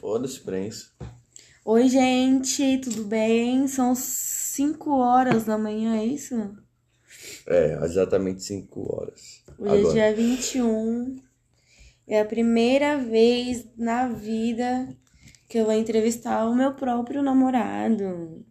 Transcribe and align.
foda-se 0.00 0.40
isso. 0.66 0.92
Oi, 1.64 1.88
gente, 1.88 2.78
tudo 2.78 3.04
bem? 3.04 3.68
São 3.68 3.94
5 3.94 4.90
horas 4.90 5.44
da 5.44 5.58
manhã, 5.58 5.96
é 5.96 6.06
isso? 6.06 6.34
É, 7.46 7.78
exatamente 7.84 8.42
5 8.42 8.96
horas. 8.96 9.42
Hoje 9.58 9.80
Agora. 9.80 10.00
é 10.00 10.12
dia 10.12 10.16
21. 10.16 11.16
É 12.08 12.20
a 12.20 12.24
primeira 12.24 12.96
vez 12.98 13.66
na 13.76 14.08
vida 14.08 14.88
que 15.48 15.58
eu 15.58 15.66
vou 15.66 15.74
entrevistar 15.74 16.46
o 16.48 16.54
meu 16.54 16.74
próprio 16.74 17.22
namorado. 17.22 18.44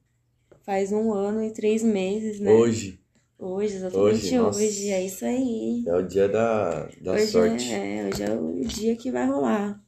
Faz 0.63 0.91
um 0.91 1.11
ano 1.11 1.43
e 1.43 1.52
três 1.52 1.81
meses, 1.81 2.39
né? 2.39 2.52
Hoje 2.52 3.00
Hoje, 3.39 3.75
exatamente 3.75 4.38
Hoje, 4.38 4.39
hoje. 4.39 4.89
É 4.89 5.05
isso 5.05 5.23
aí. 5.23 5.86
é 5.88 5.95
o 5.95 6.02
dia 6.02 6.27
da, 6.27 6.89
da 7.02 7.13
hoje 7.13 7.27
sorte. 7.27 7.71
É, 7.71 8.09
hoje 8.09 8.23
é 8.23 8.36
o 8.36 8.68
dia 8.68 8.95
que 8.97 9.09
vai 9.09 9.25
rolar. 9.25 9.81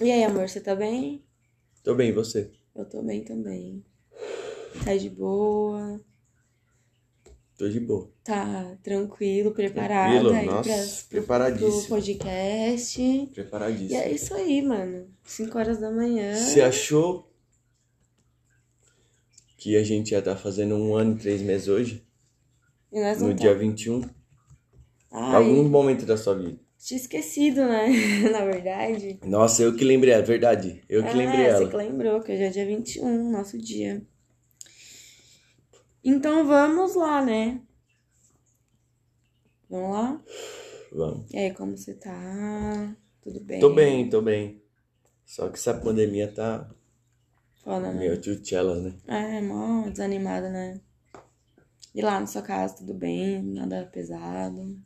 E 0.00 0.10
aí, 0.10 0.24
amor, 0.24 0.48
você 0.48 0.60
tá 0.60 0.74
bem? 0.74 1.24
Tô 1.82 1.94
bem, 1.94 2.10
e 2.10 2.12
você? 2.12 2.50
Eu 2.74 2.84
tô 2.88 3.02
bem 3.02 3.24
também. 3.24 3.84
Tá 4.84 4.96
de 4.96 5.10
boa, 5.10 6.00
Tô 7.56 7.68
de 7.68 7.80
boa. 7.80 8.08
tá 8.22 8.76
tranquilo, 8.82 9.50
preparada 9.52 10.10
Tranquilo? 10.20 10.34
aí 10.36 10.46
Nossa, 10.46 10.62
pras- 10.70 11.02
pro 11.02 11.18
preparadíssimo. 11.18 11.88
podcast. 11.88 13.02
E 13.02 13.26
Preparadíssimo. 13.26 14.00
é 14.00 14.12
isso 14.12 14.34
aí, 14.34 14.62
mano. 14.62 15.08
5 15.24 15.58
horas 15.58 15.78
da 15.80 15.90
manhã. 15.90 16.36
Você 16.36 16.60
achou 16.60 17.28
que 19.56 19.76
a 19.76 19.82
gente 19.82 20.12
ia 20.12 20.20
estar 20.20 20.36
fazendo 20.36 20.76
um 20.76 20.94
ano 20.94 21.16
e 21.16 21.18
três 21.18 21.42
meses 21.42 21.66
hoje? 21.66 22.06
E 22.92 23.00
nós 23.00 23.20
não 23.20 23.28
No 23.30 23.34
tá- 23.34 23.40
dia 23.40 23.54
21? 23.58 24.02
Ai, 25.10 25.34
Algum 25.36 25.68
momento 25.68 26.06
da 26.06 26.16
sua 26.16 26.34
vida? 26.34 26.60
Tinha 26.78 26.98
esquecido, 26.98 27.66
né? 27.66 27.88
Na 28.30 28.44
verdade. 28.44 29.18
Nossa, 29.24 29.62
eu 29.62 29.74
que 29.74 29.84
lembrei, 29.84 30.14
é 30.14 30.22
verdade. 30.22 30.82
Eu 30.88 31.02
que 31.02 31.08
ah, 31.08 31.14
lembrei 31.14 31.44
Você 31.44 31.50
ela. 31.50 31.68
que 31.68 31.76
lembrou, 31.76 32.22
que 32.22 32.32
hoje 32.32 32.42
é 32.44 32.50
dia 32.50 32.66
21, 32.66 33.30
nosso 33.30 33.58
dia. 33.58 34.02
Então 36.02 36.46
vamos 36.46 36.94
lá, 36.94 37.24
né? 37.24 37.60
Vamos 39.68 39.90
lá? 39.90 40.22
Vamos. 40.92 41.30
E 41.30 41.36
aí, 41.36 41.52
como 41.52 41.76
você 41.76 41.92
tá? 41.94 42.96
Tudo 43.20 43.40
bem? 43.40 43.60
Tô 43.60 43.74
bem, 43.74 44.08
tô 44.08 44.22
bem. 44.22 44.62
Só 45.26 45.48
que 45.48 45.58
essa 45.58 45.74
pandemia 45.74 46.32
tá 46.32 46.70
Foda, 47.62 47.92
né? 47.92 47.98
meio 47.98 48.18
tchutchela, 48.18 48.80
né? 48.80 48.94
É, 49.06 49.42
mó 49.42 49.86
desanimada, 49.90 50.48
né? 50.48 50.80
E 51.94 52.00
lá 52.00 52.18
na 52.18 52.26
sua 52.26 52.40
casa, 52.40 52.76
tudo 52.76 52.94
bem? 52.94 53.42
Nada 53.42 53.84
pesado? 53.92 54.80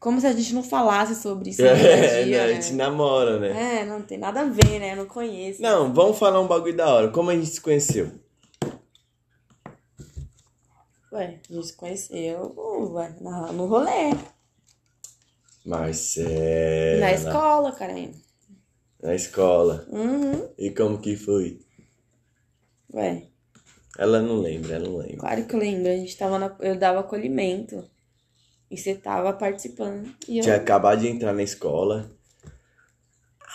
Como 0.00 0.20
se 0.20 0.26
a 0.26 0.32
gente 0.32 0.54
não 0.54 0.62
falasse 0.62 1.14
sobre 1.20 1.50
isso 1.50 1.60
dia 1.62 1.70
É, 1.72 2.24
dia, 2.24 2.38
né? 2.38 2.44
A 2.44 2.46
né? 2.46 2.54
gente 2.62 2.74
namora, 2.74 3.38
né? 3.40 3.80
É, 3.80 3.84
não 3.84 4.00
tem 4.02 4.16
nada 4.18 4.42
a 4.42 4.44
ver, 4.44 4.78
né? 4.78 4.92
Eu 4.92 4.96
não 4.98 5.06
conheço. 5.06 5.60
Não, 5.60 5.92
vamos 5.92 6.18
falar 6.18 6.40
um 6.40 6.46
bagulho 6.46 6.76
da 6.76 6.92
hora. 6.92 7.08
Como 7.10 7.30
a 7.30 7.34
gente 7.34 7.46
se 7.48 7.60
conheceu? 7.60 8.12
Ué, 11.12 11.40
a 11.50 11.52
gente 11.52 11.66
se 11.66 11.72
conheceu 11.72 12.54
ué, 12.94 13.14
no 13.52 13.66
rolê. 13.66 14.12
Marcela. 15.64 17.00
Na 17.00 17.12
escola, 17.12 17.72
caramba. 17.72 18.14
Na 19.02 19.14
escola. 19.14 19.86
Uhum. 19.90 20.48
E 20.58 20.70
como 20.70 20.98
que 21.00 21.16
foi? 21.16 21.60
Ué, 22.94 23.24
Ela 23.98 24.20
não 24.22 24.36
lembra, 24.40 24.76
ela 24.76 24.88
não 24.88 24.96
lembra. 24.98 25.16
claro 25.18 25.44
que 25.46 25.54
eu 25.54 25.58
lembro. 25.60 25.88
A 25.90 25.96
gente 25.96 26.16
tava 26.16 26.38
na... 26.38 26.54
Eu 26.60 26.76
dava 26.76 27.00
acolhimento. 27.00 27.84
E 28.70 28.76
você 28.76 28.94
tava 28.94 29.32
participando. 29.32 30.14
E 30.28 30.38
eu... 30.38 30.42
Tinha 30.42 30.56
acabado 30.56 31.00
de 31.00 31.08
entrar 31.08 31.32
na 31.32 31.42
escola. 31.42 32.10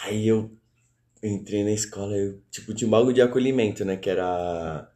Aí 0.03 0.27
eu 0.27 0.51
entrei 1.21 1.63
na 1.63 1.71
escola, 1.71 2.15
eu, 2.17 2.41
tipo, 2.51 2.73
tinha 2.73 2.87
um 2.87 2.91
bagulho 2.91 3.13
de 3.13 3.21
acolhimento, 3.21 3.85
né? 3.85 3.95
Que 3.95 4.09
era 4.09 4.89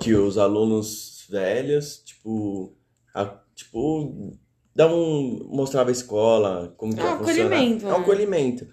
que 0.00 0.12
os 0.14 0.36
alunos 0.36 1.26
velhos, 1.30 2.02
tipo, 2.04 2.76
a- 3.14 3.40
tipo, 3.54 4.36
dá 4.74 4.92
um, 4.92 5.48
mostrava 5.50 5.88
a 5.88 5.92
escola, 5.92 6.74
como 6.76 6.94
que 6.94 7.00
Ah, 7.00 7.14
acolhimento, 7.14 7.86
É 7.86 7.88
um 7.90 7.98
né? 7.98 8.02
acolhimento. 8.02 8.68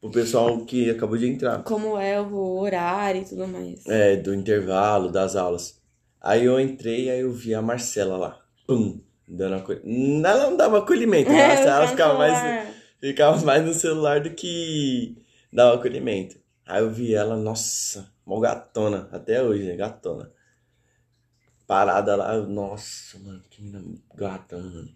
Pro 0.00 0.10
pessoal 0.10 0.64
que 0.64 0.90
acabou 0.90 1.16
de 1.16 1.26
entrar. 1.26 1.62
Como 1.64 1.98
é 1.98 2.20
o 2.20 2.58
horário 2.60 3.22
e 3.22 3.24
tudo 3.24 3.48
mais. 3.48 3.84
É, 3.86 4.14
do 4.16 4.34
intervalo, 4.34 5.10
das 5.10 5.34
aulas. 5.34 5.80
Aí 6.20 6.44
eu 6.44 6.60
entrei, 6.60 7.08
aí 7.10 7.20
eu 7.20 7.32
vi 7.32 7.54
a 7.54 7.62
Marcela 7.62 8.16
lá. 8.16 8.40
Pum! 8.68 9.00
Dando 9.26 9.56
acolhimento. 9.56 10.26
Ela 10.26 10.50
não 10.50 10.56
dava 10.56 10.78
acolhimento? 10.78 11.30
É, 11.30 11.66
ela 11.66 11.88
ficava 11.88 12.16
mais, 12.16 12.68
ficava 13.00 13.44
mais 13.44 13.64
no 13.64 13.74
celular 13.74 14.20
do 14.20 14.30
que 14.30 15.16
dava 15.52 15.76
acolhimento. 15.76 16.38
Aí 16.64 16.82
eu 16.82 16.90
vi 16.90 17.14
ela, 17.14 17.36
nossa, 17.36 18.12
mó 18.24 18.40
gatona, 18.40 19.08
até 19.12 19.42
hoje, 19.42 19.64
né? 19.64 19.76
Gatona. 19.76 20.32
Parada 21.66 22.14
lá, 22.14 22.36
nossa, 22.38 23.18
mano, 23.18 23.42
que 23.50 23.62
menina 23.62 23.82
gata, 24.14 24.56
mano. 24.56 24.88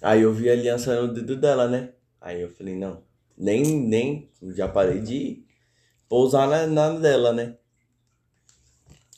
Aí 0.00 0.22
eu 0.22 0.32
vi 0.32 0.48
a 0.48 0.52
aliança 0.52 1.00
no 1.00 1.12
dedo 1.12 1.36
dela, 1.36 1.68
né? 1.68 1.92
Aí 2.20 2.40
eu 2.40 2.50
falei, 2.50 2.76
não, 2.76 3.02
nem, 3.36 3.62
nem, 3.62 4.30
já 4.54 4.66
parei 4.66 5.00
de 5.00 5.44
pousar 6.08 6.48
na, 6.48 6.66
na 6.66 6.98
dela, 6.98 7.32
né? 7.32 7.56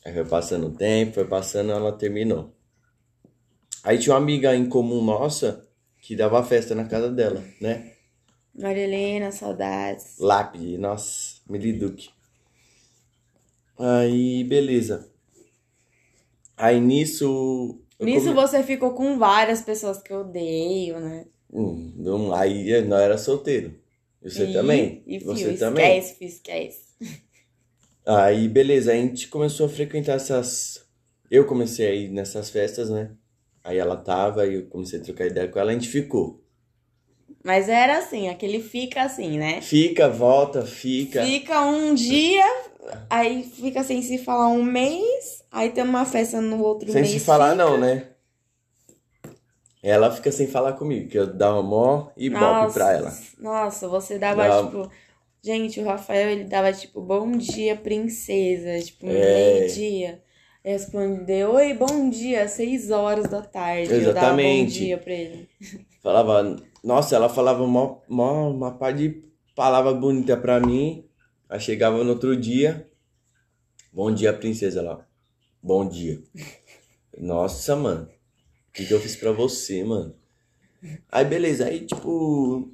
Aí 0.05 0.13
foi 0.13 0.25
passando 0.25 0.67
o 0.67 0.71
tempo, 0.71 1.13
foi 1.13 1.25
passando, 1.25 1.71
ela 1.71 1.91
terminou. 1.91 2.53
Aí 3.83 3.97
tinha 3.97 4.13
uma 4.13 4.21
amiga 4.21 4.55
em 4.55 4.67
comum 4.69 5.03
nossa 5.03 5.67
que 6.01 6.15
dava 6.15 6.43
festa 6.43 6.75
na 6.75 6.85
casa 6.85 7.11
dela, 7.11 7.43
né? 7.59 7.91
Maria 8.53 8.83
Helena, 8.83 9.31
saudades. 9.31 10.17
Lápide, 10.19 10.77
nossa, 10.77 11.35
Miliduque. 11.49 12.09
Aí, 13.77 14.43
beleza. 14.43 15.09
Aí 16.55 16.79
nisso. 16.79 17.79
eu 17.99 18.05
Nisso 18.05 18.25
come- 18.27 18.35
você 18.35 18.61
ficou 18.63 18.93
com 18.93 19.17
várias 19.17 19.61
pessoas 19.61 20.01
que 20.01 20.11
eu 20.13 20.21
odeio, 20.21 20.99
né? 20.99 21.25
Hum, 21.51 21.93
não- 21.97 22.33
aí 22.33 22.81
nós 22.83 23.01
era 23.01 23.17
solteiro. 23.17 23.73
Você 24.21 24.45
E- 24.45 24.53
também? 24.53 25.03
E, 25.07 25.19
você 25.19 25.49
fio, 25.49 25.57
também? 25.57 25.97
esquece, 25.97 26.15
fio, 26.19 26.27
esquece. 26.27 26.81
Aí, 28.05 28.47
beleza, 28.47 28.91
a 28.91 28.95
gente 28.95 29.27
começou 29.27 29.65
a 29.65 29.69
frequentar 29.69 30.15
essas. 30.15 30.85
Eu 31.29 31.45
comecei 31.47 31.87
a 31.87 31.93
ir 31.93 32.09
nessas 32.09 32.49
festas, 32.49 32.89
né? 32.89 33.11
Aí 33.63 33.77
ela 33.77 33.95
tava, 33.95 34.41
aí 34.43 34.55
eu 34.55 34.65
comecei 34.67 34.99
a 34.99 35.03
trocar 35.03 35.27
ideia 35.27 35.47
com 35.47 35.59
ela, 35.59 35.71
a 35.71 35.73
gente 35.73 35.87
ficou. 35.87 36.41
Mas 37.43 37.69
era 37.69 37.97
assim, 37.99 38.29
aquele 38.29 38.61
fica 38.61 39.03
assim, 39.03 39.37
né? 39.37 39.61
Fica, 39.61 40.07
volta, 40.09 40.63
fica. 40.65 41.23
Fica 41.25 41.61
um 41.61 41.93
dia, 41.93 42.43
aí 43.09 43.43
fica 43.43 43.83
sem 43.83 44.01
se 44.01 44.17
falar 44.19 44.47
um 44.49 44.63
mês, 44.63 45.43
aí 45.51 45.69
tem 45.71 45.83
uma 45.83 46.05
festa 46.05 46.39
no 46.41 46.61
outro 46.63 46.91
Sem 46.91 47.01
mês. 47.01 47.13
se 47.13 47.19
falar, 47.19 47.51
fica. 47.51 47.63
não, 47.63 47.77
né? 47.79 48.07
Ela 49.83 50.11
fica 50.11 50.31
sem 50.31 50.47
falar 50.47 50.73
comigo, 50.73 51.09
que 51.09 51.17
eu 51.17 51.25
dava 51.25 51.63
mó 51.63 52.09
ibope 52.15 52.73
pra 52.73 52.93
ela. 52.93 53.17
Nossa, 53.39 53.87
você 53.87 54.19
dava, 54.19 54.47
Dava. 54.47 54.65
tipo. 54.67 54.91
Gente, 55.43 55.79
o 55.79 55.85
Rafael, 55.85 56.29
ele 56.29 56.43
dava, 56.43 56.71
tipo, 56.71 57.01
bom 57.01 57.31
dia, 57.31 57.75
princesa. 57.75 58.79
Tipo, 58.85 59.07
É. 59.07 59.53
meio-dia. 59.61 60.21
Respondeu, 60.63 61.53
oi, 61.55 61.73
bom 61.73 62.09
dia, 62.09 62.47
seis 62.47 62.91
horas 62.91 63.27
da 63.27 63.41
tarde. 63.41 63.91
Eu 63.91 64.13
dava 64.13 64.13
bom 64.13 64.19
Exatamente. 64.39 64.73
dia 64.79 64.97
pra 64.97 65.11
ele. 65.13 65.49
Falava, 66.03 66.55
nossa, 66.83 67.15
ela 67.15 67.29
falava 67.29 67.65
mó, 67.67 67.99
mó, 68.07 68.49
uma 68.49 68.71
par 68.71 68.91
de 68.93 69.23
palavra 69.55 69.93
bonita 69.93 70.35
pra 70.37 70.59
mim. 70.59 71.05
Aí 71.49 71.59
chegava 71.59 72.03
no 72.03 72.11
outro 72.11 72.35
dia. 72.35 72.89
Bom 73.93 74.11
dia, 74.11 74.33
princesa 74.33 74.81
lá. 74.81 75.05
Bom 75.61 75.87
dia. 75.87 76.21
Nossa, 77.17 77.75
mano. 77.75 78.05
O 78.05 78.71
que, 78.73 78.85
que 78.85 78.93
eu 78.93 78.99
fiz 78.99 79.15
pra 79.15 79.31
você, 79.31 79.83
mano? 79.83 80.15
Aí, 81.11 81.25
beleza. 81.25 81.65
Aí, 81.67 81.85
tipo. 81.85 82.71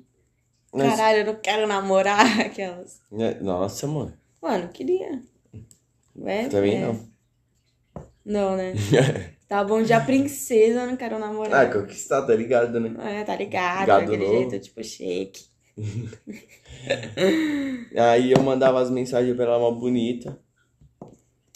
nós- 0.74 0.96
Caralho, 0.96 1.20
eu 1.20 1.26
não 1.26 1.36
quero 1.42 1.68
namorar 1.68 2.40
aquelas. 2.40 3.02
né, 3.12 3.34
Nossa, 3.42 3.88
mano. 3.88 4.14
Mano, 4.42 4.70
queria. 4.70 5.22
É, 6.26 6.48
Também 6.48 6.78
é. 6.78 6.86
não. 6.86 7.17
Não, 8.28 8.58
né? 8.58 8.74
Tá 9.48 9.64
bom 9.64 9.82
dia, 9.82 10.02
princesa, 10.02 10.82
eu 10.82 10.88
não 10.88 10.98
quero 10.98 11.16
ah, 11.16 11.20
namorar. 11.20 11.72
conquistar, 11.72 12.22
tá 12.24 12.36
ligado, 12.36 12.82
né? 12.82 13.22
É, 13.22 13.24
tá 13.24 13.34
ligado, 13.34 13.88
Gado 13.88 14.06
daquele 14.12 14.26
novo. 14.26 14.38
jeito, 14.50 14.60
tipo, 14.60 14.84
shake. 14.84 15.46
Aí 17.98 18.34
eu 18.34 18.44
mandava 18.44 18.82
as 18.82 18.90
mensagens 18.90 19.34
pra 19.38 19.46
ela 19.46 19.58
mó 19.60 19.72
bonita. 19.72 20.38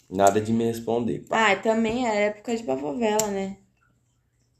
Nada 0.08 0.40
de 0.40 0.54
me 0.54 0.64
responder. 0.64 1.22
Ah, 1.30 1.54
também 1.56 2.08
é 2.08 2.28
época 2.28 2.56
de 2.56 2.64
favela, 2.64 3.26
né? 3.30 3.58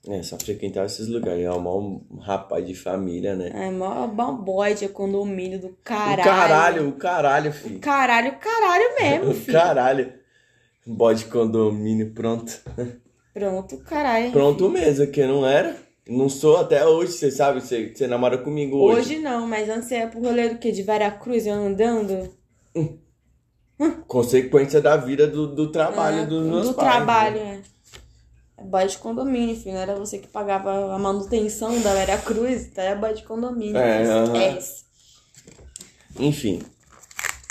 É, 0.08 0.22
só 0.22 0.36
frequentar 0.38 0.84
esses 0.84 1.08
lugares. 1.08 1.42
É 1.44 1.50
um 1.52 2.04
rapaz 2.20 2.66
de 2.66 2.74
família, 2.74 3.34
né? 3.34 3.50
É 3.54 3.70
mó 3.70 4.06
mó 4.08 4.32
boy 4.32 4.74
de 4.74 4.88
condomínio 4.88 5.58
do 5.58 5.70
caralho. 5.82 6.20
O 6.20 6.24
caralho, 6.24 6.88
o 6.88 6.92
caralho, 6.92 7.50
O 7.54 7.54
filho. 7.54 7.80
caralho, 7.80 8.32
o 8.32 8.36
caralho 8.38 8.94
mesmo, 9.00 9.30
O 9.30 9.34
filho. 9.34 9.52
caralho. 9.56 10.21
Bode 10.86 11.26
condomínio, 11.26 12.12
pronto. 12.12 12.60
Pronto, 13.32 13.78
caralho. 13.78 14.32
Pronto 14.32 14.68
mesmo, 14.68 15.06
que 15.06 15.24
não 15.24 15.46
era. 15.46 15.76
Não 16.08 16.28
sou 16.28 16.56
até 16.56 16.84
hoje, 16.84 17.12
você 17.12 17.30
sabe, 17.30 17.60
você, 17.60 17.94
você 17.94 18.06
namora 18.06 18.36
comigo 18.38 18.76
hoje. 18.76 18.98
Hoje 19.14 19.18
não, 19.20 19.46
mas 19.46 19.68
antes 19.68 19.88
você 19.88 19.98
ia 19.98 20.08
pro 20.08 20.20
rolê 20.20 20.48
do 20.48 20.58
quê? 20.58 20.72
De 20.72 20.82
Veracruz, 20.82 21.46
eu 21.46 21.54
andando? 21.54 22.28
Consequência 24.06 24.80
da 24.80 24.96
vida 24.96 25.26
do, 25.26 25.54
do 25.54 25.70
trabalho 25.70 26.22
Ah, 26.22 26.26
dos 26.26 26.44
meus 26.46 26.68
do 26.68 26.74
pais. 26.74 26.88
trabalho, 26.88 27.36
né? 27.36 27.62
é. 28.58 28.62
É 28.62 28.64
boy 28.64 28.86
de 28.86 28.98
condomínio, 28.98 29.56
filho. 29.56 29.74
Não 29.74 29.80
era 29.80 29.94
você 29.94 30.18
que 30.18 30.28
pagava 30.28 30.94
a 30.94 30.98
manutenção 30.98 31.80
da 31.80 31.94
Vera 31.94 32.18
Cruz, 32.18 32.68
tá? 32.74 32.82
É 32.82 32.94
boy 32.94 33.14
de 33.14 33.22
condomínio. 33.22 33.76
É, 33.78 34.04
aham. 34.04 34.24
Esquece. 34.48 34.84
Enfim. 36.18 36.60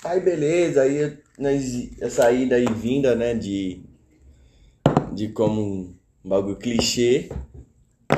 Aí 0.04 0.20
beleza, 0.20 0.82
aí 0.82 1.18
essa 2.00 2.32
ida 2.32 2.58
e 2.60 2.66
vinda, 2.66 3.16
né, 3.16 3.34
de, 3.36 3.84
de 5.14 5.30
como 5.30 5.62
um 5.62 5.96
bagulho 6.24 6.56
clichê. 6.58 7.30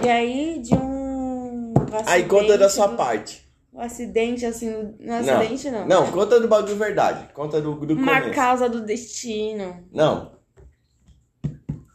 E 0.04 0.08
aí, 0.10 0.62
de 0.62 0.74
um. 0.74 1.74
Aí 2.06 2.26
conta 2.28 2.58
da 2.58 2.66
acidente 2.68 2.74
sua 2.74 2.88
do- 2.88 2.98
parte. 2.98 3.44
Um 3.74 3.80
acidente, 3.82 4.46
assim. 4.46 4.70
Não 5.00 5.16
é 5.16 5.22
Não, 5.24 5.40
acidente, 5.40 5.72
não. 5.72 5.88
Não, 5.88 6.12
conta 6.12 6.40
do 6.40 6.48
bagulho 6.48 6.76
verdade. 6.76 7.34
Conta 7.34 7.60
do, 7.62 7.74
do 7.76 7.94
Uma 7.96 8.20
começo. 8.20 8.36
causa 8.36 8.70
do 8.70 8.82
destino. 8.86 9.84
Não. 9.92 10.34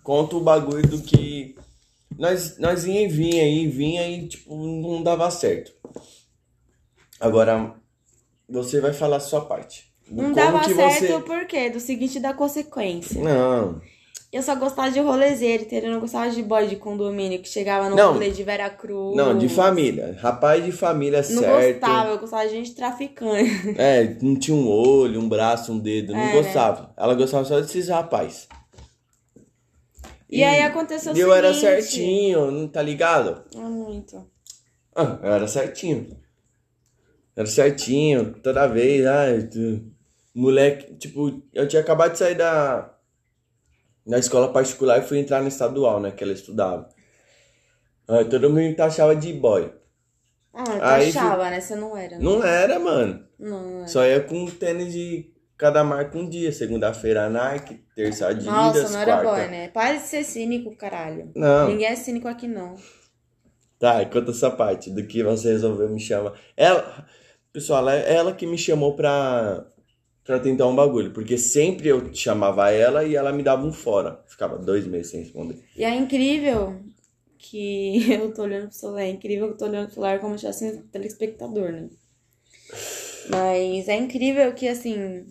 Conta 0.02 0.36
o 0.36 0.40
bagulho 0.40 0.86
do 0.86 1.00
que. 1.02 1.54
Nós, 2.18 2.58
nós 2.58 2.84
ia 2.84 3.02
e 3.02 3.08
vinha, 3.08 3.44
ia 3.44 3.62
e 3.62 3.68
vinha 3.68 4.08
e, 4.08 4.28
tipo, 4.28 4.54
não 4.56 5.02
dava 5.02 5.30
certo. 5.30 5.72
Agora, 7.20 7.74
você 8.48 8.80
vai 8.80 8.92
falar 8.92 9.16
a 9.16 9.20
sua 9.20 9.42
parte. 9.42 9.86
Não 10.10 10.32
dava 10.32 10.64
certo 10.64 11.00
você- 11.06 11.20
por 11.20 11.46
quê? 11.46 11.68
Do 11.68 11.80
seguinte 11.80 12.18
da 12.18 12.32
consequência. 12.32 13.22
Não. 13.22 13.80
Eu 14.30 14.42
só 14.42 14.54
gostava 14.54 14.90
de 14.90 15.00
rolezeiro, 15.00 15.62
entendeu? 15.62 15.88
Eu 15.88 15.94
não 15.94 16.00
gostava 16.00 16.30
de 16.30 16.42
boy 16.42 16.66
de 16.66 16.76
condomínio 16.76 17.40
que 17.40 17.48
chegava 17.48 17.88
no 17.88 17.96
Não. 17.96 18.12
rolê 18.12 18.30
de 18.30 18.42
Veracruz. 18.42 19.16
Não, 19.16 19.36
de 19.38 19.48
família. 19.48 20.18
Rapaz 20.20 20.62
de 20.64 20.70
família 20.70 21.18
Não 21.30 21.40
certo. 21.40 21.80
gostava, 21.80 22.10
eu 22.10 22.18
gostava 22.18 22.44
de 22.46 22.50
gente 22.54 22.74
traficante. 22.74 23.50
É, 23.78 24.16
não 24.20 24.36
tinha 24.38 24.54
um 24.54 24.68
olho, 24.68 25.18
um 25.20 25.28
braço, 25.28 25.72
um 25.72 25.78
dedo. 25.78 26.12
Não 26.12 26.20
É, 26.20 26.26
né? 26.26 26.32
gostava. 26.42 26.92
Ela 26.96 27.14
gostava 27.14 27.44
só 27.46 27.58
desses 27.60 27.88
rapaz. 27.88 28.46
E, 30.30 30.44
aí 30.44 30.60
aconteceu 30.60 31.14
o 31.14 31.16
E 31.16 31.20
eu 31.20 31.32
era 31.32 31.54
seguinte- 31.54 31.82
certinho, 31.82 32.50
não 32.50 32.68
tá 32.68 32.82
ligado? 32.82 33.42
Ah, 33.56 33.60
muito. 33.60 34.26
Ah, 34.94 35.18
eu 35.22 35.32
era 35.32 35.48
certinho. 35.48 36.06
Era 37.38 37.46
certinho, 37.46 38.34
toda 38.42 38.66
vez, 38.66 39.04
tu- 39.52 39.92
moleque, 40.34 40.92
tipo, 40.96 41.40
eu 41.54 41.68
tinha 41.68 41.80
acabado 41.80 42.10
de 42.10 42.18
sair 42.18 42.34
da, 42.34 42.92
da 44.04 44.18
escola 44.18 44.52
particular 44.52 44.98
e 44.98 45.02
fui 45.06 45.18
entrar 45.18 45.40
na 45.40 45.46
estadual, 45.46 46.00
né, 46.00 46.10
que 46.10 46.24
ela 46.24 46.32
estudava. 46.32 46.88
Aí 48.08 48.24
todo 48.24 48.48
mundo 48.50 48.62
me 48.62 48.74
taxava 48.74 49.14
de 49.14 49.32
boy. 49.34 49.72
Ah, 50.52 50.94
Aí 50.94 51.10
achava, 51.10 51.48
né? 51.48 51.60
Você 51.60 51.76
não 51.76 51.96
era. 51.96 52.18
né? 52.18 52.24
Não 52.24 52.42
era, 52.42 52.80
mano. 52.80 53.24
Não, 53.38 53.78
era. 53.78 53.86
Só 53.86 54.04
ia 54.04 54.20
com 54.20 54.46
tênis 54.46 54.92
de 54.92 55.30
cada 55.56 55.84
marca 55.84 56.18
um 56.18 56.28
dia. 56.28 56.50
Segunda-feira 56.50 57.30
Nike, 57.30 57.84
terça 57.94 58.26
Adidas, 58.26 58.52
Nossa, 58.52 58.88
não 58.90 58.98
era 59.00 59.20
quarta... 59.20 59.30
boy, 59.42 59.48
né? 59.50 59.68
Para 59.68 59.94
de 59.96 60.02
ser 60.02 60.24
cínico, 60.24 60.74
caralho. 60.76 61.30
Não. 61.36 61.68
Ninguém 61.68 61.86
é 61.86 61.94
cínico 61.94 62.26
aqui, 62.26 62.48
não. 62.48 62.74
Tá, 63.78 64.04
conta 64.06 64.32
essa 64.32 64.50
parte 64.50 64.90
do 64.90 65.06
que 65.06 65.22
você 65.22 65.52
resolveu 65.52 65.88
me 65.88 66.00
chamar. 66.00 66.32
Ela, 66.56 67.06
pessoal, 67.52 67.88
é 67.88 68.14
ela 68.14 68.34
que 68.34 68.46
me 68.46 68.58
chamou 68.58 68.94
pra, 68.94 69.66
pra 70.24 70.38
tentar 70.38 70.66
um 70.66 70.76
bagulho. 70.76 71.12
Porque 71.12 71.38
sempre 71.38 71.88
eu 71.88 72.12
chamava 72.14 72.70
ela 72.70 73.04
e 73.04 73.14
ela 73.14 73.32
me 73.32 73.42
dava 73.42 73.66
um 73.66 73.72
fora. 73.72 74.22
Ficava 74.26 74.58
dois 74.58 74.86
meses 74.86 75.10
sem 75.10 75.20
responder. 75.20 75.62
E 75.76 75.84
é 75.84 75.94
incrível 75.94 76.80
que 77.38 78.10
eu 78.12 78.32
tô 78.32 78.42
olhando 78.42 78.68
pro 78.68 78.76
celular. 78.76 79.02
É 79.02 79.08
incrível 79.08 79.48
que 79.48 79.54
eu 79.54 79.58
tô 79.58 79.64
olhando 79.66 79.86
pro 79.86 79.94
celular 79.94 80.20
como 80.20 80.34
se 80.34 80.40
tivesse 80.40 80.64
um 80.66 80.82
telespectador, 80.88 81.72
né? 81.72 81.88
Mas 83.30 83.88
é 83.88 83.96
incrível 83.96 84.52
que, 84.54 84.68
assim, 84.68 85.26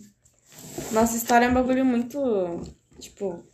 nossa 0.92 1.16
história 1.16 1.46
é 1.46 1.48
um 1.48 1.54
bagulho 1.54 1.84
muito. 1.84 2.18
Tipo, 2.98 3.44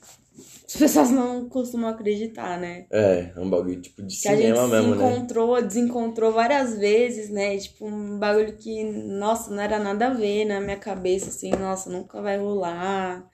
as 0.74 0.80
pessoas 0.80 1.10
não 1.10 1.48
costumam 1.48 1.88
acreditar, 1.88 2.58
né? 2.58 2.86
É, 2.90 3.32
é 3.36 3.40
um 3.40 3.48
bagulho 3.48 3.80
tipo 3.80 4.02
de 4.02 4.20
Que 4.20 4.26
a 4.26 4.34
gente 4.34 4.46
cinema 4.46 4.66
se 4.66 4.72
mesmo, 4.72 4.94
né? 4.96 5.08
encontrou, 5.08 5.62
desencontrou 5.62 6.32
várias 6.32 6.76
vezes, 6.76 7.30
né? 7.30 7.56
Tipo, 7.56 7.86
um 7.86 8.18
bagulho 8.18 8.56
que, 8.56 8.82
nossa, 8.82 9.52
não 9.52 9.62
era 9.62 9.78
nada 9.78 10.08
a 10.08 10.14
ver 10.14 10.44
na 10.44 10.60
minha 10.60 10.76
cabeça, 10.76 11.28
assim, 11.28 11.50
nossa, 11.50 11.88
nunca 11.88 12.20
vai 12.20 12.38
rolar. 12.38 13.24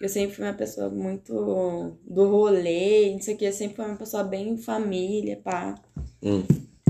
Eu 0.00 0.08
sempre 0.08 0.36
fui 0.36 0.44
uma 0.44 0.54
pessoa 0.54 0.88
muito 0.88 1.98
do 2.04 2.30
rolê, 2.30 3.12
não 3.12 3.20
sei 3.20 3.34
o 3.34 3.36
que, 3.36 3.44
eu 3.44 3.52
sempre 3.52 3.76
fui 3.76 3.84
uma 3.84 3.96
pessoa 3.96 4.22
bem 4.22 4.56
família, 4.56 5.40
pá. 5.42 5.74
Hum. 6.22 6.44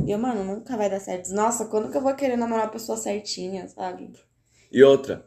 E 0.07 0.11
eu, 0.11 0.19
mano, 0.19 0.45
nunca 0.45 0.77
vai 0.77 0.91
dar 0.91 1.01
certo. 1.01 1.33
Nossa, 1.33 1.65
quando 1.65 1.91
que 1.91 1.97
eu 1.97 2.03
vou 2.03 2.15
querer 2.15 2.37
namorar 2.37 2.67
uma 2.67 2.73
pessoa 2.73 2.99
certinha, 2.99 3.67
sabe? 3.69 4.13
E 4.71 4.83
outra. 4.83 5.27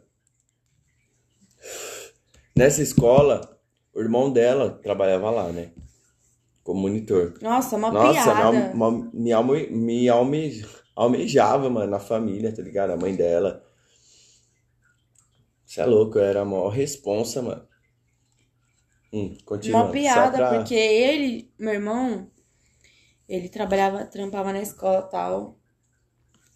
Nessa 2.56 2.80
escola, 2.80 3.53
o 3.94 4.00
irmão 4.00 4.32
dela 4.32 4.70
trabalhava 4.82 5.30
lá, 5.30 5.52
né? 5.52 5.70
Como 6.64 6.80
monitor. 6.82 7.34
Nossa, 7.40 7.76
uma 7.76 7.92
Nossa, 7.92 8.32
piada. 8.32 8.44
alme- 8.44 9.10
me, 9.14 9.32
alme- 9.32 9.68
me 9.70 10.08
alme- 10.08 10.64
almejava, 10.96 11.70
mano, 11.70 11.90
na 11.90 12.00
família, 12.00 12.54
tá 12.54 12.62
ligado? 12.62 12.92
A 12.92 12.96
mãe 12.96 13.14
dela. 13.16 13.62
Você 15.66 15.82
é 15.82 15.84
louco, 15.84 16.18
eu 16.18 16.24
era 16.24 16.40
a 16.40 16.44
maior 16.46 16.70
responsa, 16.70 17.42
mano. 17.42 17.68
Hum, 19.12 19.36
continua. 19.46 19.86
Uma 19.86 19.90
piada, 19.90 20.36
pra- 20.36 20.58
porque 20.58 20.74
ele, 20.74 21.52
meu 21.58 21.74
irmão, 21.74 22.30
ele 23.28 23.48
trabalhava, 23.48 24.06
trampava 24.06 24.52
na 24.52 24.60
escola 24.62 25.06
e 25.06 25.10
tal. 25.10 25.58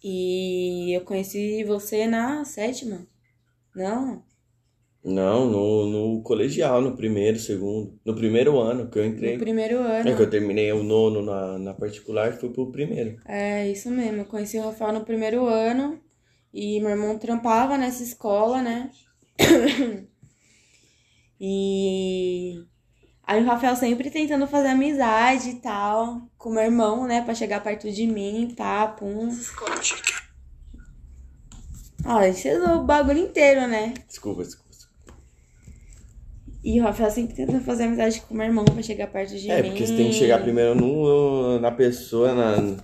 E 0.03 0.91
eu 0.97 1.05
conheci 1.05 1.63
você 1.63 2.07
na 2.07 2.43
sétima. 2.45 3.07
Não? 3.75 4.23
Não, 5.03 5.45
no, 5.45 5.85
no 5.87 6.21
colegial, 6.23 6.81
no 6.81 6.95
primeiro, 6.95 7.39
segundo. 7.39 7.97
No 8.05 8.13
primeiro 8.13 8.59
ano 8.59 8.89
que 8.89 8.99
eu 8.99 9.05
entrei. 9.05 9.33
No 9.33 9.39
primeiro 9.39 9.75
É 9.77 10.01
ano. 10.01 10.15
que 10.15 10.21
eu 10.21 10.29
terminei 10.29 10.71
o 10.73 10.83
nono 10.83 11.21
na, 11.21 11.57
na 11.57 11.73
particular 11.73 12.29
e 12.29 12.37
fui 12.37 12.49
pro 12.49 12.71
primeiro. 12.71 13.17
É, 13.25 13.69
isso 13.69 13.89
mesmo. 13.89 14.17
Eu 14.21 14.25
conheci 14.25 14.57
o 14.57 14.63
Rafael 14.63 14.93
no 14.93 15.05
primeiro 15.05 15.45
ano. 15.45 15.99
E 16.53 16.79
meu 16.81 16.89
irmão 16.89 17.17
trampava 17.17 17.77
nessa 17.77 18.03
escola, 18.03 18.61
né? 18.61 18.89
E 21.41 22.65
aí 23.23 23.41
o 23.41 23.45
Rafael 23.45 23.73
sempre 23.75 24.09
tentando 24.09 24.45
fazer 24.45 24.67
amizade 24.69 25.51
e 25.51 25.55
tal 25.61 26.21
com 26.37 26.49
meu 26.49 26.63
irmão, 26.63 27.07
né? 27.07 27.21
Pra 27.21 27.33
chegar 27.33 27.63
perto 27.63 27.89
de 27.89 28.05
mim, 28.05 28.53
pá, 28.57 28.87
pum. 28.87 29.29
Ah, 32.03 32.27
isso 32.27 32.47
é 32.47 32.75
o 32.75 32.83
bagulho 32.83 33.19
inteiro, 33.19 33.67
né? 33.67 33.93
Desculpa, 34.05 34.43
desculpa. 34.43 34.68
E 36.63 36.79
o 36.79 36.83
Rafael 36.83 37.09
sempre 37.09 37.35
tentando 37.35 37.63
fazer 37.63 37.83
amizade 37.83 38.21
com 38.21 38.33
meu 38.35 38.45
irmão 38.45 38.65
pra 38.65 38.81
chegar 38.83 39.07
perto 39.07 39.35
de 39.35 39.49
É, 39.49 39.61
mim. 39.61 39.69
porque 39.69 39.87
você 39.87 39.95
tem 39.95 40.07
que 40.09 40.15
chegar 40.15 40.41
primeiro 40.41 40.75
no, 40.75 41.59
na 41.59 41.71
pessoa, 41.71 42.33
na. 42.33 42.77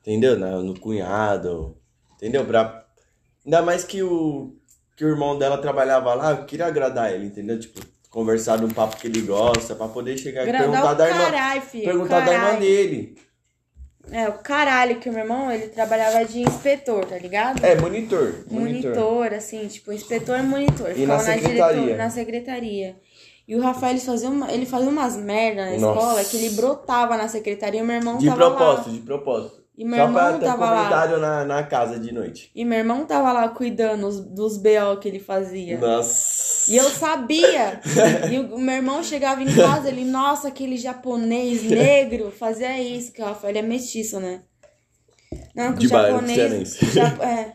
Entendeu? 0.00 0.38
Na, 0.38 0.58
no 0.58 0.78
cunhado. 0.78 1.76
Entendeu? 2.16 2.44
Pra... 2.44 2.84
Ainda 3.44 3.62
mais 3.62 3.84
que 3.84 4.02
o, 4.02 4.56
que 4.96 5.04
o 5.04 5.08
irmão 5.08 5.38
dela 5.38 5.58
trabalhava 5.58 6.14
lá, 6.14 6.30
eu 6.32 6.44
queria 6.44 6.66
agradar 6.66 7.12
ele, 7.12 7.26
entendeu? 7.26 7.58
Tipo, 7.58 7.80
conversar 8.10 8.58
de 8.58 8.64
um 8.64 8.70
papo 8.70 8.96
que 8.96 9.06
ele 9.06 9.22
gosta, 9.22 9.74
pra 9.74 9.88
poder 9.88 10.18
chegar 10.18 10.46
e 10.46 10.50
perguntar 10.50 10.92
o 10.92 10.94
da 10.94 11.08
irmã. 11.08 11.60
filho. 11.60 11.84
Perguntar 11.84 12.20
da 12.26 12.32
irmã 12.32 12.58
dele. 12.58 13.16
É, 14.10 14.28
o 14.28 14.32
caralho 14.34 14.98
que 14.98 15.08
o 15.08 15.12
meu 15.12 15.22
irmão, 15.22 15.50
ele 15.50 15.68
trabalhava 15.68 16.24
de 16.24 16.40
inspetor, 16.40 17.04
tá 17.04 17.16
ligado? 17.16 17.64
É, 17.64 17.74
monitor. 17.80 18.34
Monitor. 18.50 18.90
Monitor, 18.94 19.32
assim, 19.34 19.66
tipo, 19.68 19.92
inspetor 19.92 20.38
e 20.38 20.42
monitor. 20.42 20.92
E 20.98 21.06
na 21.06 21.18
secretaria? 21.18 21.80
diretor- 21.80 21.98
na 21.98 22.10
secretaria. 22.10 22.96
E 23.46 23.56
o 23.56 23.60
Rafael, 23.60 23.92
ele 23.92 24.00
fazia, 24.00 24.28
uma, 24.28 24.52
ele 24.52 24.66
fazia 24.66 24.88
umas 24.88 25.16
merda 25.16 25.64
na 25.66 25.76
Nossa. 25.78 25.98
escola 26.00 26.24
que 26.24 26.36
ele 26.36 26.50
brotava 26.50 27.16
na 27.16 27.28
secretaria 27.28 27.80
e 27.80 27.84
meu 27.84 27.96
irmão 27.96 28.18
De 28.18 28.26
tava 28.26 28.36
propósito, 28.36 28.88
lá. 28.88 28.92
de 28.94 29.00
propósito. 29.00 29.62
E 29.76 29.84
meu 29.84 30.06
Só 30.06 30.12
pra 30.12 30.32
ter 30.34 30.44
tava 30.44 30.70
lá. 30.70 31.06
na, 31.18 31.44
na 31.44 31.62
casa 31.62 31.98
de 31.98 32.12
noite. 32.12 32.50
E 32.54 32.64
meu 32.64 32.78
irmão 32.78 33.06
tava 33.06 33.32
lá 33.32 33.48
cuidando 33.48 34.06
os- 34.06 34.20
dos 34.20 34.58
BO 34.58 34.98
que 35.00 35.08
ele 35.08 35.18
fazia. 35.18 35.78
Nossa. 35.78 36.51
E 36.68 36.76
eu 36.76 36.88
sabia. 36.90 37.80
E 38.30 38.38
o 38.38 38.58
meu 38.58 38.76
irmão 38.76 39.02
chegava 39.02 39.42
em 39.42 39.54
casa, 39.54 39.88
ele, 39.88 40.04
nossa, 40.04 40.48
aquele 40.48 40.76
japonês 40.76 41.62
negro 41.62 42.30
fazia 42.30 42.80
isso, 42.80 43.12
que 43.12 43.20
o 43.20 43.24
Rafael 43.24 43.50
ele 43.50 43.58
é 43.58 43.62
mestiço, 43.62 44.20
né? 44.20 44.42
Não, 45.54 45.74
que 45.74 45.86
o 45.86 45.88
japonês. 45.88 46.36
cearense. 46.36 46.86
ja- 46.92 47.18
é, 47.22 47.52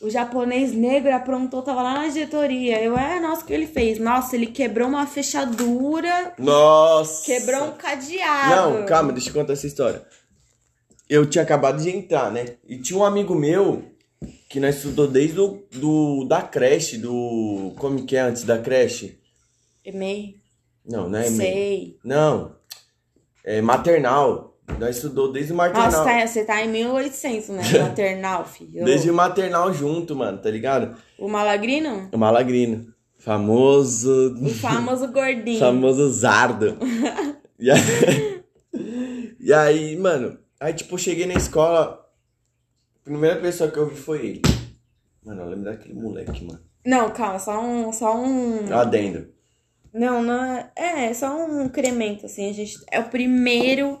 o 0.00 0.08
japonês 0.10 0.72
negro 0.72 1.14
aprontou, 1.14 1.62
tava 1.62 1.82
lá 1.82 1.94
na 1.94 2.08
diretoria. 2.08 2.80
Eu, 2.82 2.96
é, 2.98 3.20
nossa, 3.20 3.42
o 3.42 3.46
que 3.46 3.52
ele 3.52 3.66
fez? 3.66 3.98
Nossa, 3.98 4.34
ele 4.34 4.46
quebrou 4.46 4.88
uma 4.88 5.06
fechadura, 5.06 6.32
Nossa. 6.38 7.24
quebrou 7.24 7.64
um 7.68 7.72
cadeado. 7.72 8.70
Não, 8.78 8.86
calma, 8.86 9.12
deixa 9.12 9.28
eu 9.28 9.34
contar 9.34 9.52
essa 9.52 9.66
história. 9.66 10.02
Eu 11.08 11.26
tinha 11.28 11.42
acabado 11.42 11.82
de 11.82 11.90
entrar, 11.90 12.30
né? 12.30 12.54
E 12.68 12.78
tinha 12.78 12.98
um 12.98 13.04
amigo 13.04 13.34
meu 13.34 13.84
que 14.48 14.60
nós 14.60 14.76
estudou 14.76 15.06
desde 15.06 15.40
o, 15.40 15.62
do, 15.72 16.24
da 16.24 16.42
creche, 16.42 16.98
do... 16.98 17.72
Como 17.78 18.04
que 18.04 18.16
é 18.16 18.20
antes 18.20 18.44
da 18.44 18.58
creche? 18.58 19.18
E-mail. 19.84 20.34
Não, 20.84 21.08
não 21.08 21.18
é 21.18 21.28
e-mail. 21.28 21.52
Sei. 21.52 21.98
Não. 22.04 22.56
É 23.44 23.60
maternal. 23.60 24.58
Nós 24.78 24.96
estudou 24.96 25.32
desde 25.32 25.52
o 25.52 25.56
maternal. 25.56 25.90
Nossa, 25.90 26.04
tá- 26.04 26.26
você 26.26 26.44
tá 26.44 26.64
em 26.64 26.68
1800, 26.68 27.48
né? 27.50 27.62
Maternal, 27.80 28.44
filho. 28.44 28.84
Desde 28.84 29.10
o 29.10 29.14
maternal 29.14 29.72
junto, 29.72 30.14
mano, 30.14 30.38
tá 30.38 30.50
ligado? 30.50 30.96
O 31.18 31.28
Malagrino? 31.28 32.08
O 32.12 32.18
Malagrino. 32.18 32.86
Famoso. 33.18 34.34
O 34.40 34.48
famoso 34.50 35.08
gordinho. 35.08 35.58
famoso 35.60 36.10
Zardo. 36.12 36.78
e, 37.58 37.70
aí, 37.70 38.42
e 39.40 39.52
aí, 39.52 39.96
mano, 39.96 40.38
aí 40.58 40.72
tipo, 40.72 40.96
cheguei 40.98 41.26
na 41.26 41.34
escola. 41.34 41.99
Primeira 43.04 43.36
pessoa 43.40 43.70
que 43.70 43.78
eu 43.78 43.88
vi 43.88 43.96
foi 43.96 44.26
ele. 44.26 44.42
Mano, 45.24 45.42
eu 45.42 45.48
lembro 45.50 45.64
daquele 45.64 45.94
moleque, 45.94 46.44
mano. 46.44 46.60
Não, 46.84 47.10
calma, 47.10 47.38
só 47.38 47.62
um. 47.62 47.92
Só 47.92 48.16
um. 48.16 48.72
Adendo. 48.74 49.28
Não, 49.92 50.22
não 50.22 50.42
é. 50.44 50.70
É, 50.76 51.14
só 51.14 51.46
um 51.46 51.64
incremento, 51.64 52.26
assim. 52.26 52.48
A 52.48 52.52
gente, 52.52 52.78
é 52.90 53.00
o 53.00 53.08
primeiro 53.08 53.98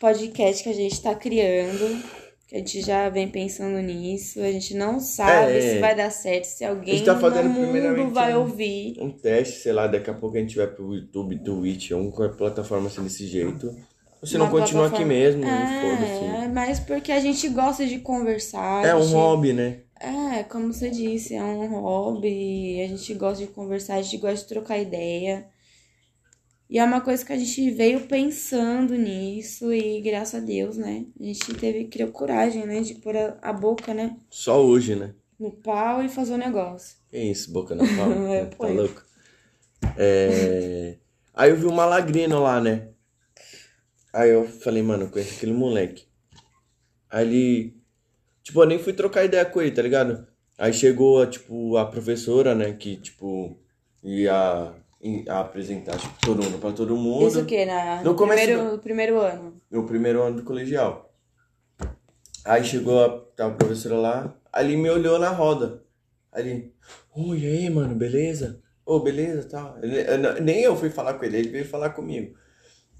podcast 0.00 0.62
que 0.62 0.68
a 0.70 0.74
gente 0.74 1.00
tá 1.02 1.14
criando. 1.14 2.02
Que 2.46 2.56
a 2.56 2.58
gente 2.60 2.80
já 2.80 3.08
vem 3.10 3.28
pensando 3.28 3.78
nisso. 3.80 4.40
A 4.40 4.50
gente 4.50 4.74
não 4.74 4.98
sabe 5.00 5.52
É. 5.52 5.60
se 5.74 5.78
vai 5.80 5.94
dar 5.94 6.10
certo, 6.10 6.44
se 6.44 6.64
alguém 6.64 6.94
A 6.94 6.96
gente 6.96 7.06
tá 7.06 7.18
fazendo 7.20 7.48
no 7.50 7.60
mundo 7.66 8.10
vai 8.10 8.34
um- 8.34 8.40
ouvir. 8.40 8.96
Um 8.98 9.10
teste, 9.10 9.60
sei 9.60 9.72
lá, 9.72 9.86
daqui 9.86 10.08
a 10.08 10.14
pouco 10.14 10.36
a 10.36 10.40
gente 10.40 10.56
vai 10.56 10.66
pro 10.66 10.94
YouTube, 10.94 11.38
Twitch, 11.40 11.90
alguma 11.92 12.30
plataforma 12.30 12.86
assim 12.88 13.02
desse 13.02 13.26
jeito. 13.26 13.74
Você 14.20 14.36
não 14.36 14.46
Uma 14.46 14.60
continua 14.60 14.88
aqui 14.88 15.04
mesmo, 15.04 15.44
É, 15.44 15.80
foda-se. 15.80 16.44
é, 16.44 16.48
mas 16.48 16.80
porque 16.80 17.12
a 17.12 17.20
gente 17.20 17.48
gosta 17.48 17.86
de 17.86 17.98
conversar. 18.00 18.84
É 18.84 18.94
um 18.94 19.02
gente- 19.02 19.14
hobby, 19.14 19.52
né? 19.52 19.78
É, 20.00 20.42
como 20.44 20.72
você 20.72 20.90
disse, 20.90 21.34
é 21.34 21.42
um 21.42 21.80
hobby, 21.80 22.80
a 22.82 22.88
gente 22.88 23.14
gosta 23.14 23.44
de 23.44 23.50
conversar, 23.50 23.94
a 23.96 24.02
gente 24.02 24.16
gosta 24.18 24.36
de 24.36 24.46
trocar 24.48 24.78
ideia. 24.78 25.46
E 26.70 26.78
é 26.78 26.84
uma 26.84 27.00
coisa 27.00 27.24
que 27.24 27.32
a 27.32 27.36
gente 27.38 27.70
veio 27.70 28.00
pensando 28.02 28.94
nisso 28.94 29.72
e 29.72 30.00
graças 30.02 30.42
a 30.42 30.44
Deus, 30.44 30.76
né? 30.76 31.06
A 31.18 31.24
gente 31.24 31.54
teve, 31.54 31.84
criou 31.84 32.10
coragem, 32.10 32.66
né? 32.66 32.80
De 32.80 32.94
pôr 32.96 33.16
a, 33.16 33.38
a 33.40 33.52
boca, 33.52 33.94
né? 33.94 34.16
Só 34.30 34.62
hoje, 34.62 34.94
né? 34.94 35.14
No 35.40 35.50
pau 35.50 36.02
e 36.02 36.08
fazer 36.08 36.34
o 36.34 36.38
negócio. 36.38 36.96
Que 37.10 37.18
isso, 37.18 37.50
boca 37.52 37.74
na 37.74 37.84
palma. 37.86 38.28
É, 38.34 38.44
tá 38.44 38.66
louco? 38.68 39.02
É... 39.96 40.96
Aí 41.34 41.50
eu 41.50 41.56
vi 41.56 41.66
um 41.66 41.72
malagrino 41.72 42.40
lá, 42.42 42.60
né? 42.60 42.88
Aí 44.12 44.30
eu 44.30 44.44
falei, 44.44 44.82
mano, 44.82 45.04
eu 45.04 45.10
conheço 45.10 45.36
aquele 45.36 45.52
moleque. 45.52 46.06
Aí 47.10 47.26
ele. 47.26 47.76
Tipo, 48.42 48.62
eu 48.62 48.66
nem 48.66 48.78
fui 48.78 48.92
trocar 48.92 49.24
ideia 49.24 49.44
com 49.44 49.60
ele, 49.60 49.70
tá 49.70 49.82
ligado? 49.82 50.26
Aí 50.56 50.72
chegou, 50.72 51.24
tipo, 51.26 51.76
a 51.76 51.84
professora, 51.86 52.54
né? 52.54 52.72
Que, 52.72 52.96
tipo, 52.96 53.56
ia, 54.02 54.72
ia 55.02 55.38
apresentar, 55.40 55.98
tipo, 55.98 56.14
todo 56.20 56.42
mundo 56.42 56.58
pra 56.58 56.72
todo 56.72 56.96
mundo. 56.96 57.28
Isso 57.28 57.40
o 57.42 57.44
quê? 57.46 57.64
Na, 57.66 58.02
No 58.02 58.10
no, 58.12 58.16
primeiro, 58.16 58.64
no 58.72 58.78
primeiro 58.78 59.20
ano. 59.20 59.60
no 59.70 59.86
primeiro 59.86 60.22
ano 60.22 60.36
do 60.38 60.42
colegial. 60.42 61.12
Aí 62.44 62.64
chegou 62.64 63.04
a, 63.38 63.44
a 63.44 63.50
professora 63.50 63.96
lá, 63.96 64.34
ali 64.52 64.76
me 64.76 64.88
olhou 64.88 65.18
na 65.18 65.28
roda. 65.28 65.82
Ali, 66.32 66.72
oi, 67.14 67.38
e 67.40 67.46
aí, 67.46 67.70
mano, 67.70 67.94
beleza? 67.94 68.62
Ô, 68.86 69.00
beleza, 69.00 69.46
tal. 69.48 69.78
Ele- 69.82 70.00
eu 70.10 70.18
não- 70.18 70.34
nem 70.40 70.62
eu 70.62 70.74
fui 70.76 70.88
falar 70.88 71.14
com 71.14 71.24
ele, 71.24 71.36
ele 71.38 71.48
veio 71.50 71.64
falar 71.66 71.90
comigo. 71.90 72.34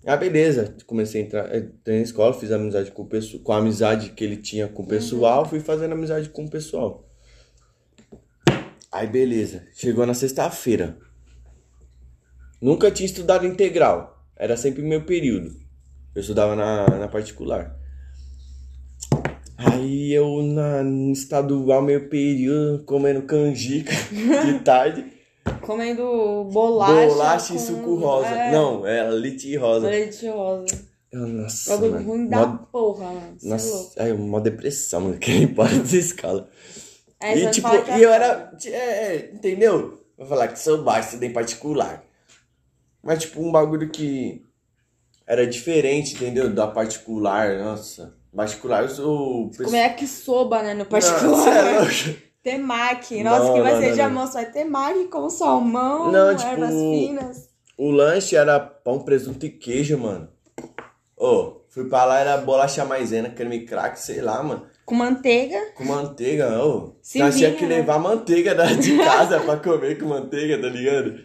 Ah, 0.07 0.17
beleza. 0.17 0.75
Comecei 0.87 1.23
a 1.23 1.25
entrar, 1.25 1.57
entrei 1.57 1.99
na 1.99 2.03
escola, 2.03 2.33
fiz 2.33 2.51
amizade 2.53 2.91
com 2.93 3.03
o 3.03 3.07
pessoal, 3.07 3.43
com 3.43 3.53
a 3.53 3.59
amizade 3.59 4.11
que 4.11 4.25
ele 4.25 4.37
tinha 4.37 4.69
com 4.69 4.83
o 4.83 4.87
pessoal, 4.87 5.45
fui 5.45 5.61
fazendo 5.61 5.93
amizade 5.93 6.29
com 6.29 6.45
o 6.45 6.51
pessoal. 6.51 7.09
Aí, 8.91 9.07
beleza. 9.07 9.67
Chegou 9.75 10.07
na 10.07 10.15
sexta-feira. 10.15 10.97
Nunca 12.61 12.91
tinha 12.91 13.07
estudado 13.07 13.47
integral. 13.47 14.25
Era 14.37 14.57
sempre 14.57 14.83
meu 14.83 15.05
período. 15.05 15.51
Eu 16.15 16.21
estudava 16.21 16.57
na, 16.57 16.87
na 16.99 17.09
particular. 17.09 17.77
Aí 19.57 20.13
eu 20.13 20.43
na 20.43 20.83
no 20.83 21.13
estadual, 21.13 21.83
meio 21.83 22.09
período, 22.09 22.85
comendo 22.85 23.23
canjica 23.23 23.93
de 24.47 24.61
tarde. 24.61 25.18
Comendo 25.63 26.45
bolacha. 26.53 27.07
bolacha 27.09 27.53
e 27.55 27.57
com- 27.57 27.63
suco 27.63 27.95
rosa. 27.97 28.29
É, 28.29 28.53
Não, 28.53 28.87
era 28.87 29.11
leite 29.11 29.57
rosa. 29.57 29.87
Leite 29.89 30.29
rosa. 30.29 30.89
Nossa, 31.13 31.71
Bagulho 31.71 31.93
mano. 31.93 32.07
ruim 32.09 32.29
da 32.29 32.47
Mó- 32.47 32.59
porra, 32.71 33.05
mano. 33.07 33.37
É. 33.43 33.49
Nossa, 33.49 34.03
aí 34.03 34.13
uma 34.13 34.41
depressão, 34.41 35.01
mano, 35.03 35.19
que 35.19 35.31
nem 35.31 35.49
para 35.55 35.79
de 35.79 35.99
escala. 35.99 36.49
Aí 37.21 37.45
e 37.45 37.51
tipo, 37.51 37.69
e 37.69 38.03
eu 38.03 38.11
é- 38.11 38.15
era, 38.15 38.53
é, 38.67 38.71
é, 38.71 39.31
entendeu? 39.35 40.05
Vou 40.17 40.27
falar 40.27 40.49
que 40.49 40.59
sou 40.59 40.83
baixo, 40.83 41.09
estudei 41.09 41.31
particular. 41.31 42.05
Mas 43.03 43.21
tipo, 43.23 43.41
um 43.41 43.51
bagulho 43.51 43.89
que 43.91 44.43
era 45.27 45.47
diferente, 45.47 46.15
entendeu? 46.15 46.53
Da 46.53 46.67
particular, 46.67 47.57
nossa. 47.59 48.15
Particular, 48.35 48.83
eu 48.83 48.89
sou... 48.91 49.51
Como 49.57 49.75
é 49.77 49.89
que 49.89 50.07
soba, 50.07 50.63
né? 50.63 50.75
No 50.75 50.85
particular. 50.85 51.49
é. 51.49 52.28
Temaki. 52.43 53.23
Nossa, 53.23 53.45
Não, 53.45 53.55
que 53.55 53.61
vai 53.61 53.73
não, 53.75 53.81
ser 53.81 53.89
não, 53.89 53.95
de 53.95 54.01
almoço? 54.01 54.33
Vai 54.35 54.47
temaki 54.51 55.05
com 55.07 55.29
salmão, 55.31 56.11
Não, 56.13 56.35
tipo, 56.37 56.51
ervas 56.51 56.71
finas. 56.75 57.49
O 57.77 57.91
lanche 57.91 58.37
era 58.37 58.59
pão, 58.59 59.01
presunto 59.01 59.45
e 59.47 59.51
queijo, 59.51 59.99
mano. 59.99 60.29
Ô, 61.17 61.63
fui 61.69 61.85
pra 61.89 62.05
lá, 62.05 62.21
era 62.21 62.37
bolacha 62.39 62.85
maisena, 62.85 63.29
creme 63.31 63.65
crack, 63.67 63.99
sei 64.01 64.21
lá, 64.21 64.43
mano. 64.43 64.67
Com 64.85 64.95
manteiga. 64.95 65.59
Com 65.77 65.85
manteiga, 65.85 66.65
ô. 66.65 66.95
Se 67.03 67.19
Nós 67.19 67.37
tinha 67.37 67.53
que 67.55 67.67
né? 67.67 67.77
levar 67.77 67.99
manteiga 67.99 68.55
da- 68.55 68.73
de 68.73 68.97
casa 69.05 69.39
pra 69.41 69.57
comer 69.59 69.99
com 69.99 70.07
manteiga, 70.07 70.59
tá 70.61 70.69
ligado? 70.69 71.21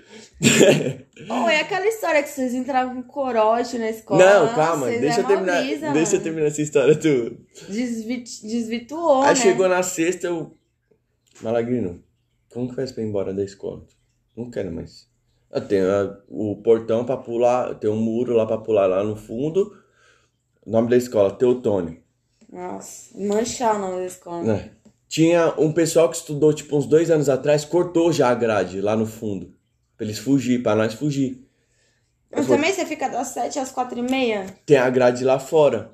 Oh, 1.29 1.47
é 1.47 1.61
aquela 1.61 1.87
história 1.87 2.21
que 2.21 2.27
vocês 2.29 2.53
entravam 2.53 2.95
com 2.95 3.03
corote 3.03 3.77
na 3.77 3.89
escola. 3.89 4.23
Não, 4.25 4.53
calma, 4.53 4.87
deixa 4.87 5.21
eu 5.21 5.25
terminar. 5.27 5.61
brisa, 5.63 5.91
deixa 5.91 6.15
eu 6.17 6.21
terminar 6.23 6.47
essa 6.47 6.61
história 6.61 6.95
tu. 6.95 7.37
Desvi- 7.69 8.23
Desvirtuou, 8.43 9.21
Aí 9.21 9.29
né? 9.29 9.35
chegou 9.35 9.69
na 9.69 9.81
sexta, 9.81 10.27
eu. 10.27 10.51
Malagrino, 11.43 12.01
como 12.49 12.69
que 12.69 12.75
faz 12.75 12.91
pra 12.91 13.03
ir 13.03 13.07
embora 13.07 13.33
da 13.33 13.43
escola? 13.43 13.83
Não 14.35 14.49
quero 14.49 14.71
mais. 14.71 15.09
Eu 15.51 15.67
tenho 15.67 15.91
ah, 15.91 16.17
o 16.29 16.55
portão 16.63 17.05
pra 17.05 17.17
pular, 17.17 17.75
tem 17.75 17.89
um 17.89 17.97
muro 17.97 18.33
lá 18.33 18.45
pra 18.45 18.57
pular 18.57 18.87
lá 18.87 19.03
no 19.03 19.15
fundo. 19.15 19.77
O 20.65 20.71
nome 20.71 20.89
da 20.89 20.95
escola, 20.95 21.31
Teutônio. 21.31 22.01
Nossa, 22.51 23.15
manchar 23.17 23.75
o 23.75 23.79
nome 23.79 23.97
da 23.97 24.05
escola. 24.05 24.41
né? 24.43 24.71
Tinha 25.07 25.53
um 25.59 25.71
pessoal 25.71 26.09
que 26.09 26.15
estudou, 26.15 26.53
tipo, 26.53 26.75
uns 26.77 26.87
dois 26.87 27.11
anos 27.11 27.27
atrás, 27.29 27.65
cortou 27.65 28.11
já 28.11 28.29
a 28.29 28.33
grade 28.35 28.79
lá 28.79 28.95
no 28.95 29.05
fundo. 29.05 29.53
Pra 29.97 30.05
eles 30.05 30.17
fugir, 30.17 30.63
pra 30.63 30.75
nós 30.75 30.93
fugir. 30.93 31.45
Mas 32.31 32.47
também 32.47 32.71
você 32.71 32.85
fica 32.85 33.09
das 33.09 33.27
7 33.27 33.59
às 33.59 33.71
4 33.71 33.99
e 33.99 34.01
meia? 34.01 34.45
Tem 34.65 34.77
a 34.77 34.89
grade 34.89 35.23
lá 35.23 35.37
fora. 35.37 35.91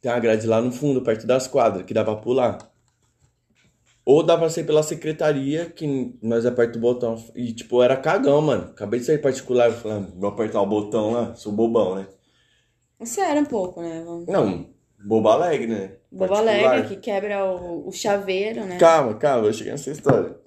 Tem 0.00 0.10
a 0.10 0.18
grade 0.18 0.46
lá 0.46 0.62
no 0.62 0.72
fundo, 0.72 1.02
perto 1.02 1.26
das 1.26 1.46
quadras, 1.46 1.84
que 1.84 1.92
dá 1.92 2.02
pra 2.02 2.16
pular. 2.16 2.56
Ou 4.06 4.22
dá 4.22 4.38
pra 4.38 4.48
sair 4.48 4.62
pela 4.64 4.84
secretaria, 4.84 5.68
que 5.68 6.16
nós 6.22 6.46
aperta 6.46 6.78
o 6.78 6.80
botão. 6.80 7.16
E, 7.34 7.52
tipo, 7.52 7.82
era 7.82 7.96
cagão, 7.96 8.40
mano. 8.40 8.70
Acabei 8.70 9.00
de 9.00 9.06
sair 9.06 9.18
particular, 9.18 9.72
falei, 9.72 9.98
ah, 9.98 10.12
vou 10.14 10.30
apertar 10.30 10.62
o 10.62 10.66
botão 10.66 11.10
lá, 11.10 11.34
sou 11.34 11.50
bobão, 11.52 11.96
né? 11.96 12.06
Você 13.00 13.20
era 13.20 13.40
um 13.40 13.44
pouco, 13.44 13.82
né? 13.82 14.04
Vamos- 14.06 14.28
Não, 14.28 14.70
bobo 15.04 15.28
alegre, 15.28 15.66
né? 15.66 15.96
Boba 16.10 16.28
Particular. 16.36 16.64
alegre 16.72 16.88
que 16.94 17.00
quebra 17.02 17.44
o, 17.44 17.88
o 17.88 17.92
chaveiro, 17.92 18.64
né? 18.64 18.78
Calma, 18.78 19.14
calma, 19.14 19.48
eu 19.48 19.52
cheguei 19.52 19.72
nessa 19.72 19.90
história. 19.90 20.38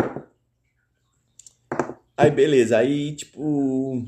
Aí, 2.15 2.31
beleza, 2.31 2.77
aí, 2.77 3.13
tipo, 3.13 4.01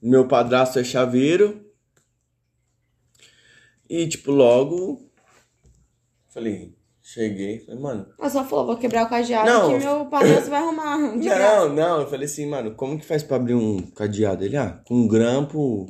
meu 0.00 0.28
padrasto 0.28 0.78
é 0.78 0.84
chaveiro. 0.84 1.60
E, 3.90 4.06
tipo, 4.08 4.30
logo, 4.30 5.10
falei, 6.28 6.75
cheguei, 7.06 7.60
falei, 7.60 7.80
mano, 7.80 8.06
Eu 8.18 8.28
só 8.28 8.44
falou, 8.44 8.66
vou 8.66 8.76
quebrar 8.76 9.06
o 9.06 9.08
cadeado 9.08 9.48
Não. 9.48 9.68
que 9.68 9.84
meu 9.84 10.06
padrasto 10.06 10.50
vai 10.50 10.60
arrumar. 10.60 10.98
De 11.16 11.28
graça. 11.28 11.68
não, 11.68 11.74
não, 11.74 12.00
eu 12.00 12.10
falei 12.10 12.26
assim, 12.26 12.46
mano, 12.46 12.74
como 12.74 12.98
que 12.98 13.06
faz 13.06 13.22
pra 13.22 13.36
abrir 13.36 13.54
um 13.54 13.80
cadeado? 13.92 14.44
Ele, 14.44 14.56
ah, 14.56 14.80
com 14.84 14.96
um 14.96 15.06
grampo, 15.06 15.86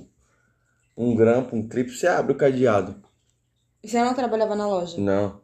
um 0.95 1.17
grampo, 1.17 1.57
um 1.57 1.67
clipe, 1.67 1.91
você 1.91 2.07
abre 2.07 2.33
o 2.33 2.37
cadeado. 2.37 3.03
Você 3.83 3.99
não 4.03 4.13
trabalhava 4.13 4.55
na 4.55 4.69
loja? 4.69 5.01
Não, 5.01 5.41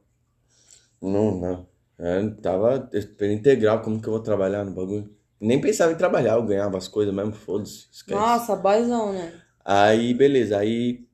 não, 1.01 1.41
não. 1.41 1.67
É, 1.99 2.29
tava 2.43 2.91
integral, 3.23 3.81
como 3.81 4.01
que 4.01 4.09
eu 4.09 4.13
vou 4.13 4.23
trabalhar 4.23 4.65
no 4.65 4.73
bagulho? 4.73 5.11
Nem 5.41 5.59
pensava 5.59 5.93
em 5.93 5.97
trabalhar, 5.97 6.35
eu 6.35 6.45
ganhava 6.45 6.77
as 6.77 6.87
coisas 6.87 7.15
mesmo, 7.15 7.33
foda-se, 7.33 7.87
esquece. 7.91 8.21
Nossa, 8.21 8.57
boyzão, 8.57 9.13
né? 9.13 9.41
Aí, 9.65 10.13
beleza, 10.13 10.59
aí. 10.59 11.07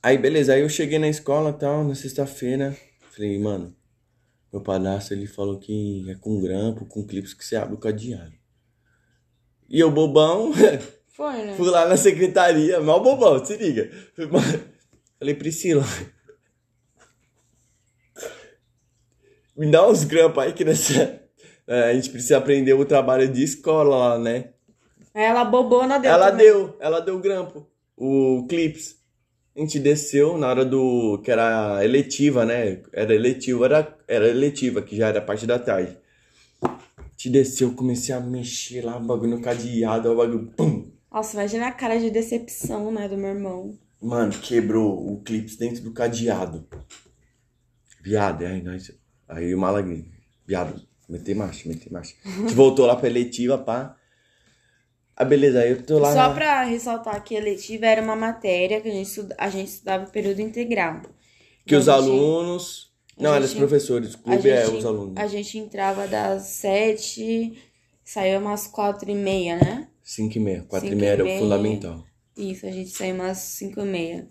Aí, 0.00 0.16
beleza, 0.16 0.52
aí 0.52 0.60
eu 0.60 0.68
cheguei 0.68 0.98
na 0.98 1.08
escola 1.08 1.50
e 1.50 1.54
tal, 1.54 1.82
na 1.82 1.94
sexta-feira. 1.94 2.76
Falei, 3.16 3.38
mano, 3.38 3.74
meu 4.52 4.60
padrasto 4.62 5.14
ele 5.14 5.26
falou 5.26 5.58
que 5.58 6.04
é 6.10 6.14
com 6.16 6.38
grampo, 6.38 6.84
com 6.84 7.06
clipes 7.06 7.32
que 7.32 7.42
você 7.42 7.56
abre 7.56 7.74
o 7.74 7.78
cadeado. 7.78 8.34
E 9.70 9.80
eu, 9.80 9.90
bobão, 9.90 10.52
Foi, 11.08 11.32
né? 11.44 11.54
fui 11.56 11.70
lá 11.70 11.88
na 11.88 11.96
secretaria, 11.96 12.78
mal 12.78 13.02
bobão, 13.02 13.42
se 13.42 13.56
liga. 13.56 13.90
Falei, 15.18 15.34
Priscila, 15.34 15.82
me 19.56 19.70
dá 19.70 19.88
uns 19.88 20.04
grampos 20.04 20.42
aí 20.42 20.52
que 20.52 20.64
nessa. 20.64 21.22
é, 21.66 21.84
A 21.90 21.94
gente 21.94 22.10
precisa 22.10 22.36
aprender 22.36 22.74
o 22.74 22.84
trabalho 22.84 23.26
de 23.32 23.42
escola 23.42 23.96
lá, 23.96 24.18
né? 24.18 24.52
Ela 25.14 25.44
bobona 25.44 25.98
deu. 25.98 26.10
ela 26.12 26.30
também. 26.30 26.46
deu, 26.46 26.76
ela 26.78 27.00
deu 27.00 27.16
o 27.16 27.20
grampo, 27.20 27.66
o 27.96 28.46
clips. 28.46 28.96
A 29.56 29.60
gente 29.60 29.78
desceu 29.78 30.36
na 30.36 30.48
hora 30.48 30.66
do. 30.66 31.18
que 31.24 31.30
era 31.30 31.82
eletiva, 31.82 32.44
né? 32.44 32.82
Era 32.92 33.14
eletiva, 33.14 33.64
era, 33.64 33.98
era 34.06 34.28
eletiva, 34.28 34.82
que 34.82 34.94
já 34.94 35.08
era 35.08 35.22
parte 35.22 35.46
da 35.46 35.58
tarde. 35.58 35.96
Gente 37.16 37.30
desceu, 37.30 37.72
comecei 37.72 38.14
a 38.14 38.20
mexer 38.20 38.84
lá, 38.84 38.98
o 38.98 39.00
bagulho 39.00 39.30
no 39.30 39.40
cadeado, 39.40 40.12
o 40.12 40.16
bagulho. 40.16 40.52
Pum! 40.54 40.90
Nossa, 41.10 41.38
imagina 41.38 41.68
a 41.68 41.72
cara 41.72 41.98
de 41.98 42.10
decepção, 42.10 42.92
né, 42.92 43.08
do 43.08 43.16
meu 43.16 43.30
irmão. 43.30 43.78
Mano, 43.98 44.30
quebrou 44.32 45.10
o 45.10 45.22
clipe 45.22 45.56
dentro 45.56 45.82
do 45.82 45.92
cadeado. 45.92 46.66
Viado, 48.02 48.44
aí 48.44 48.60
nós. 48.62 48.92
Aí 49.26 49.54
o 49.54 49.58
Malagrinho. 49.58 50.04
Viado, 50.46 50.82
meter 51.08 51.34
marcha, 51.34 51.66
meter 51.66 51.90
marcha. 51.90 52.14
A 52.26 52.28
gente 52.28 52.54
voltou 52.54 52.84
lá 52.84 52.94
pra 52.94 53.08
eletiva, 53.08 53.56
pá. 53.56 53.96
Ah, 55.16 55.24
beleza, 55.24 55.66
eu 55.66 55.82
tô 55.82 55.98
lá. 55.98 56.10
Só 56.12 56.28
na- 56.28 56.34
pra 56.34 56.62
ressaltar 56.64 57.22
que 57.24 57.34
a 57.34 57.38
eletiva 57.40 57.86
era 57.86 58.02
uma 58.02 58.14
matéria 58.16 58.80
que 58.80 58.88
a 58.88 58.92
gente, 58.92 59.06
estuda- 59.08 59.34
a 59.38 59.48
gente 59.48 59.68
estudava 59.68 60.06
período 60.06 60.40
integral. 60.40 61.00
Que 61.64 61.74
os 61.74 61.88
A 61.88 61.96
gente- 61.98 62.10
alunos. 62.10 62.86
Não, 63.18 63.34
eram 63.34 63.46
os 63.46 63.54
professores. 63.54 64.12
O 64.14 64.18
clube 64.18 64.50
é 64.50 64.66
gente- 64.66 64.76
os 64.76 64.84
alunos. 64.84 65.14
A 65.16 65.26
gente 65.26 65.56
entrava 65.56 66.06
das 66.06 66.42
sete, 66.42 67.56
saía 68.04 68.38
umas 68.38 68.66
quatro 68.66 69.10
e 69.10 69.14
meia, 69.14 69.56
né? 69.56 69.88
5 70.02 70.36
e 70.36 70.40
meia. 70.40 70.62
4 70.68 70.86
e 70.86 70.90
Cinco 70.90 71.00
meia 71.00 71.10
e 71.10 71.12
era 71.14 71.22
o 71.22 71.26
meia. 71.26 71.38
fundamental. 71.40 72.04
Isso, 72.36 72.66
a 72.66 72.70
gente 72.70 72.90
saía 72.90 73.14
umas 73.14 73.38
cinco 73.38 73.80
e 73.80 73.84
meia. 73.84 74.28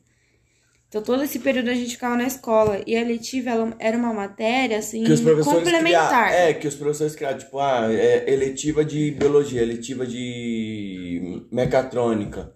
Então, 0.87 1.01
todo 1.01 1.23
esse 1.23 1.39
período 1.39 1.69
a 1.69 1.73
gente 1.73 1.91
ficava 1.91 2.15
na 2.15 2.25
escola. 2.25 2.81
E 2.87 2.95
a 2.95 3.03
letiva 3.03 3.49
ela 3.49 3.75
era 3.79 3.97
uma 3.97 4.13
matéria, 4.13 4.77
assim, 4.77 5.03
Que 5.03 5.11
os 5.11 5.19
professores 5.21 5.57
complementar. 5.59 6.27
criaram. 6.29 6.47
É, 6.49 6.53
que 6.53 6.67
os 6.67 6.75
professores 6.75 7.15
criaram, 7.15 7.37
tipo, 7.37 7.59
ah, 7.59 7.87
é 7.91 8.31
eletiva 8.31 8.85
de 8.85 9.11
biologia, 9.11 9.61
eletiva 9.61 10.05
de 10.05 11.45
mecatrônica. 11.51 12.53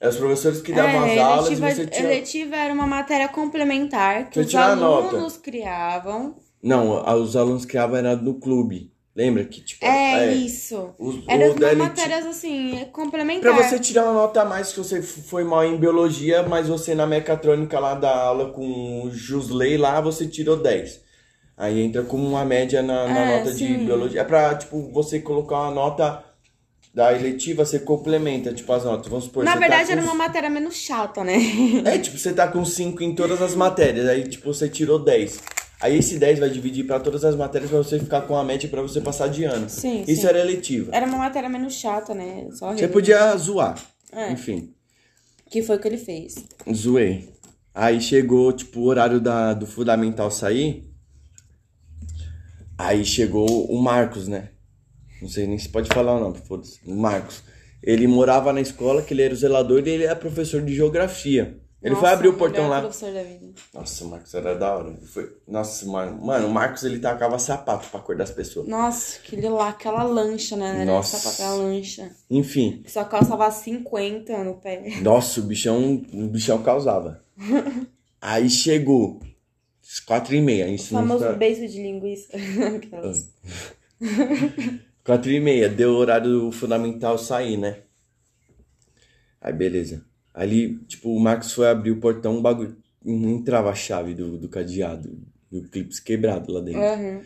É 0.00 0.08
os 0.08 0.16
professores 0.16 0.60
que 0.60 0.72
davam 0.72 1.06
É, 1.06 1.14
as 1.14 1.18
aulas 1.18 1.48
e 1.48 1.52
eletiva, 1.54 1.70
você 1.74 1.86
tinha. 1.86 2.08
eletiva 2.12 2.56
era 2.56 2.72
uma 2.72 2.86
matéria 2.86 3.28
complementar 3.28 4.28
que 4.30 4.42
Você 4.42 4.48
os 4.48 4.54
alunos 4.54 5.36
criavam. 5.36 6.36
Não, 6.62 7.02
os 7.22 7.36
alunos 7.36 7.64
criavam 7.64 7.96
era 7.96 8.14
no 8.16 8.34
clube. 8.34 8.92
Lembra 9.16 9.44
que, 9.44 9.62
tipo. 9.62 9.82
É, 9.82 10.30
isso. 10.34 10.90
os- 10.98 11.24
Eram 11.26 11.46
eleti- 11.56 11.74
matérias, 11.76 12.26
assim, 12.26 12.76
Pra 12.76 12.84
complementares. 12.86 13.66
você 13.66 13.78
tirar 13.78 14.04
uma 14.04 14.12
nota 14.12 14.42
a 14.42 14.44
mais 14.44 14.68
se 14.68 14.76
você 14.76 15.00
foi 15.00 15.42
mal 15.42 15.64
em 15.64 15.76
biologia, 15.78 16.42
mas 16.42 16.68
você 16.68 16.94
na 16.94 17.06
mecatrônica 17.06 17.78
lá 17.80 17.94
da 17.94 18.14
aula 18.14 18.50
com 18.52 19.04
o 19.04 19.10
Jusley 19.10 19.78
lá, 19.78 20.02
você 20.02 20.26
tirou 20.26 20.56
10. 20.58 21.00
Aí 21.56 21.80
entra 21.80 22.02
como 22.02 22.28
uma 22.28 22.44
média 22.44 22.82
na, 22.82 23.08
na 23.08 23.18
É, 23.20 23.38
nota 23.38 23.52
de 23.52 23.66
sim. 23.66 23.86
biologia. 23.86 24.20
É 24.20 24.24
pra, 24.24 24.54
tipo, 24.54 24.92
você 24.92 25.18
colocar 25.18 25.60
uma 25.62 25.70
nota 25.70 26.22
da 26.92 27.14
eletiva, 27.14 27.64
você 27.64 27.78
complementa, 27.78 28.52
tipo, 28.52 28.70
as 28.72 28.84
notas. 28.84 29.08
Vamos 29.08 29.24
supor, 29.24 29.44
Na 29.44 29.52
você 29.54 29.58
verdade, 29.60 29.86
tá 29.86 29.92
era 29.92 30.02
com... 30.02 30.08
uma 30.08 30.14
matéria 30.14 30.50
menos 30.50 30.74
chata, 30.76 31.24
né? 31.24 31.36
É, 31.86 31.96
tipo, 31.98 32.18
você 32.18 32.34
tá 32.34 32.48
com 32.48 32.62
5 32.66 33.02
em 33.02 33.14
todas 33.14 33.40
as 33.40 33.54
matérias, 33.54 34.06
aí, 34.08 34.28
tipo, 34.28 34.52
você 34.52 34.68
tirou 34.68 34.98
10. 34.98 35.40
Aí 35.80 35.98
esse 35.98 36.18
10 36.18 36.38
vai 36.38 36.48
dividir 36.48 36.86
pra 36.86 36.98
todas 36.98 37.24
as 37.24 37.36
matérias 37.36 37.70
pra 37.70 37.78
você 37.78 37.98
ficar 37.98 38.22
com 38.22 38.36
a 38.36 38.42
média 38.44 38.68
pra 38.68 38.80
você 38.80 39.00
passar 39.00 39.28
de 39.28 39.44
ano. 39.44 39.68
Sim, 39.68 40.04
Isso 40.08 40.22
sim. 40.22 40.26
era 40.26 40.40
eletiva. 40.40 40.90
Era 40.94 41.06
uma 41.06 41.18
matéria 41.18 41.48
menos 41.48 41.74
chata, 41.74 42.14
né? 42.14 42.48
Só 42.52 42.72
Você 42.72 42.88
podia 42.88 43.36
zoar. 43.36 43.78
É. 44.12 44.32
Enfim. 44.32 44.72
Que 45.50 45.62
foi 45.62 45.76
o 45.76 45.78
que 45.78 45.86
ele 45.86 45.98
fez. 45.98 46.34
Zoei. 46.72 47.28
Aí 47.74 48.00
chegou, 48.00 48.52
tipo, 48.52 48.80
o 48.80 48.84
horário 48.84 49.20
da, 49.20 49.52
do 49.52 49.66
fundamental 49.66 50.30
sair. 50.30 50.90
Aí 52.78 53.04
chegou 53.04 53.66
o 53.70 53.80
Marcos, 53.80 54.26
né? 54.26 54.50
Não 55.20 55.28
sei 55.28 55.46
nem 55.46 55.58
se 55.58 55.68
pode 55.68 55.88
falar 55.88 56.16
o 56.16 56.20
nome, 56.20 56.38
foda-se. 56.46 56.80
O 56.86 56.94
Marcos. 56.94 57.42
Ele 57.82 58.06
morava 58.06 58.52
na 58.52 58.60
escola, 58.60 59.02
que 59.02 59.12
ele 59.12 59.22
era 59.22 59.34
o 59.34 59.36
zelador 59.36 59.86
e 59.86 59.90
ele 59.90 60.04
era 60.04 60.16
professor 60.16 60.62
de 60.62 60.74
geografia. 60.74 61.60
Ele 61.86 61.94
foi 61.94 62.02
Nossa, 62.02 62.14
abrir 62.14 62.28
o 62.28 62.34
portão 62.34 62.68
lá. 62.68 62.80
professor 62.80 63.12
da 63.12 63.22
vida. 63.22 63.46
Nossa, 63.72 64.04
o 64.04 64.08
Marcos 64.08 64.34
era 64.34 64.56
da 64.56 64.76
hora. 64.76 64.88
Ele 64.88 65.06
Foi... 65.06 65.36
Nossa, 65.46 65.86
mano. 65.86 66.20
Mano, 66.20 66.48
o 66.48 66.50
Marcos 66.50 66.82
ele 66.82 66.98
tacava 66.98 67.38
sapato 67.38 67.88
pra 67.88 68.00
acordar 68.00 68.24
as 68.24 68.32
pessoas. 68.32 68.66
Nossa, 68.66 69.20
aquele 69.20 69.48
lá, 69.48 69.68
aquela 69.68 70.02
lancha, 70.02 70.56
né? 70.56 70.82
Era 70.82 70.84
Nossa. 70.84 71.16
Só 71.16 71.28
aquela 71.28 71.54
lancha. 71.62 72.10
Enfim. 72.28 72.82
Só 72.88 73.04
calçava 73.04 73.48
50 73.48 74.42
no 74.42 74.54
pé. 74.54 74.98
Nossa, 75.00 75.38
o 75.38 75.44
bichão, 75.44 76.04
o 76.12 76.26
bichão 76.26 76.60
causava. 76.60 77.22
Aí 78.20 78.50
chegou. 78.50 79.20
Quatro 80.04 80.34
e 80.34 80.40
meia. 80.40 80.68
O 80.68 80.78
famoso 80.78 81.32
beijo 81.34 81.68
de 81.68 81.80
linguiça. 81.80 82.32
Aquelas. 82.76 83.32
Quatro 85.04 85.30
e 85.30 85.38
meia, 85.38 85.68
deu 85.68 85.90
o 85.92 85.98
horário 85.98 86.50
fundamental 86.50 87.16
sair, 87.16 87.56
né? 87.56 87.82
Aí, 89.40 89.52
beleza. 89.52 90.04
Ali, 90.36 90.78
tipo, 90.86 91.16
o 91.16 91.18
Marcos 91.18 91.50
foi 91.52 91.66
abrir 91.66 91.92
o 91.92 91.98
portão, 91.98 92.36
o 92.36 92.42
bagulho. 92.42 92.76
Não 93.02 93.30
entrava 93.30 93.70
a 93.70 93.74
chave 93.74 94.12
do, 94.12 94.36
do 94.36 94.50
cadeado. 94.50 95.18
E 95.50 95.56
o 95.56 95.62
clipe 95.62 95.98
quebrado 96.02 96.52
lá 96.52 96.60
dentro. 96.60 96.82
Uhum. 96.82 97.22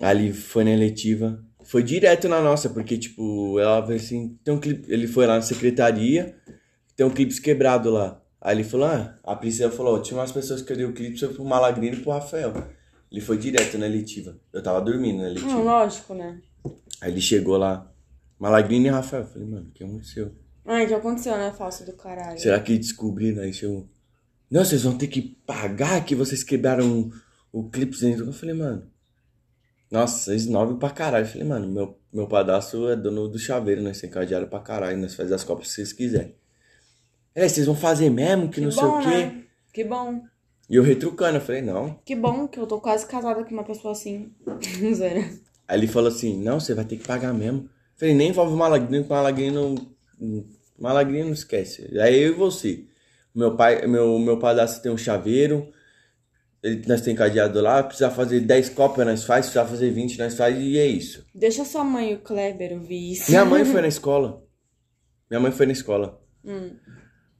Ali 0.00 0.32
foi 0.32 0.64
na 0.64 0.70
eletiva. 0.70 1.44
Foi 1.62 1.82
direto 1.82 2.28
na 2.30 2.40
nossa, 2.40 2.70
porque, 2.70 2.96
tipo, 2.96 3.58
ela 3.58 3.82
veio 3.82 4.00
assim. 4.00 4.38
Tem 4.42 4.54
um 4.54 4.58
clipe. 4.58 4.90
Ele 4.90 5.06
foi 5.06 5.26
lá 5.26 5.34
na 5.34 5.42
secretaria, 5.42 6.34
tem 6.96 7.04
um 7.04 7.10
clipe 7.10 7.38
quebrado 7.42 7.90
lá. 7.90 8.22
Aí 8.40 8.56
ele 8.56 8.64
falou: 8.64 8.86
Ah, 8.86 9.18
a 9.22 9.36
Priscila 9.36 9.70
falou: 9.70 10.00
tinha 10.00 10.18
umas 10.18 10.32
pessoas 10.32 10.62
que 10.62 10.72
eu 10.72 10.76
dei 10.76 10.86
o 10.86 10.94
clipe 10.94 11.18
foi 11.18 11.28
pro 11.28 11.44
Malagrino 11.44 11.96
e 11.96 12.00
pro 12.00 12.12
Rafael. 12.12 12.54
Ele 13.12 13.20
foi 13.20 13.36
direto 13.36 13.76
na 13.76 13.86
eletiva. 13.86 14.38
Eu 14.50 14.62
tava 14.62 14.80
dormindo 14.80 15.18
na 15.18 15.28
eletiva. 15.28 15.48
Não, 15.48 15.64
lógico, 15.64 16.14
né? 16.14 16.40
Aí 17.02 17.10
ele 17.10 17.20
chegou 17.20 17.58
lá, 17.58 17.90
Malagrino 18.38 18.86
e 18.86 18.88
Rafael. 18.88 19.24
Eu 19.24 19.28
falei, 19.28 19.46
mano, 19.46 19.68
o 19.68 19.72
que 19.72 19.84
aconteceu? 19.84 20.32
Ai, 20.64 20.86
que 20.86 20.94
aconteceu, 20.94 21.36
né? 21.36 21.52
Falso 21.52 21.84
do 21.84 21.92
caralho. 21.92 22.38
Será 22.38 22.58
que 22.58 22.78
descobriram? 22.78 23.42
Aí 23.42 23.52
chegou. 23.52 23.86
Não, 24.50 24.64
vocês 24.64 24.82
vão 24.82 24.96
ter 24.96 25.08
que 25.08 25.20
pagar 25.46 26.04
que 26.04 26.14
vocês 26.14 26.42
quebraram 26.42 27.10
o, 27.52 27.68
clipe 27.68 27.98
dentro. 27.98 28.26
Eu 28.26 28.32
falei, 28.32 28.54
mano. 28.54 28.86
Nossa, 29.90 30.34
esnobe 30.34 30.78
pra 30.78 30.90
caralho. 30.90 31.24
Eu 31.24 31.28
falei, 31.28 31.46
mano, 31.46 31.68
meu, 31.68 31.98
meu 32.12 32.26
padastro 32.26 32.88
é 32.88 32.96
dono 32.96 33.28
do 33.28 33.38
chaveiro, 33.38 33.82
nós 33.82 34.00
tem 34.00 34.08
cadeado 34.08 34.46
pra 34.46 34.60
caralho, 34.60 34.98
nós 34.98 35.14
fazemos 35.14 35.40
as 35.40 35.44
copas 35.44 35.68
que 35.68 35.74
vocês 35.74 35.92
quiserem. 35.92 36.34
É, 37.34 37.48
vocês 37.48 37.66
vão 37.66 37.74
fazer 37.74 38.10
mesmo, 38.10 38.48
que, 38.48 38.56
Que 38.56 38.60
não 38.60 38.70
sei 38.70 38.82
bom, 38.82 38.98
o 38.98 39.02
quê. 39.02 39.08
né? 39.08 39.44
Que 39.72 39.84
bom. 39.84 40.22
E 40.70 40.76
eu 40.76 40.82
retrucando, 40.82 41.36
eu 41.36 41.40
falei, 41.40 41.60
não. 41.60 41.98
Que 42.04 42.14
bom 42.14 42.48
que 42.48 42.58
eu 42.58 42.66
tô 42.66 42.80
quase 42.80 43.06
casada 43.06 43.44
com 43.44 43.50
uma 43.50 43.64
pessoa 43.64 43.92
assim. 43.92 44.32
Aí 45.66 45.78
ele 45.78 45.86
falou 45.86 46.08
assim, 46.08 46.42
não, 46.42 46.60
você 46.60 46.74
vai 46.74 46.84
ter 46.84 46.96
que 46.96 47.06
pagar 47.06 47.34
mesmo. 47.34 47.62
Eu 47.62 47.68
falei, 47.96 48.14
nem 48.14 48.30
envolve 48.30 48.54
o 48.54 48.56
Malagrino, 48.56 49.04
que 49.04 49.10
o 49.10 49.14
Malagrino. 49.14 49.93
Malagrino 50.78 51.26
não 51.26 51.32
esquece. 51.32 51.88
Aí 51.98 52.20
eu 52.22 52.32
e 52.32 52.34
você. 52.34 52.84
Meu 53.34 53.56
pai, 53.56 53.86
meu, 53.86 54.18
meu 54.18 54.38
padastro 54.38 54.82
tem 54.82 54.92
um 54.92 54.96
chaveiro. 54.98 55.68
Ele, 56.62 56.82
nós 56.86 57.00
tem 57.00 57.14
cadeado 57.14 57.60
lá. 57.60 57.82
Precisa 57.82 58.10
fazer 58.10 58.40
10 58.40 58.70
cópias, 58.70 59.06
nós 59.06 59.24
faz. 59.24 59.46
Precisa 59.46 59.64
fazer 59.66 59.90
20, 59.90 60.18
nós 60.18 60.34
faz. 60.36 60.56
E 60.56 60.78
é 60.78 60.86
isso. 60.86 61.24
Deixa 61.34 61.64
sua 61.64 61.84
mãe 61.84 62.12
e 62.12 62.14
o 62.14 62.18
Kleber 62.18 62.72
ouvir 62.72 63.12
isso. 63.12 63.30
Minha 63.30 63.44
mãe 63.44 63.64
foi 63.66 63.80
na 63.82 63.88
escola. 63.88 64.42
Minha 65.30 65.40
mãe 65.40 65.52
foi 65.52 65.66
na 65.66 65.72
escola. 65.72 66.20
Hum. 66.44 66.70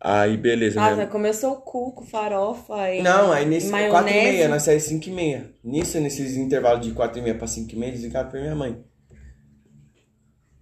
Aí, 0.01 0.37
beleza. 0.37 0.79
Minha- 0.79 1.07
começou 1.07 1.53
o 1.53 1.63
cuco, 1.63 2.05
farofa 2.05 2.91
e 2.93 3.03
Não, 3.03 3.33
aí 3.33 3.47
nesse 3.47 3.71
4 3.71 4.11
e 4.11 4.13
meia, 4.13 4.49
nós 4.49 4.63
saímos 4.63 4.85
5 4.85 5.09
e 5.09 5.13
meia. 5.13 5.51
Nisso, 5.65 5.99
nesses 5.99 6.37
intervalos 6.37 6.87
de 6.87 6.93
4 6.93 7.19
e 7.19 7.23
meia 7.23 7.35
pra 7.35 7.47
5 7.47 7.73
e 7.73 7.77
meia, 7.77 7.93
desligaram 7.93 8.29
pra 8.29 8.39
minha 8.41 8.55
mãe. 8.55 8.85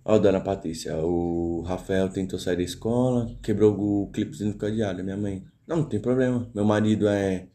Ó, 0.05 0.19
dona 0.19 0.41
Patrícia, 0.41 0.97
o 0.99 1.63
Rafael 1.63 2.09
tentou 2.09 2.39
sair 2.39 2.57
da 2.57 2.63
escola, 2.63 3.31
quebrou 3.43 3.73
o 3.79 4.11
clipezinho 4.13 4.53
do 4.53 4.59
cadeado, 4.59 5.03
minha 5.05 5.17
mãe. 5.17 5.45
Não, 5.67 5.77
não 5.79 5.85
tem 5.85 6.01
problema. 6.01 6.49
Meu 6.55 6.65
marido 6.65 7.07
é. 7.09 7.47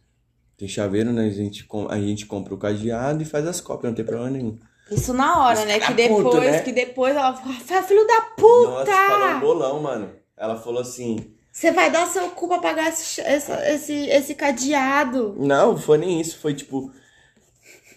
Tem 0.57 0.67
chaveiro, 0.67 1.11
né? 1.11 1.25
A 1.25 1.29
gente, 1.29 1.67
a 1.89 1.99
gente 1.99 2.25
compra 2.25 2.53
o 2.53 2.57
cadeado 2.57 3.21
e 3.21 3.25
faz 3.25 3.45
as 3.45 3.59
cópias, 3.61 3.91
não 3.91 3.95
tem 3.95 4.05
problema 4.05 4.29
nenhum. 4.31 4.57
Isso 4.89 5.13
na 5.13 5.43
hora, 5.45 5.65
né? 5.65 5.77
Que 5.79 5.87
Filha 5.87 6.07
da 6.09 6.15
puta, 6.15 6.29
depois, 6.31 6.51
né? 6.51 6.59
que 6.61 6.71
depois 6.71 7.15
ela 7.15 7.33
falou, 7.35 7.53
Rafael, 7.53 7.83
filho 7.83 8.07
da 8.07 8.21
puta! 8.37 8.69
Nossa, 8.69 8.91
falou 8.91 9.35
um 9.35 9.39
bolão, 9.41 9.81
mano. 9.81 10.09
Ela 10.37 10.55
falou 10.55 10.81
assim. 10.81 11.33
Você 11.51 11.71
vai 11.71 11.91
dar 11.91 12.07
seu 12.07 12.29
cu 12.29 12.47
pra 12.47 12.59
pagar 12.59 12.87
esse, 12.89 13.19
essa- 13.21 13.69
esse, 13.69 13.93
esse 13.93 14.33
cadeado. 14.35 15.35
Não, 15.37 15.75
foi 15.77 15.97
nem 15.97 16.21
isso, 16.21 16.37
foi 16.39 16.53
tipo. 16.53 16.91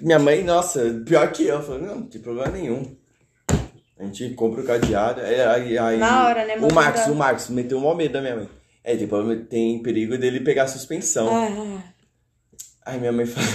Minha 0.01 0.19
mãe, 0.19 0.43
nossa, 0.43 1.03
pior 1.07 1.31
que 1.31 1.45
eu. 1.45 1.63
Falei, 1.63 1.83
não, 1.87 1.97
não 2.01 2.07
tem 2.07 2.21
problema 2.21 2.49
nenhum. 2.51 2.97
A 4.01 4.05
gente 4.07 4.31
compra 4.31 4.63
o 4.63 4.65
cadeado. 4.65 5.21
Aí, 5.21 5.41
aí, 5.43 5.79
aí- 5.79 5.99
Na 5.99 6.27
hora, 6.27 6.47
né, 6.47 6.57
O? 6.57 6.73
Marcos, 6.73 7.07
o 7.07 7.15
Marcos 7.15 7.51
meteu 7.51 7.77
o 7.77 7.83
maior 7.83 7.95
medo 7.95 8.15
da 8.15 8.23
minha 8.23 8.37
mãe. 8.37 8.49
É, 8.83 8.97
tipo, 8.97 9.37
tem 9.45 9.83
perigo 9.83 10.17
dele 10.17 10.41
pegar 10.41 10.67
suspensão. 10.69 11.29
Ah, 11.29 11.83
Aí 12.87 12.99
minha 12.99 13.13
mãe 13.13 13.27
fala. 13.27 13.47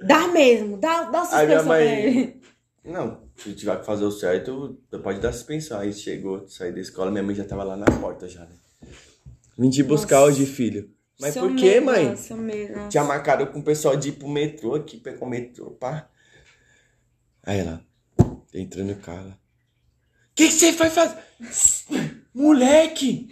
dá 0.00 0.28
mesmo, 0.28 0.78
dá, 0.78 1.02
dá 1.04 1.28
Aí 1.32 1.46
minha 1.46 1.58
suspensão 1.60 1.64
pra 1.64 1.64
mãe. 1.66 2.40
Não, 2.82 3.20
se 3.36 3.52
tiver 3.52 3.78
que 3.78 3.84
fazer 3.84 4.04
o 4.04 4.10
certo, 4.10 4.80
pode 5.02 5.20
dar 5.20 5.32
suspensão. 5.32 5.78
Aí 5.80 5.92
chegou, 5.92 6.48
saí 6.48 6.72
da 6.72 6.80
escola, 6.80 7.10
minha 7.10 7.22
mãe 7.22 7.34
já 7.34 7.44
tava 7.44 7.62
lá 7.62 7.76
na 7.76 7.84
porta 8.00 8.26
já, 8.26 8.40
né? 8.40 8.56
Vim 9.58 9.68
te 9.68 9.82
buscar 9.82 10.20
Nossa. 10.20 10.28
hoje, 10.28 10.46
filho. 10.46 10.90
Mas 11.20 11.34
Seu 11.34 11.42
por 11.48 11.56
que, 11.56 11.78
mãe? 11.80 12.14
Medo. 12.36 12.88
Tinha 12.88 13.04
marcado 13.04 13.46
com 13.48 13.58
o 13.58 13.62
pessoal 13.64 13.96
de 13.96 14.10
ir 14.10 14.12
pro 14.12 14.28
metrô 14.28 14.74
aqui, 14.74 14.98
pegou 14.98 15.26
o 15.26 15.30
metrô, 15.30 15.70
pá. 15.72 16.08
Aí 17.42 17.58
ela, 17.60 17.80
entrando 18.60 18.88
no 18.88 18.96
carro. 18.96 19.30
O 19.30 20.34
que 20.34 20.48
que 20.48 20.52
você 20.52 20.72
foi 20.72 20.90
fazer? 20.90 21.16
Moleque! 22.34 23.30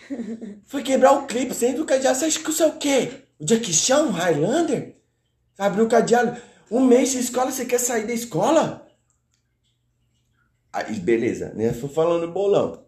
Foi 0.65 0.83
quebrar 0.83 1.13
o 1.13 1.27
clipe, 1.27 1.55
sem 1.55 1.75
do 1.75 1.85
cadeado. 1.85 2.19
Você 2.19 2.25
acha 2.27 2.39
que 2.39 2.51
você 2.51 2.63
é 2.63 2.67
o 2.67 2.79
quê? 2.79 3.11
O 3.39 3.47
Jackie 3.47 3.73
Chan, 3.73 4.05
o 4.05 4.11
Highlander? 4.11 4.97
Abriu 5.59 5.85
o 5.85 5.89
cadeado. 5.89 6.41
Um 6.71 6.81
mês 6.81 7.11
de 7.13 7.19
escola, 7.19 7.51
você 7.51 7.65
quer 7.67 7.79
sair 7.79 8.07
da 8.07 8.13
escola? 8.13 8.87
Aí, 10.73 10.99
beleza, 10.99 11.53
né? 11.55 11.73
Fui 11.73 11.89
falando 11.89 12.33
bolão. 12.33 12.85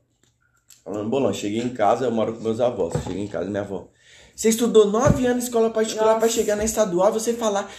Falando 0.83 1.11
bolão. 1.11 1.33
Cheguei 1.33 1.61
em 1.61 1.75
casa, 1.75 2.07
eu 2.07 2.11
moro 2.11 2.35
com 2.35 2.43
meus 2.43 2.61
avós. 2.61 2.95
Cheguei 3.05 3.23
em 3.23 3.29
casa, 3.29 3.49
minha 3.49 3.63
avó. 3.63 3.91
Você 4.35 4.49
estudou 4.49 4.91
nove 4.91 5.27
anos 5.27 5.45
em 5.45 5.47
escola 5.47 5.71
particular 5.71 6.19
pra 6.19 6.29
chegar 6.29 6.57
na 6.57 6.65
estadual, 6.65 7.13
você 7.13 7.33
falar. 7.33 7.71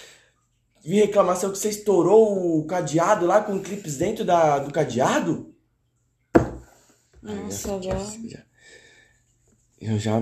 Vi 0.88 1.02
reclamação 1.02 1.52
que 1.52 1.58
você 1.58 1.68
estourou 1.68 2.60
o 2.60 2.66
cadeado 2.66 3.26
lá 3.26 3.44
com 3.44 3.60
clipes 3.62 3.98
dentro 3.98 4.24
da, 4.24 4.58
do 4.60 4.72
cadeado? 4.72 5.54
Nossa, 7.22 7.76
Aí, 7.76 7.92
avó. 7.92 8.06
já- 8.26 8.46
Eu 9.82 10.00
já. 10.00 10.18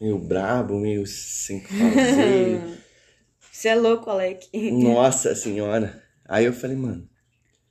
Meio 0.00 0.16
brabo, 0.16 0.74
meio 0.78 1.04
sem 1.08 1.60
fazer. 1.60 2.78
Você 3.50 3.68
é 3.68 3.74
louco, 3.74 4.08
Alec. 4.10 4.48
Nossa 4.70 5.34
senhora. 5.34 6.00
Aí 6.24 6.44
eu 6.44 6.52
falei, 6.52 6.76
mano. 6.76 7.08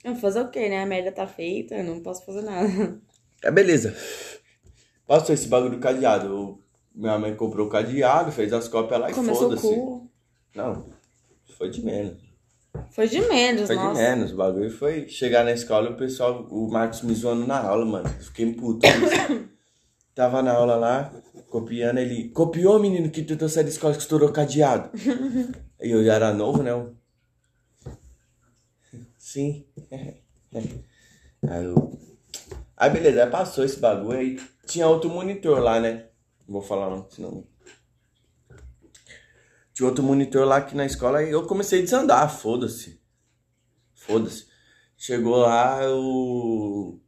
Eu 0.04 0.12
vou 0.12 0.22
fazer 0.22 0.42
o 0.42 0.52
quê, 0.52 0.68
né? 0.68 0.84
A 0.84 0.86
merda 0.86 1.10
tá 1.14 1.26
feita, 1.26 1.76
eu 1.76 1.86
não 1.86 2.02
posso 2.02 2.26
fazer 2.26 2.42
nada. 2.42 3.00
É 3.42 3.50
beleza. 3.50 3.96
Passou 5.08 5.34
esse 5.34 5.48
bagulho 5.48 5.72
do 5.72 5.80
cadeado. 5.80 6.28
Eu- 6.28 6.60
Minha 6.94 7.18
mãe 7.18 7.34
comprou 7.34 7.68
o 7.68 7.70
cadeado, 7.70 8.30
fez 8.34 8.52
as 8.52 8.68
cópias 8.68 9.00
lá 9.00 9.10
e 9.10 9.14
Começou 9.14 9.54
o 9.54 9.58
foda-se. 9.58 9.68
Não, 10.54 10.90
foi 11.52 11.70
de 11.70 11.84
menos. 11.84 12.32
Foi 12.92 13.08
de 13.08 13.22
menos, 13.22 13.68
Foi 13.68 13.76
de 13.76 13.84
nossa. 13.84 14.02
menos. 14.02 14.32
O 14.32 14.36
bagulho 14.38 14.72
foi 14.72 15.08
chegar 15.08 15.44
na 15.44 15.52
escola 15.52 15.90
e 15.90 15.94
o 15.94 15.98
pessoal, 15.98 16.48
o 16.50 16.70
Marcos 16.70 17.02
me 17.02 17.14
zoando 17.14 17.46
na 17.46 17.60
aula, 17.60 17.86
mano. 17.86 18.10
Fiquei 18.10 18.52
puto. 18.54 18.80
Tava 20.16 20.42
na 20.42 20.54
aula 20.54 20.76
lá, 20.76 21.14
copiando 21.50 22.00
ele. 22.00 22.30
Copiou, 22.30 22.80
menino, 22.80 23.10
que 23.10 23.24
tentou 23.24 23.50
sair 23.50 23.64
da 23.64 23.70
escola 23.70 23.94
que 23.94 24.02
estourou 24.02 24.32
cadeado. 24.32 24.90
E 25.84 25.90
eu 25.90 26.06
já 26.06 26.14
era 26.14 26.32
novo, 26.32 26.62
né? 26.62 26.72
Sim. 29.18 29.66
Aí 31.50 31.66
eu. 31.66 32.00
Aí 32.78 32.90
beleza, 32.92 33.24
aí 33.24 33.30
passou 33.32 33.64
esse 33.64 33.80
bagulho 33.80 34.20
aí. 34.20 34.40
Tinha 34.68 34.88
outro 34.88 35.10
monitor 35.10 35.60
lá, 35.60 35.80
né? 35.80 36.06
Não 36.48 36.54
vou 36.54 36.62
falar 36.62 36.90
não, 36.92 37.10
senão. 37.10 37.44
Tinha 39.74 39.88
outro 39.88 40.04
monitor 40.04 40.46
lá 40.46 40.58
aqui 40.58 40.76
na 40.76 40.86
escola 40.86 41.24
e 41.24 41.32
eu 41.32 41.46
comecei 41.46 41.80
a 41.80 41.84
desandar, 41.84 42.30
foda-se. 42.30 43.00
Foda-se. 43.96 44.46
Chegou 44.98 45.38
lá, 45.38 45.80
o. 45.90 47.00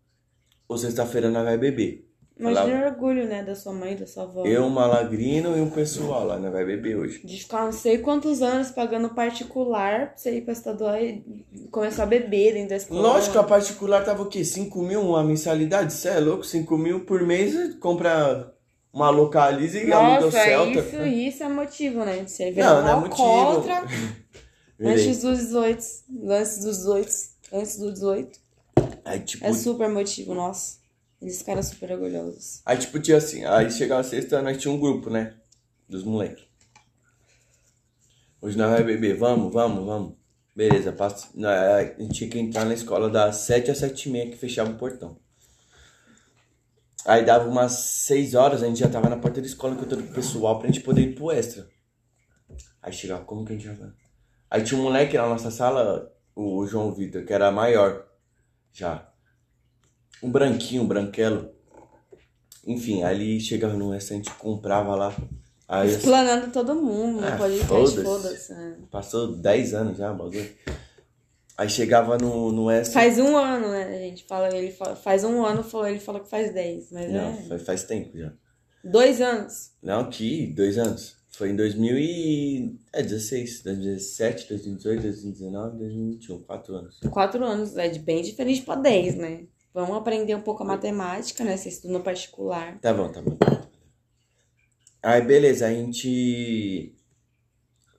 O 0.68 0.78
sexta-feira 0.78 1.30
nós 1.30 1.44
vai 1.44 1.58
beber. 1.58 2.10
Imagina 2.40 2.66
Falava, 2.66 2.86
o 2.86 2.92
orgulho, 2.92 3.28
né, 3.28 3.44
da 3.44 3.56
sua 3.56 3.72
mãe, 3.74 3.96
da 3.96 4.08
sua 4.08 4.24
avó. 4.24 4.44
eu, 4.44 4.64
um 4.64 4.70
Malagrino 4.70 5.56
e 5.56 5.62
um 5.62 5.70
pessoal 5.70 6.26
lá, 6.26 6.40
nós 6.40 6.52
vai 6.52 6.66
beber 6.66 6.98
hoje. 6.98 7.22
De 7.24 7.38
ficar 7.38 7.66
não 7.66 7.72
sei 7.72 8.00
quantos 8.00 8.42
anos 8.42 8.72
pagando 8.72 9.10
particular 9.10 10.08
pra 10.08 10.18
você 10.18 10.38
ir 10.38 10.42
pra 10.42 10.54
estadual 10.54 10.98
e 11.00 11.24
começar 11.70 12.04
a 12.04 12.08
beber 12.08 12.54
dentro 12.54 12.70
da 12.70 12.78
escola. 12.78 13.02
Lógico, 13.02 13.38
a 13.38 13.44
particular 13.44 14.04
tava 14.04 14.24
o 14.24 14.28
quê? 14.28 14.44
5 14.44 14.82
mil 14.82 15.02
uma 15.02 15.24
mensalidade? 15.24 15.94
Você 15.94 16.10
é 16.10 16.20
louco? 16.20 16.44
5 16.44 16.76
mil 16.76 17.06
por 17.06 17.22
mês, 17.22 17.76
compra 17.76 18.52
uma 18.94 19.10
localize 19.10 19.78
e 19.78 19.92
aluga 19.92 20.20
o 20.22 20.26
Nossa, 20.26 20.32
Celta. 20.44 20.80
isso, 20.80 21.02
isso 21.04 21.44
é 21.44 21.50
motivo, 21.50 22.06
né? 22.06 22.24
Você 22.28 22.46
Não, 22.46 22.54
virar 22.54 22.82
não 22.84 22.90
é 22.90 22.96
um 22.96 23.00
motivo. 23.02 23.24
alcoólatra 23.24 23.88
antes 24.80 25.22
dos 25.22 25.40
18. 25.40 25.84
Antes 26.30 26.64
dos 26.64 26.78
18. 26.78 27.12
Antes 27.54 27.78
dos 27.80 27.94
18. 27.94 28.40
Aí 29.04 29.20
tipo, 29.22 29.46
É 29.46 29.52
super 29.54 29.90
motivo, 29.90 30.34
nossa. 30.36 30.78
Eles 31.22 31.38
ficaram 31.40 31.64
super 31.64 31.92
orgulhosos. 31.94 32.62
aí 32.66 32.78
tipo 32.78 33.00
tinha 33.00 33.18
assim, 33.18 33.44
aí 33.46 33.72
chegava 33.72 34.04
sexta, 34.04 34.42
nós 34.42 34.58
tinha 34.58 34.74
um 34.74 34.80
grupo, 34.80 35.10
né? 35.10 35.34
Dos 35.90 36.04
moleques. 36.04 36.44
Hoje 38.42 38.58
nós 38.58 38.70
vai 38.72 38.84
beber, 38.84 39.16
vamos, 39.18 39.52
vamos, 39.54 39.86
vamos. 39.86 40.14
Beleza, 40.56 40.92
passa, 40.92 41.30
a 41.36 42.02
gente 42.02 42.14
tinha 42.14 42.30
que 42.30 42.38
entrar 42.38 42.66
na 42.66 42.74
escola 42.74 43.10
das 43.10 43.38
7 43.38 43.72
às 43.72 43.78
7 43.80 44.08
e 44.08 44.12
meia 44.12 44.30
que 44.30 44.38
fechava 44.38 44.70
o 44.70 44.76
portão. 44.78 45.18
Aí 47.06 47.26
dava 47.26 47.50
umas 47.50 47.72
6 47.74 48.34
horas, 48.34 48.64
a 48.64 48.68
gente 48.68 48.80
já 48.80 48.90
tava 48.90 49.10
na 49.10 49.18
porta 49.18 49.42
da 49.42 49.48
escola 49.48 49.76
com 49.76 49.84
o 49.84 50.04
pessoal 50.14 50.58
pra 50.60 50.68
gente 50.68 50.80
poder 50.82 51.02
ir 51.02 51.16
pro 51.16 51.32
extra. 51.32 51.68
Aí 52.82 52.94
chegava, 52.94 53.24
como 53.26 53.44
que 53.46 53.54
a 53.54 53.56
gente 53.58 53.68
vai? 53.70 53.90
Aí 54.50 54.64
tinha 54.64 54.80
um 54.80 54.84
moleque 54.84 55.18
na 55.18 55.28
nossa 55.28 55.52
sala, 55.52 56.12
o 56.36 56.66
João 56.66 56.94
Vitor, 56.94 57.26
que 57.26 57.34
era 57.34 57.52
maior 57.52 58.06
já. 58.72 59.10
Um 60.22 60.30
branquinho, 60.32 60.84
um 60.84 60.88
branquelo. 60.88 61.50
Enfim, 62.66 63.04
aí 63.04 63.16
ele 63.16 63.40
chegava 63.40 63.74
no 63.74 63.94
extra, 63.94 64.14
a 64.16 64.18
gente 64.18 64.32
comprava 64.36 64.96
lá. 64.96 65.14
Aí 65.68 65.90
eu- 65.90 65.98
Explanando 65.98 66.52
todo 66.52 66.76
mundo, 66.76 67.24
Ah, 67.26 67.32
não 67.32 67.38
pode 67.38 67.60
foda-se. 67.66 68.04
foda-se. 68.04 68.54
né? 68.54 68.78
passou 68.92 69.36
10 69.36 69.74
anos 69.74 69.98
já 69.98 70.14
bagulho. 70.14 70.50
Aí 71.58 71.70
chegava 71.70 72.18
no, 72.18 72.52
no 72.52 72.70
extra. 72.72 73.02
Faz 73.02 73.20
um 73.20 73.36
ano, 73.38 73.70
né? 73.70 73.96
A 73.96 74.00
gente 74.00 74.24
fala, 74.26 74.56
ele 74.56 74.72
fala, 74.72 74.96
faz 74.96 75.24
um 75.24 75.46
ano, 75.46 75.64
ele 75.88 76.00
falou 76.00 76.22
que 76.22 76.30
faz 76.30 76.54
10, 76.54 76.92
mas 76.92 77.12
Não, 77.12 77.30
é. 77.30 77.34
faz, 77.48 77.62
faz 77.64 77.84
tempo 77.84 78.18
já. 78.18 78.34
Dois 78.84 79.22
anos. 79.22 79.72
Não, 79.82 80.10
que 80.10 80.48
dois 80.48 80.78
anos. 80.78 81.16
Foi 81.32 81.50
em 81.50 81.56
2016, 81.56 83.64
2017, 83.64 84.50
2018, 84.50 85.02
2019, 85.02 85.78
2021, 85.78 86.44
quatro 86.44 86.76
anos. 86.76 87.00
Quatro 87.12 87.44
anos, 87.44 87.76
é 87.78 87.90
bem 87.98 88.22
diferente 88.22 88.62
pra 88.62 88.76
10, 88.76 89.16
né? 89.16 89.46
Vamos 89.74 89.98
aprender 89.98 90.36
um 90.36 90.42
pouco 90.42 90.62
a 90.64 90.66
matemática, 90.66 91.44
né? 91.44 91.58
Você 91.58 91.70
estuda 91.70 91.94
no 91.94 92.04
particular. 92.04 92.78
Tá 92.80 92.94
bom, 92.94 93.12
tá 93.12 93.22
bom. 93.22 93.38
Aí 95.02 95.22
beleza, 95.22 95.66
a 95.68 95.74
gente 95.74 96.96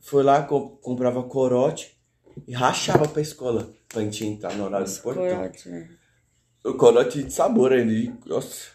foi 0.00 0.22
lá, 0.22 0.42
co- 0.44 0.76
comprava 0.78 1.22
corote 1.24 1.98
e 2.46 2.52
rachava 2.52 3.06
pra 3.08 3.22
escola. 3.22 3.70
Pra 3.88 4.02
gente 4.02 4.24
entrar 4.26 4.54
no 4.54 4.64
horário 4.64 4.86
do 4.86 5.00
portão. 5.00 5.24
Corote, 5.28 5.68
né? 5.68 5.88
O 6.64 6.74
corote 6.74 7.22
de 7.22 7.32
sabor 7.32 7.72
e- 7.78 8.12
Nossa. 8.26 8.68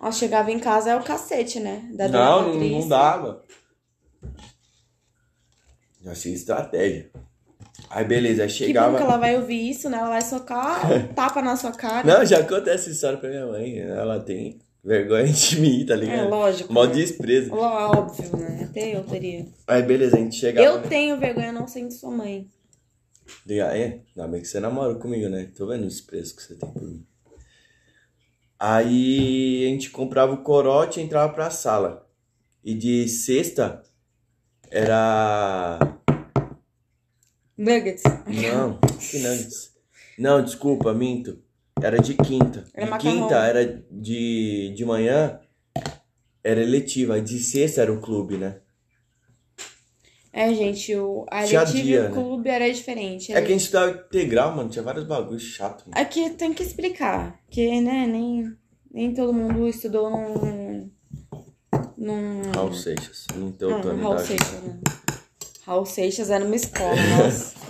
Ó, 0.00 0.12
chegava 0.12 0.50
em 0.52 0.58
casa 0.60 0.90
é 0.90 0.96
o 0.96 1.02
cacete, 1.02 1.58
né? 1.58 1.88
Da 1.94 2.06
dona 2.06 2.18
Não, 2.24 2.42
não, 2.42 2.52
Patrícia. 2.52 2.78
não 2.80 2.88
dava. 2.88 3.44
Já 6.02 6.12
achei 6.12 6.32
estratégia. 6.32 7.10
Aí 7.90 8.04
beleza, 8.04 8.42
aí 8.42 8.48
Que 8.48 8.54
bom 8.60 8.66
chegava. 8.66 8.96
que 8.96 9.02
ela 9.02 9.16
vai 9.16 9.36
ouvir 9.36 9.70
isso, 9.70 9.88
né? 9.90 9.98
Ela 9.98 10.08
vai 10.10 10.22
socar 10.22 10.80
um 10.92 11.08
tapa 11.14 11.42
na 11.42 11.56
sua 11.56 11.72
cara. 11.72 12.06
Não, 12.06 12.24
já 12.24 12.42
conta 12.44 12.70
essa 12.70 12.90
história 12.90 13.18
pra 13.18 13.28
minha 13.28 13.46
mãe. 13.46 13.78
Ela 13.80 14.20
tem 14.20 14.60
vergonha 14.88 15.26
de 15.32 15.60
mim, 15.60 15.86
tá 15.86 15.94
É 15.94 15.96
ligado? 15.96 16.28
lógico. 16.30 16.72
Mó 16.72 16.84
né? 16.86 16.94
desprezo. 16.94 17.52
Ó, 17.54 17.98
Óbvio, 17.98 18.36
né? 18.36 18.66
Até 18.68 18.96
eu 18.96 19.04
teria. 19.04 19.46
Aí 19.66 19.82
beleza, 19.82 20.16
a 20.16 20.18
gente 20.18 20.36
chegava. 20.36 20.66
Eu 20.66 20.82
tenho 20.82 21.18
vergonha, 21.18 21.52
não 21.52 21.68
sendo 21.68 21.92
sua 21.92 22.10
mãe. 22.10 22.48
Liga, 23.46 23.76
é? 23.76 24.00
Ainda 24.16 24.28
bem 24.28 24.40
que 24.40 24.48
você 24.48 24.58
namora 24.58 24.94
comigo, 24.94 25.28
né? 25.28 25.50
Tô 25.56 25.66
vendo 25.66 25.84
o 25.84 25.88
desprezo 25.88 26.34
que 26.34 26.42
você 26.42 26.54
tem 26.54 26.68
por 26.70 26.82
mim. 26.82 27.06
Aí 28.58 29.64
a 29.66 29.68
gente 29.70 29.90
comprava 29.90 30.32
o 30.32 30.42
corote 30.42 30.98
e 30.98 31.02
entrava 31.02 31.32
pra 31.32 31.50
sala. 31.50 32.08
E 32.64 32.74
de 32.74 33.06
sexta 33.08 33.82
era. 34.70 35.78
Nuggets. 37.56 38.02
Não, 38.26 38.78
que 38.78 39.18
nuggets. 39.18 39.72
Não, 40.18 40.42
desculpa, 40.42 40.92
minto. 40.94 41.38
Era 41.82 41.98
de 41.98 42.14
quinta. 42.14 42.64
Era 42.74 42.84
de 42.84 42.90
macarrão. 42.90 43.22
quinta 43.22 43.36
era 43.36 43.84
de, 43.90 44.72
de 44.76 44.84
manhã, 44.84 45.40
era 46.42 46.60
eletiva. 46.60 47.20
De 47.20 47.38
sexta 47.38 47.82
era 47.82 47.92
o 47.92 48.00
clube, 48.00 48.36
né? 48.36 48.56
É, 50.32 50.54
gente, 50.54 50.94
o, 50.94 51.26
a 51.30 51.42
Tinha 51.44 51.62
eletiva 51.62 51.82
dia, 51.82 51.96
e 51.96 51.98
o 51.98 52.02
né? 52.02 52.10
clube 52.10 52.48
era 52.48 52.72
diferente. 52.72 53.32
É 53.32 53.40
que 53.40 53.48
a 53.48 53.50
gente 53.50 53.62
estudava 53.62 53.90
integral, 53.90 54.54
mano. 54.54 54.68
Tinha 54.68 54.84
vários 54.84 55.04
bagulhos 55.04 55.42
chatos. 55.42 55.84
mano. 55.86 56.00
Aqui 56.00 56.30
tem 56.30 56.54
que 56.54 56.62
explicar, 56.62 57.40
que, 57.50 57.80
né, 57.80 58.06
nem, 58.06 58.54
nem 58.92 59.12
todo 59.12 59.32
mundo 59.32 59.66
estudou 59.66 60.10
num... 60.10 60.90
num... 61.96 62.42
Raul 62.54 62.72
Seixas. 62.72 63.26
Não 63.34 63.50
tem 63.50 63.68
Não, 63.68 63.82
no 63.82 64.02
Raul. 64.02 64.18
Seixas, 64.18 64.62
né? 64.62 64.80
Raul 65.66 65.86
Seixas 65.86 66.30
era 66.30 66.44
uma 66.44 66.56
escola, 66.56 66.96
nossa. 67.18 67.56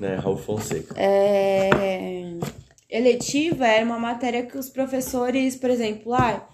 Né? 0.00 0.14
Raul 0.14 0.36
Fonseca. 0.36 0.94
É... 0.96 2.38
Eletiva 2.90 3.66
era 3.66 3.84
uma 3.84 3.98
matéria 3.98 4.46
que 4.46 4.56
os 4.56 4.70
professores, 4.70 5.56
por 5.56 5.68
exemplo, 5.68 6.14
ah, 6.14 6.48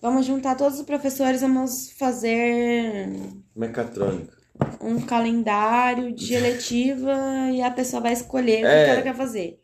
vamos 0.00 0.24
juntar 0.24 0.56
todos 0.56 0.78
os 0.78 0.86
professores, 0.86 1.40
vamos 1.40 1.90
fazer 1.98 3.08
Mecatrônica. 3.56 4.32
um 4.80 5.00
calendário 5.00 6.12
de 6.14 6.32
eletiva 6.34 7.16
e 7.52 7.60
a 7.60 7.70
pessoa 7.72 8.02
vai 8.02 8.12
escolher 8.12 8.58
o 8.58 8.60
que 8.60 8.66
É. 8.66 8.88
ela 8.90 9.02
quer 9.02 9.14
fazer. 9.16 9.58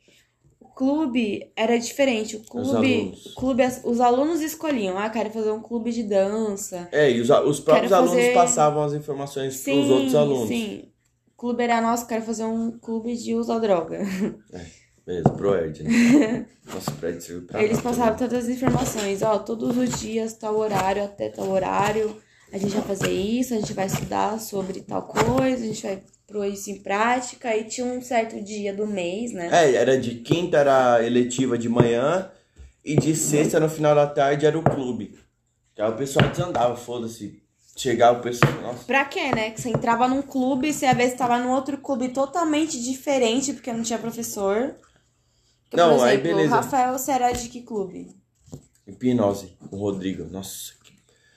O 0.60 0.68
clube 0.68 1.52
era 1.54 1.78
diferente. 1.78 2.36
O 2.36 2.40
clube, 2.42 2.94
alunos. 3.02 3.26
o 3.26 3.34
clube, 3.34 3.62
os 3.84 4.00
alunos 4.00 4.40
escolhiam. 4.40 4.98
Ah, 4.98 5.10
quero 5.10 5.30
fazer 5.30 5.50
um 5.50 5.60
clube 5.60 5.92
de 5.92 6.02
dança. 6.02 6.88
É, 6.90 7.10
e 7.10 7.20
os, 7.20 7.28
os 7.30 7.60
próprios 7.60 7.92
alunos 7.92 8.14
fazer- 8.16 8.34
passavam 8.34 8.82
as 8.82 8.94
informações 8.94 9.62
para 9.62 9.74
os 9.74 9.90
outros 9.90 10.14
alunos. 10.14 10.48
sim. 10.48 10.86
O 11.34 11.40
clube 11.40 11.62
era 11.62 11.80
nosso, 11.80 12.06
quero 12.06 12.22
fazer 12.22 12.44
um 12.44 12.70
clube 12.78 13.14
de 13.16 13.34
uso 13.34 13.50
à 13.52 13.58
droga. 13.58 14.00
Beleza, 15.10 15.30
Proerd, 15.30 15.82
né? 15.82 16.46
Nossa, 16.72 16.90
o 16.92 16.94
prédio 16.94 17.20
serviu 17.20 17.46
pra 17.48 17.60
Eles 17.60 17.78
nada, 17.78 17.88
passavam 17.88 18.12
né? 18.12 18.18
todas 18.18 18.44
as 18.44 18.48
informações, 18.48 19.22
ó, 19.22 19.38
todos 19.40 19.76
os 19.76 20.00
dias, 20.00 20.34
tal 20.34 20.56
horário 20.56 21.02
até 21.02 21.28
tal 21.28 21.48
horário, 21.50 22.16
a 22.52 22.56
gente 22.56 22.72
vai 22.72 22.82
fazer 22.82 23.10
isso, 23.10 23.52
a 23.52 23.56
gente 23.56 23.72
vai 23.72 23.86
estudar 23.86 24.38
sobre 24.38 24.80
tal 24.82 25.02
coisa, 25.02 25.64
a 25.64 25.66
gente 25.66 25.82
vai 25.82 26.00
pôr 26.30 26.46
isso 26.46 26.70
em 26.70 26.80
prática, 26.80 27.56
e 27.56 27.64
tinha 27.64 27.84
um 27.84 28.00
certo 28.00 28.40
dia 28.40 28.72
do 28.72 28.86
mês, 28.86 29.32
né? 29.32 29.48
É, 29.50 29.74
era 29.74 29.98
de 29.98 30.14
quinta 30.16 30.58
era 30.58 31.04
eletiva 31.04 31.58
de 31.58 31.68
manhã 31.68 32.30
e 32.84 32.94
de 32.94 33.16
sexta 33.16 33.58
no 33.58 33.68
final 33.68 33.96
da 33.96 34.06
tarde 34.06 34.46
era 34.46 34.56
o 34.56 34.62
clube. 34.62 35.18
Que 35.74 35.82
aí 35.82 35.90
o 35.90 35.96
pessoal 35.96 36.28
desandava, 36.28 36.76
foda-se. 36.76 37.42
Chegava 37.76 38.18
o 38.20 38.22
pessoal. 38.22 38.52
Nossa. 38.62 38.84
Pra 38.84 39.04
quê, 39.04 39.34
né? 39.34 39.50
Que 39.50 39.60
você 39.60 39.70
entrava 39.70 40.06
num 40.06 40.22
clube 40.22 40.68
e 40.68 40.72
você 40.72 40.86
às 40.86 40.96
vezes 40.96 41.16
tava 41.16 41.38
num 41.38 41.50
outro 41.50 41.78
clube 41.78 42.10
totalmente 42.10 42.80
diferente, 42.80 43.54
porque 43.54 43.72
não 43.72 43.82
tinha 43.82 43.98
professor. 43.98 44.76
Porque, 45.70 45.76
Não, 45.76 45.96
por 45.96 46.04
aí 46.06 46.14
exemplo, 46.16 46.36
beleza. 46.36 46.54
Rafael, 46.56 46.96
era 47.08 47.32
de 47.32 47.48
que 47.48 47.62
clube? 47.62 48.10
Hipnose 48.86 49.56
com 49.70 49.76
o 49.76 49.78
Rodrigo. 49.80 50.24
Nossa. 50.24 50.72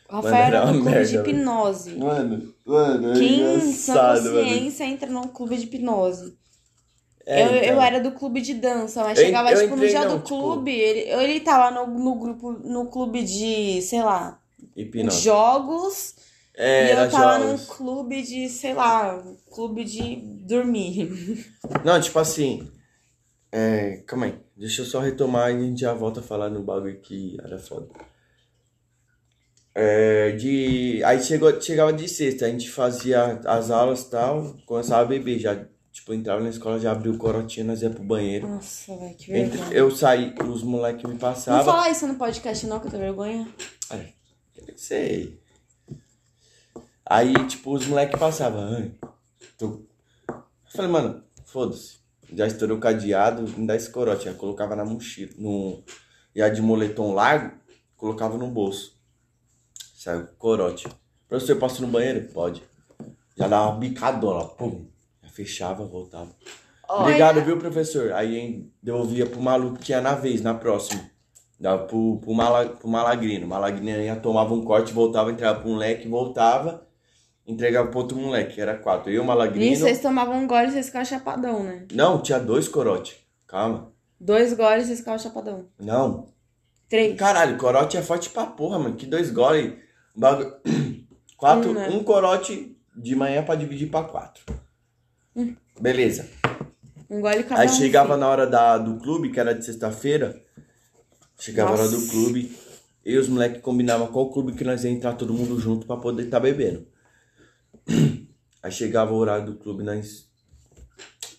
Rafael 0.09 0.35
era 0.35 0.57
era 0.57 0.65
do 0.65 0.65
uma 0.65 0.73
clube 0.73 0.89
de 0.89 0.91
merda, 1.13 1.23
velho. 1.23 1.37
hipnose. 1.39 1.95
Mano, 1.97 2.53
mano, 2.65 3.11
é 3.11 3.13
Quem 3.13 3.55
em 3.55 3.73
sã 3.73 3.91
engraçado, 3.93 4.23
mano. 4.25 4.37
consciência 4.43 4.83
entra 4.85 5.09
num 5.09 5.27
clube 5.27 5.57
de 5.57 5.63
hipnose? 5.65 6.37
É, 7.25 7.41
eu, 7.41 7.45
então. 7.47 7.59
eu 7.75 7.81
era 7.81 7.99
do 8.01 8.11
clube 8.11 8.41
de 8.41 8.53
dança, 8.55 9.01
mas 9.03 9.17
Eu- 9.17 9.25
chegava, 9.25 9.51
eu 9.51 9.55
tipo, 9.61 9.69
no 9.69 9.75
entrei, 9.77 9.89
dia 9.91 10.05
não, 10.05 10.17
do 10.17 10.23
tipo- 10.23 10.27
clube, 10.39 10.71
ele, 10.71 10.99
ele 11.23 11.39
tava 11.39 11.71
no, 11.71 11.87
no 11.97 12.15
grupo, 12.15 12.51
no 12.51 12.87
clube 12.87 13.23
de, 13.23 13.81
sei 13.81 14.01
lá, 14.03 14.39
Hipnose. 14.75 15.21
jogos, 15.21 16.15
É, 16.55 16.87
e 16.87 16.91
eu 16.91 17.09
tava 17.11 17.39
jogos. 17.39 17.61
num 17.61 17.65
clube 17.75 18.21
de, 18.23 18.49
sei 18.49 18.73
lá, 18.73 19.23
clube 19.51 19.83
de 19.85 20.17
dormir. 20.45 21.09
Não, 21.85 21.99
tipo 22.01 22.19
assim. 22.19 22.69
É, 23.55 23.97
calma 24.07 24.25
aí. 24.25 24.39
Deixa 24.57 24.81
eu 24.81 24.85
só 24.85 24.99
retomar 24.99 25.51
e 25.51 25.55
a 25.55 25.59
gente 25.59 25.81
já 25.81 25.93
volta 25.93 26.21
a 26.21 26.23
falar 26.23 26.49
no 26.49 26.63
bagulho 26.63 26.99
que 27.01 27.37
era 27.43 27.59
foda. 27.59 27.87
É, 29.75 30.31
de, 30.31 31.03
aí 31.03 31.21
chegou, 31.21 31.59
chegava 31.61 31.93
de 31.93 32.07
sexta, 32.07 32.45
a 32.45 32.49
gente 32.49 32.69
fazia 32.69 33.39
as 33.45 33.69
aulas 33.69 34.01
e 34.03 34.09
tal, 34.09 34.55
começava 34.65 35.01
a 35.03 35.05
beber. 35.05 35.37
Já, 35.39 35.65
tipo, 35.91 36.13
entrava 36.13 36.41
na 36.41 36.49
escola, 36.49 36.79
já 36.79 36.91
abriu 36.91 37.13
o 37.13 37.17
corotinho, 37.17 37.67
nós 37.67 37.81
ia 37.83 37.89
pro 37.91 38.03
banheiro. 38.03 38.47
Nossa, 38.47 38.95
velho, 38.97 39.15
que 39.15 39.31
Entre, 39.35 39.57
vergonha. 39.57 39.77
eu 39.77 39.91
saí, 39.91 40.33
os 40.47 40.63
moleques 40.63 41.03
me 41.03 41.11
Não 41.11 41.17
passavam. 41.17 41.63
fala 41.65 41.89
isso 41.89 42.07
no 42.07 42.15
podcast 42.15 42.65
não, 42.67 42.79
que 42.79 42.87
eu 42.87 42.91
tenho 42.91 43.03
vergonha. 43.03 43.47
É, 43.91 44.07
sei. 44.75 45.39
Aí, 47.05 47.33
tipo, 47.47 47.71
os 47.73 47.85
moleques 47.85 48.19
passavam. 48.19 48.75
"Ai, 48.75 48.91
tô-" 49.57 49.83
Eu 50.27 50.43
falei, 50.75 50.89
mano, 50.89 51.23
foda-se. 51.45 52.02
Já 52.35 52.47
estourou 52.47 52.77
o 52.77 52.79
cadeado, 52.79 53.45
dá 53.65 53.75
esse 53.75 53.89
corote. 53.89 54.27
Aí 54.27 54.35
colocava 54.35 54.75
na 54.75 54.85
mochila. 54.85 55.31
No... 55.37 55.83
Já 56.35 56.49
de 56.49 56.61
moletom 56.61 57.13
largo, 57.13 57.55
colocava 57.95 58.37
no 58.37 58.47
bolso. 58.47 58.97
Saiu 59.95 60.21
o 60.21 60.27
corote. 60.37 60.87
Professor, 61.29 61.57
posso 61.57 61.81
ir 61.81 61.85
no 61.85 61.91
banheiro? 61.91 62.27
Pode. 62.33 62.63
Já 63.37 63.47
dava 63.47 63.69
uma 63.69 63.79
bicadona, 63.79 64.45
pum. 64.45 64.85
Já 65.21 65.29
fechava, 65.29 65.85
voltava. 65.85 66.29
Obrigado, 66.87 67.41
viu, 67.41 67.57
professor? 67.57 68.11
Aí 68.13 68.37
hein, 68.37 68.73
devolvia 68.81 69.25
pro 69.25 69.41
maluco 69.41 69.77
que 69.77 69.85
tinha 69.85 70.01
na 70.01 70.13
vez, 70.13 70.41
na 70.41 70.53
próxima. 70.53 71.09
Dava 71.59 71.85
pro, 71.85 72.19
pro, 72.19 72.33
mala, 72.33 72.65
pro 72.67 72.87
malagrino. 72.87 73.45
O 73.45 73.49
malagrino 73.49 74.01
ia, 74.01 74.15
tomava 74.15 74.53
um 74.53 74.63
corte, 74.63 74.91
voltava, 74.91 75.31
entregava 75.31 75.61
pro 75.61 75.69
moleque, 75.69 76.07
voltava, 76.07 76.85
entregava 77.47 77.89
pro 77.89 77.99
outro 77.99 78.17
moleque, 78.17 78.59
era 78.59 78.77
quatro. 78.77 79.11
Eu, 79.11 79.23
o 79.23 79.25
malagrino. 79.25 79.65
Nisso, 79.65 79.83
vocês 79.83 79.99
tomavam 80.01 80.35
um 80.43 80.47
gole 80.47 80.67
e 80.67 80.71
vocês 80.71 80.85
ficavam 80.87 81.05
chapadão, 81.05 81.63
né? 81.63 81.85
Não, 81.93 82.21
tinha 82.21 82.39
dois 82.39 82.67
corote. 82.67 83.17
Calma. 83.47 83.91
Dois 84.19 84.53
goles 84.53 84.83
e 84.83 84.87
vocês 84.87 84.99
ficavam 84.99 85.19
chapadão. 85.19 85.65
Não. 85.79 86.27
Três. 86.89 87.17
Caralho, 87.17 87.57
corote 87.57 87.97
é 87.97 88.01
forte 88.01 88.29
pra 88.29 88.45
porra, 88.45 88.79
mano. 88.79 88.95
Que 88.95 89.05
dois 89.05 89.29
gole. 89.31 89.79
Bagu... 90.15 90.51
Quatro, 91.37 91.71
Um, 91.71 91.73
né? 91.73 91.89
um 91.89 92.03
corote 92.03 92.77
de 92.95 93.15
manhã 93.15 93.43
pra 93.43 93.55
dividir 93.55 93.89
pra 93.89 94.03
quatro. 94.03 94.43
Beleza. 95.79 96.29
Um 97.09 97.19
gole 97.19 97.43
cada 97.43 97.61
Aí 97.61 97.69
chegava 97.69 98.15
na 98.15 98.27
hora 98.27 98.47
da, 98.47 98.77
do 98.77 98.97
clube, 98.97 99.29
que 99.31 99.39
era 99.39 99.53
de 99.53 99.65
sexta-feira. 99.65 100.41
Chegava 101.37 101.71
a 101.71 101.73
hora 101.73 101.87
do 101.89 101.97
Nossa. 101.97 102.11
clube. 102.11 102.55
E 103.05 103.17
os 103.17 103.27
moleques 103.27 103.61
combinavam 103.61 104.07
qual 104.07 104.31
clube 104.31 104.53
que 104.53 104.63
nós 104.63 104.83
ia 104.85 104.91
entrar 104.91 105.13
todo 105.13 105.33
mundo 105.33 105.59
junto 105.59 105.85
pra 105.85 105.97
poder 105.97 106.23
estar 106.23 106.39
bebendo. 106.39 106.87
Aí 108.61 108.71
chegava 108.71 109.13
o 109.13 109.17
horário 109.17 109.45
do 109.45 109.55
clube, 109.55 109.83
nós. 109.83 110.31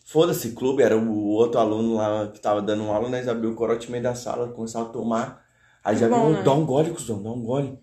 Foda-se, 0.04 0.52
clube, 0.52 0.82
era 0.82 0.96
o 0.96 1.28
outro 1.28 1.58
aluno 1.58 1.94
lá 1.94 2.28
que 2.28 2.38
tava 2.38 2.62
dando 2.62 2.84
aula, 2.84 3.08
nós 3.08 3.26
abriu 3.26 3.50
o 3.50 3.54
corote 3.54 3.86
no 3.86 3.92
meio 3.92 4.04
da 4.04 4.14
sala, 4.14 4.52
começava 4.52 4.88
a 4.88 4.92
tomar. 4.92 5.44
Aí 5.82 5.96
já 5.96 6.06
viu, 6.06 6.30
né? 6.30 6.42
dá 6.42 6.52
um 6.52 6.64
gole, 6.64 6.92
cuzão, 6.92 7.22
dá 7.22 7.30
um 7.30 7.42
gole. 7.42 7.78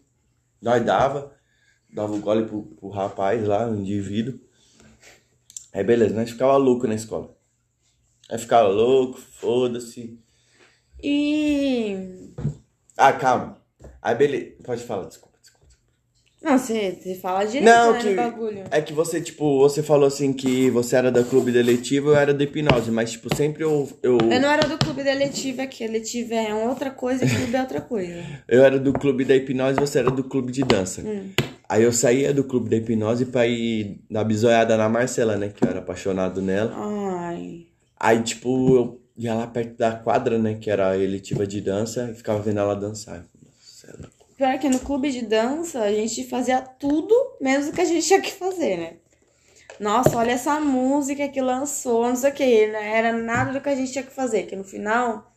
Nós 0.62 0.86
dava, 0.86 1.34
dava 1.92 2.14
o 2.14 2.20
gole 2.20 2.46
pro, 2.46 2.64
pro 2.64 2.90
rapaz 2.90 3.46
lá, 3.46 3.68
o 3.68 3.76
indivíduo. 3.76 4.40
Aí 5.74 5.84
beleza, 5.84 6.16
nós 6.16 6.30
ficava 6.30 6.56
louco 6.58 6.88
na 6.88 6.96
escola. 6.96 7.36
Aí 8.30 8.38
ficava 8.38 8.70
louco, 8.70 9.20
foda-se. 9.20 10.20
E. 11.04 12.34
Ah, 12.96 13.14
calma. 13.14 13.58
Aí 14.02 14.16
beleza, 14.16 14.56
pode 14.64 14.84
falar, 14.84 15.08
desculpa. 15.08 15.31
Não, 16.42 16.58
você, 16.58 16.98
você 17.00 17.14
fala 17.14 17.46
direito, 17.46 17.66
Não, 17.66 17.94
né, 17.94 18.00
que 18.00 18.14
bagulho. 18.16 18.64
é 18.72 18.82
que 18.82 18.94
você, 18.94 19.22
tipo, 19.22 19.60
você 19.60 19.84
falou 19.84 20.08
assim 20.08 20.34
que 20.34 20.72
você 20.72 20.96
era 20.96 21.12
da 21.12 21.24
clube 21.24 21.52
da 21.52 21.60
eletiva, 21.60 22.10
eu 22.10 22.16
era 22.16 22.34
da 22.34 22.44
hipnose, 22.44 22.90
mas, 22.90 23.12
tipo, 23.12 23.34
sempre 23.36 23.64
eu, 23.64 23.88
eu, 24.02 24.18
Eu 24.18 24.42
não 24.42 24.50
era 24.50 24.68
do 24.68 24.76
clube 24.80 25.04
da 25.04 25.12
eletiva 25.12 25.62
aqui. 25.62 25.84
Eletiva 25.84 26.34
é 26.34 26.52
uma 26.52 26.70
outra 26.70 26.90
coisa 26.90 27.24
e 27.24 27.30
clube 27.30 27.56
é 27.56 27.62
outra 27.62 27.80
coisa. 27.80 28.24
eu 28.50 28.64
era 28.64 28.80
do 28.80 28.92
clube 28.92 29.24
da 29.24 29.36
hipnose 29.36 29.78
e 29.78 29.82
você 29.82 30.00
era 30.00 30.10
do 30.10 30.24
clube 30.24 30.52
de 30.52 30.64
dança. 30.64 31.02
Hum. 31.02 31.30
Aí 31.70 31.84
eu 31.84 31.94
saía 31.94 32.34
do 32.34 32.44
clube 32.44 32.70
da 32.70 32.76
hipnose 32.76 33.26
pra 33.26 33.46
ir 33.46 34.00
na 34.10 34.24
bisoiada 34.24 34.76
na 34.76 34.90
Marcela, 34.90 35.38
né, 35.38 35.50
que 35.50 35.64
eu 35.64 35.70
era 35.70 35.80
apaixonado 35.80 36.42
nela. 36.42 36.74
Ai. 36.76 37.68
Aí, 38.00 38.20
tipo, 38.24 38.76
eu 38.76 39.02
ia 39.16 39.36
lá 39.36 39.46
perto 39.46 39.78
da 39.78 39.92
quadra, 39.92 40.40
né, 40.40 40.56
que 40.60 40.72
era 40.72 40.90
a 40.90 40.98
eletiva 40.98 41.46
de 41.46 41.62
dança, 41.62 42.10
e 42.12 42.16
ficava 42.16 42.42
vendo 42.42 42.60
ela 42.60 42.76
dançar. 42.76 43.24
Pior 44.42 44.58
que 44.58 44.70
no 44.70 44.80
clube 44.80 45.12
de 45.12 45.22
dança 45.22 45.82
a 45.82 45.94
gente 45.94 46.24
fazia 46.24 46.62
tudo 46.62 47.14
menos 47.40 47.68
o 47.68 47.72
que 47.72 47.80
a 47.80 47.86
gente 47.86 48.08
tinha 48.08 48.20
que 48.20 48.32
fazer, 48.32 48.76
né? 48.76 48.94
Nossa, 49.80 50.18
olha 50.18 50.32
essa 50.32 50.60
música 50.60 51.30
que 51.30 51.40
lançou, 51.40 52.08
não 52.08 52.16
sei 52.16 52.32
o 52.32 52.34
que, 52.34 52.66
né? 52.66 52.98
Era 52.98 53.14
nada 53.14 53.54
do 53.54 53.62
que 53.62 53.70
a 53.70 53.76
gente 53.76 53.92
tinha 53.92 54.04
que 54.04 54.12
fazer, 54.12 54.48
que 54.48 54.56
no 54.56 54.64
final, 54.64 55.32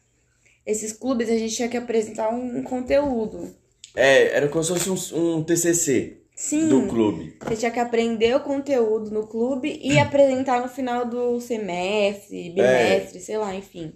esses 0.65 0.91
clubes 0.91 1.29
a 1.29 1.37
gente 1.37 1.55
tinha 1.55 1.69
que 1.69 1.77
apresentar 1.77 2.31
um, 2.31 2.61
um 2.61 2.63
conteúdo. 2.63 3.55
É, 3.95 4.39
era 4.39 4.49
como 4.49 4.65
se 4.65 4.73
fosse 4.73 5.15
um, 5.15 5.37
um 5.37 5.45
TCC 5.45 6.23
Sim. 6.35 6.71
do 6.71 6.87
clube. 6.87 7.37
Você 7.45 7.57
tinha 7.57 7.71
que 7.71 7.81
aprender 7.81 8.35
o 8.35 8.41
conteúdo 8.41 9.11
no 9.11 9.27
clube 9.27 9.81
e 9.85 9.99
apresentar 10.01 10.63
no 10.63 10.69
final 10.71 11.05
do 11.05 11.43
semestre, 11.43 12.49
bimestre, 12.55 13.21
sei 13.21 13.37
lá, 13.37 13.55
enfim. 13.55 13.93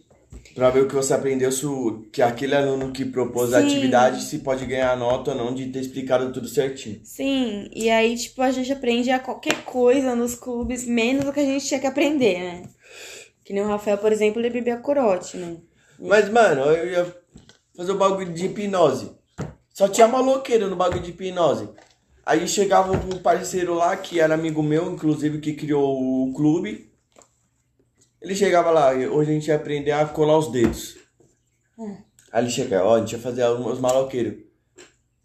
Pra 0.54 0.70
ver 0.70 0.82
o 0.82 0.88
que 0.88 0.94
você 0.94 1.14
aprendeu, 1.14 1.52
se 1.52 1.64
o- 1.66 2.06
que 2.12 2.20
aquele 2.20 2.54
aluno 2.54 2.90
que 2.92 3.04
propôs 3.04 3.52
a 3.54 3.60
Sim. 3.60 3.66
atividade 3.66 4.22
se 4.24 4.40
pode 4.40 4.66
ganhar 4.66 4.96
nota 4.96 5.30
ou 5.30 5.36
não 5.36 5.54
de 5.54 5.66
ter 5.68 5.78
explicado 5.80 6.32
tudo 6.32 6.48
certinho. 6.48 7.00
Sim, 7.04 7.68
e 7.72 7.88
aí, 7.88 8.16
tipo, 8.16 8.42
a 8.42 8.50
gente 8.50 8.72
aprende 8.72 9.10
a 9.10 9.20
qualquer 9.20 9.64
coisa 9.64 10.16
nos 10.16 10.34
clubes, 10.34 10.84
menos 10.84 11.26
o 11.26 11.32
que 11.32 11.40
a 11.40 11.44
gente 11.44 11.64
tinha 11.66 11.78
que 11.80 11.86
aprender, 11.86 12.38
né? 12.40 12.62
Que 13.44 13.52
nem 13.52 13.62
o 13.62 13.68
Rafael, 13.68 13.98
por 13.98 14.12
exemplo, 14.12 14.40
ele 14.40 14.50
bebia 14.50 14.76
corote, 14.78 15.36
né? 15.36 15.58
Mas, 15.98 16.28
mano, 16.28 16.62
eu 16.62 16.90
ia 16.90 17.16
fazer 17.76 17.92
o 17.92 17.98
bagulho 17.98 18.32
de 18.32 18.46
hipnose. 18.46 19.12
Só 19.72 19.88
tinha 19.88 20.08
maloqueiro 20.08 20.68
no 20.68 20.76
bagulho 20.76 21.02
de 21.02 21.10
hipnose. 21.10 21.68
Aí 22.26 22.46
chegava 22.48 22.92
um 22.92 23.18
parceiro 23.22 23.74
lá, 23.74 23.96
que 23.96 24.20
era 24.20 24.34
amigo 24.34 24.62
meu, 24.62 24.92
inclusive, 24.92 25.40
que 25.40 25.54
criou 25.54 25.96
o 26.28 26.32
clube. 26.34 26.88
Ele 28.20 28.35
chegava 28.35 28.70
lá, 28.70 28.90
hoje 28.92 29.31
a 29.31 29.35
gente 29.35 29.46
ia 29.48 29.57
aprender 29.57 29.92
a 29.92 30.04
colar 30.07 30.38
os 30.38 30.50
dedos. 30.50 30.96
Aí 32.33 32.42
ele 32.44 32.50
chegava, 32.50 32.85
ó, 32.88 32.94
a 32.96 33.00
gente 33.00 33.12
ia 33.12 33.18
fazer 33.18 33.44
os 33.46 33.78
maloqueiros. 33.78 34.35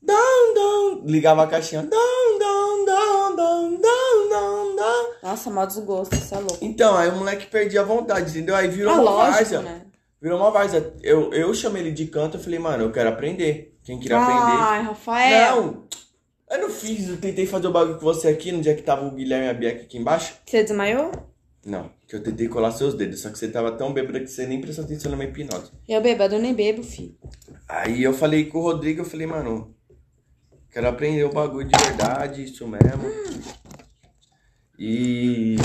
Dão, 0.02 0.54
dão, 0.54 1.02
ligava 1.06 1.44
a 1.44 1.48
caixinha. 1.48 1.82
Dão, 1.84 2.40
dão, 2.40 2.86
dão, 2.86 3.36
dão, 3.36 3.80
dão, 3.80 4.76
dão. 4.76 5.14
Nossa, 5.24 5.50
mal 5.50 5.66
desgosto, 5.66 6.16
isso 6.16 6.36
é 6.36 6.40
louco. 6.40 6.58
Então, 6.62 6.96
aí 6.96 7.10
o 7.10 7.16
moleque 7.16 7.48
perdia 7.48 7.82
a 7.82 7.86
vontade, 7.86 8.30
entendeu? 8.30 8.56
Aí 8.56 8.68
virou 8.68 8.92
Ah, 8.94 8.96
uma 8.96 9.04
lógico, 9.04 9.34
várzea. 9.36 9.62
né? 9.62 9.82
Virou 10.22 10.38
uma 10.40 10.52
várzea. 10.52 10.94
Eu, 11.02 11.34
eu 11.34 11.54
chamei 11.54 11.82
ele 11.82 11.92
de 11.92 12.06
canto, 12.08 12.38
eu 12.38 12.42
falei, 12.42 12.60
mano, 12.60 12.84
eu 12.84 12.92
quero 12.92 13.10
aprender. 13.10 13.78
Quem 13.84 14.00
queria 14.00 14.18
aprender. 14.22 14.42
Ai, 14.62 14.82
Rafael. 14.84 15.56
Não! 15.66 15.84
Eu 16.52 16.60
não 16.62 16.70
fiz, 16.70 17.10
eu 17.10 17.18
tentei 17.18 17.48
fazer 17.48 17.68
o 17.68 17.72
bagulho 17.72 17.96
com 17.96 18.04
você 18.06 18.28
aqui 18.28 18.52
no 18.52 18.62
dia 18.62 18.76
que 18.76 18.84
tava 18.84 19.06
o 19.08 19.12
Guilherme 19.12 19.48
e 19.48 19.50
a 19.50 19.54
Bianca 19.54 19.82
aqui 19.82 19.98
embaixo. 19.98 20.36
Você 20.46 20.62
desmaiou? 20.64 21.12
Não, 21.66 21.90
que 22.14 22.18
eu 22.18 22.24
tentei 22.24 22.48
colar 22.48 22.72
seus 22.72 22.94
dedos, 22.94 23.22
só 23.22 23.32
que 23.32 23.40
você 23.40 23.48
tava 23.48 23.72
tão 23.72 23.92
bêbado 23.92 24.20
que 24.20 24.28
você 24.28 24.46
nem 24.46 24.62
prestou 24.62 24.86
atenção 24.86 25.10
na 25.10 25.18
minha 25.18 25.30
hipnose. 25.30 25.72
Eu 25.90 26.00
bêbado, 26.00 26.36
eu 26.36 26.40
nem 26.40 26.54
bebo, 26.54 26.84
filho. 26.84 27.18
Aí 27.68 28.04
eu 28.04 28.14
falei 28.14 28.46
com 28.46 28.60
o 28.60 28.62
Rodrigo, 28.62 29.02
eu 29.02 29.06
falei, 29.06 29.26
mano, 29.26 29.76
quero 30.70 30.88
aprender 30.88 31.24
o 31.24 31.34
bagulho 31.34 31.68
de 31.68 31.84
verdade, 31.84 32.44
isso 32.44 32.68
mesmo. 32.68 33.12
E 34.78 35.56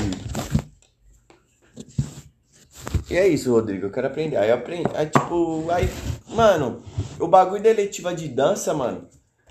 é 3.11 3.29
isso, 3.29 3.53
Rodrigo, 3.53 3.85
eu 3.87 3.91
quero 3.91 4.07
aprender. 4.07 4.39
Aí 4.39 4.49
eu 4.49 4.55
aprendi. 4.55 4.89
Aí, 4.95 5.05
tipo, 5.05 5.71
aí, 5.71 5.87
mano, 6.29 6.83
o 7.21 7.29
bagulho 7.29 7.63
da 7.63 7.69
eletiva 7.69 8.15
de 8.15 8.27
dança, 8.27 8.73
mano. 8.73 9.07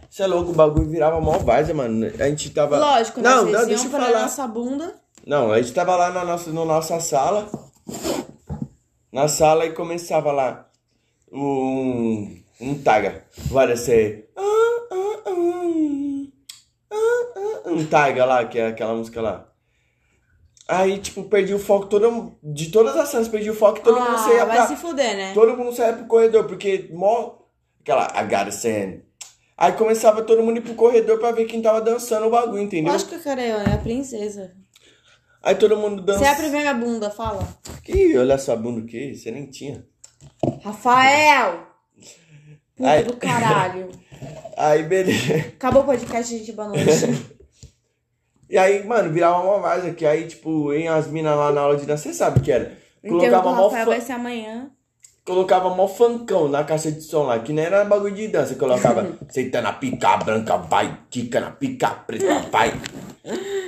Você 0.09 0.23
é 0.23 0.27
louco, 0.27 0.49
o 0.49 0.55
bagulho 0.55 0.89
virava 0.89 1.21
mó 1.21 1.37
várzea, 1.37 1.75
mano. 1.75 2.07
A 2.19 2.27
gente 2.27 2.49
tava. 2.49 2.79
Lógico, 2.79 3.21
né? 3.21 3.29
não, 3.29 3.45
não, 3.45 3.67
deixa 3.67 3.85
eu 3.85 3.91
falar. 3.91 4.21
nossa 4.21 4.47
bunda. 4.47 5.06
Não, 5.27 5.51
a 5.51 5.61
gente 5.61 5.73
tava 5.73 5.93
lá 5.97 6.09
na 6.09 6.23
nossa, 6.23 6.53
na 6.53 6.63
nossa 6.63 7.01
sala. 7.01 7.51
Na 9.11 9.27
sala 9.27 9.65
e 9.65 9.73
começava 9.73 10.31
lá 10.31 10.69
um, 11.29 12.41
um 12.61 12.81
taga. 12.81 13.25
Vai 13.49 13.75
ser. 13.75 14.29
Um 17.65 17.85
taga 17.87 18.23
lá, 18.23 18.45
que 18.45 18.57
é 18.57 18.67
aquela 18.67 18.93
música 18.93 19.21
lá. 19.21 19.51
Aí, 20.65 20.97
tipo, 20.97 21.25
perdi 21.25 21.53
o 21.53 21.59
foco, 21.59 21.87
todo, 21.87 22.37
de 22.41 22.71
todas 22.71 22.95
as 22.95 23.09
cenas, 23.09 23.27
perdi 23.27 23.49
o 23.49 23.55
foco 23.55 23.79
e 23.79 23.81
todo 23.81 23.99
mundo 23.99 24.15
ah, 24.15 24.17
saía 24.17 24.45
vai 24.45 24.55
pra. 24.55 24.67
se 24.67 24.77
fuder, 24.77 25.17
né? 25.17 25.33
Todo 25.33 25.57
mundo 25.57 25.75
saía 25.75 25.93
pro 25.93 26.05
corredor, 26.05 26.45
porque 26.45 26.89
mó. 26.93 27.35
Aquela, 27.81 28.07
I 28.15 28.23
gotta 28.23 28.51
send. 28.51 29.01
Aí 29.57 29.73
começava 29.73 30.21
todo 30.21 30.41
mundo 30.41 30.57
ir 30.57 30.61
pro 30.61 30.75
corredor 30.75 31.19
pra 31.19 31.31
ver 31.31 31.45
quem 31.45 31.61
tava 31.61 31.81
dançando 31.81 32.27
o 32.27 32.29
bagulho, 32.29 32.61
entendeu? 32.61 32.93
Lógico 32.93 33.11
que 33.11 33.15
eu 33.17 33.23
quero 33.23 33.41
eu, 33.41 33.57
é 33.57 33.73
a 33.73 33.77
princesa. 33.77 34.55
Aí 35.47 35.55
todo 35.55 35.77
mundo 35.77 36.01
dança. 36.01 36.19
Você 36.19 36.25
é 36.25 36.29
a 36.31 36.35
primeira 36.35 36.73
bunda, 36.73 37.09
fala. 37.09 37.47
Ih, 37.87 38.17
olha 38.17 38.37
sua 38.37 38.57
bunda 38.57 38.85
que 38.85 39.15
você 39.15 39.31
nem 39.31 39.45
tinha. 39.49 39.85
Rafael! 40.61 41.67
Puta 42.75 42.89
Ai. 42.89 43.03
do 43.05 43.15
caralho. 43.15 43.87
Aí, 44.57 44.83
beleza. 44.83 45.35
Acabou 45.55 45.83
o 45.83 45.85
podcast, 45.85 46.37
gente. 46.37 46.51
Boa 46.51 46.67
noite. 46.67 46.83
E 48.49 48.57
aí, 48.57 48.81
mano, 48.85 49.11
virava 49.11 49.41
uma 49.43 49.59
vaza 49.59 49.91
que 49.91 50.05
aí, 50.05 50.25
tipo, 50.25 50.71
em 50.71 50.87
as 50.87 51.05
minas 51.07 51.35
lá 51.35 51.51
na 51.51 51.59
aula 51.59 51.75
de 51.75 51.85
dança, 51.85 52.03
você 52.03 52.13
sabe 52.13 52.39
o 52.39 52.41
que 52.41 52.49
era. 52.49 52.77
O 53.03 53.07
enterro 53.07 53.19
Colocava 53.19 53.49
do 53.49 53.55
mó, 53.55 53.63
Rafael 53.63 53.83
fa- 53.85 53.91
vai 53.91 53.99
ser 54.01 54.11
amanhã. 54.13 54.71
Colocava 55.27 55.69
mó 55.75 55.89
funkão 55.89 56.47
na 56.47 56.63
caixa 56.63 56.89
de 56.89 57.01
som 57.01 57.23
lá, 57.23 57.37
que 57.37 57.51
nem 57.51 57.65
era 57.65 57.83
bagulho 57.83 58.15
de 58.15 58.29
dança. 58.29 58.55
Colocava 58.55 59.05
senta 59.29 59.61
na 59.61 59.73
pica 59.73 60.15
branca, 60.15 60.55
vai, 60.55 60.99
tica 61.09 61.41
na 61.41 61.51
pica 61.51 61.89
preta, 61.89 62.47
vai. 62.49 62.73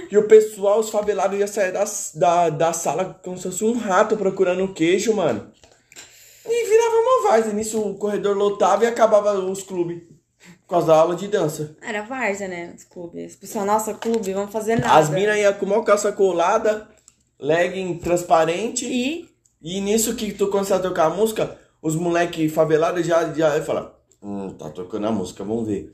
E 0.09 0.17
o 0.17 0.25
pessoal, 0.25 0.79
os 0.79 0.89
favelados, 0.89 1.37
ia 1.37 1.47
sair 1.47 1.73
da, 1.73 1.83
da, 2.15 2.49
da 2.49 2.73
sala 2.73 3.19
como 3.21 3.37
se 3.37 3.43
fosse 3.43 3.65
um 3.65 3.77
rato 3.77 4.15
procurando 4.15 4.73
queijo, 4.73 5.13
mano. 5.13 5.51
E 6.47 6.69
virava 6.69 6.95
uma 6.95 7.29
vaza. 7.29 7.51
Nisso 7.51 7.81
o 7.81 7.95
corredor 7.95 8.37
lotava 8.37 8.85
e 8.85 8.87
acabava 8.87 9.33
os 9.33 9.61
clubes. 9.61 10.01
Por 10.61 10.75
causa 10.75 10.87
da 10.87 10.95
aula 10.95 11.15
de 11.15 11.27
dança. 11.27 11.75
Era 11.81 12.03
várzea, 12.03 12.47
né? 12.47 12.73
Os 12.75 12.85
clubes. 12.85 13.35
Pessoal, 13.35 13.65
nossa, 13.65 13.93
clube, 13.93 14.33
vamos 14.33 14.51
fazer 14.51 14.79
nada. 14.79 14.93
As 14.93 15.09
minas 15.09 15.37
iam 15.37 15.53
com 15.53 15.65
uma 15.65 15.83
calça 15.83 16.11
colada, 16.11 16.87
legging 17.39 17.97
transparente. 17.97 18.85
E 18.85 19.28
E 19.61 19.81
nisso 19.81 20.15
que 20.15 20.33
tu 20.33 20.47
começa 20.47 20.75
a 20.75 20.79
tocar 20.79 21.05
a 21.05 21.09
música, 21.09 21.57
os 21.81 21.95
moleque 21.95 22.47
favelados 22.49 23.05
já, 23.05 23.33
já 23.33 23.61
falam, 23.63 23.91
hum, 24.21 24.49
tá 24.53 24.69
tocando 24.69 25.07
a 25.07 25.11
música, 25.11 25.43
vamos 25.43 25.67
ver. 25.67 25.93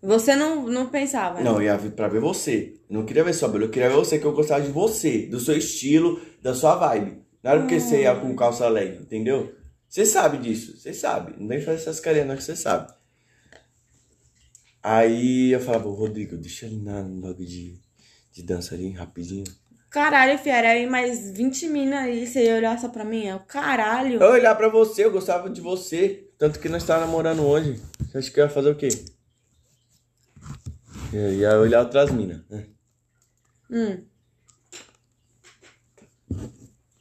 você 0.00 0.34
não, 0.34 0.66
não 0.66 0.88
pensava, 0.88 1.38
né? 1.38 1.44
Não, 1.44 1.56
eu 1.56 1.62
ia 1.62 1.76
vir 1.76 1.92
pra 1.92 2.08
ver 2.08 2.20
você. 2.20 2.74
Não 2.88 3.04
queria 3.04 3.24
ver 3.24 3.34
sua 3.34 3.48
beleza, 3.48 3.68
eu 3.68 3.72
queria 3.72 3.88
ver 3.90 3.96
você, 3.96 4.18
que 4.18 4.24
eu 4.24 4.32
gostava 4.32 4.64
de 4.64 4.70
você, 4.72 5.26
do 5.26 5.38
seu 5.40 5.56
estilo, 5.56 6.20
da 6.42 6.54
sua 6.54 6.74
vibe. 6.76 7.22
Não 7.42 7.50
era 7.50 7.60
porque 7.60 7.80
você 7.80 8.02
ia 8.02 8.14
com 8.14 8.34
calça 8.36 8.68
leg, 8.68 9.00
entendeu? 9.00 9.54
Você 9.88 10.06
sabe 10.06 10.38
disso, 10.38 10.78
você 10.78 10.94
sabe. 10.94 11.34
Não 11.38 11.48
vem 11.48 11.60
fazer 11.60 11.76
essas 11.78 12.00
carinhas 12.00 12.26
não 12.28 12.36
que 12.36 12.42
você 12.44 12.56
sabe. 12.56 12.92
Aí 14.82 15.52
eu 15.52 15.60
falava, 15.60 15.86
"Ô, 15.88 15.92
Rodrigo, 15.92 16.36
deixa 16.36 16.66
ele 16.66 16.80
na 16.82 17.02
bagulho 17.02 17.46
de, 17.46 17.78
de 18.32 18.42
dança 18.42 18.74
ali, 18.74 18.90
rapidinho. 18.90 19.44
Caralho, 19.92 20.38
fiera, 20.38 20.70
aí 20.70 20.86
mais 20.86 21.30
20 21.32 21.68
minas 21.68 22.00
aí, 22.00 22.26
você 22.26 22.46
ia 22.46 22.56
olhar 22.56 22.78
só 22.78 22.88
pra 22.88 23.04
mim? 23.04 23.26
É 23.26 23.34
o 23.34 23.40
caralho. 23.40 24.22
Eu 24.22 24.30
olhar 24.30 24.54
pra 24.54 24.68
você, 24.68 25.04
eu 25.04 25.10
gostava 25.12 25.50
de 25.50 25.60
você. 25.60 26.28
Tanto 26.38 26.58
que 26.58 26.68
nós 26.68 26.82
estávamos 26.82 27.08
namorando 27.10 27.42
hoje. 27.46 27.78
Você 28.00 28.18
acha 28.18 28.30
que 28.30 28.40
eu 28.40 28.44
ia 28.44 28.50
fazer 28.50 28.70
o 28.70 28.74
quê? 28.74 28.88
Eu 31.12 31.34
ia 31.34 31.58
olhar 31.58 31.80
outras 31.80 32.10
minas. 32.10 32.40
né? 32.48 32.66
Hum. 33.70 34.02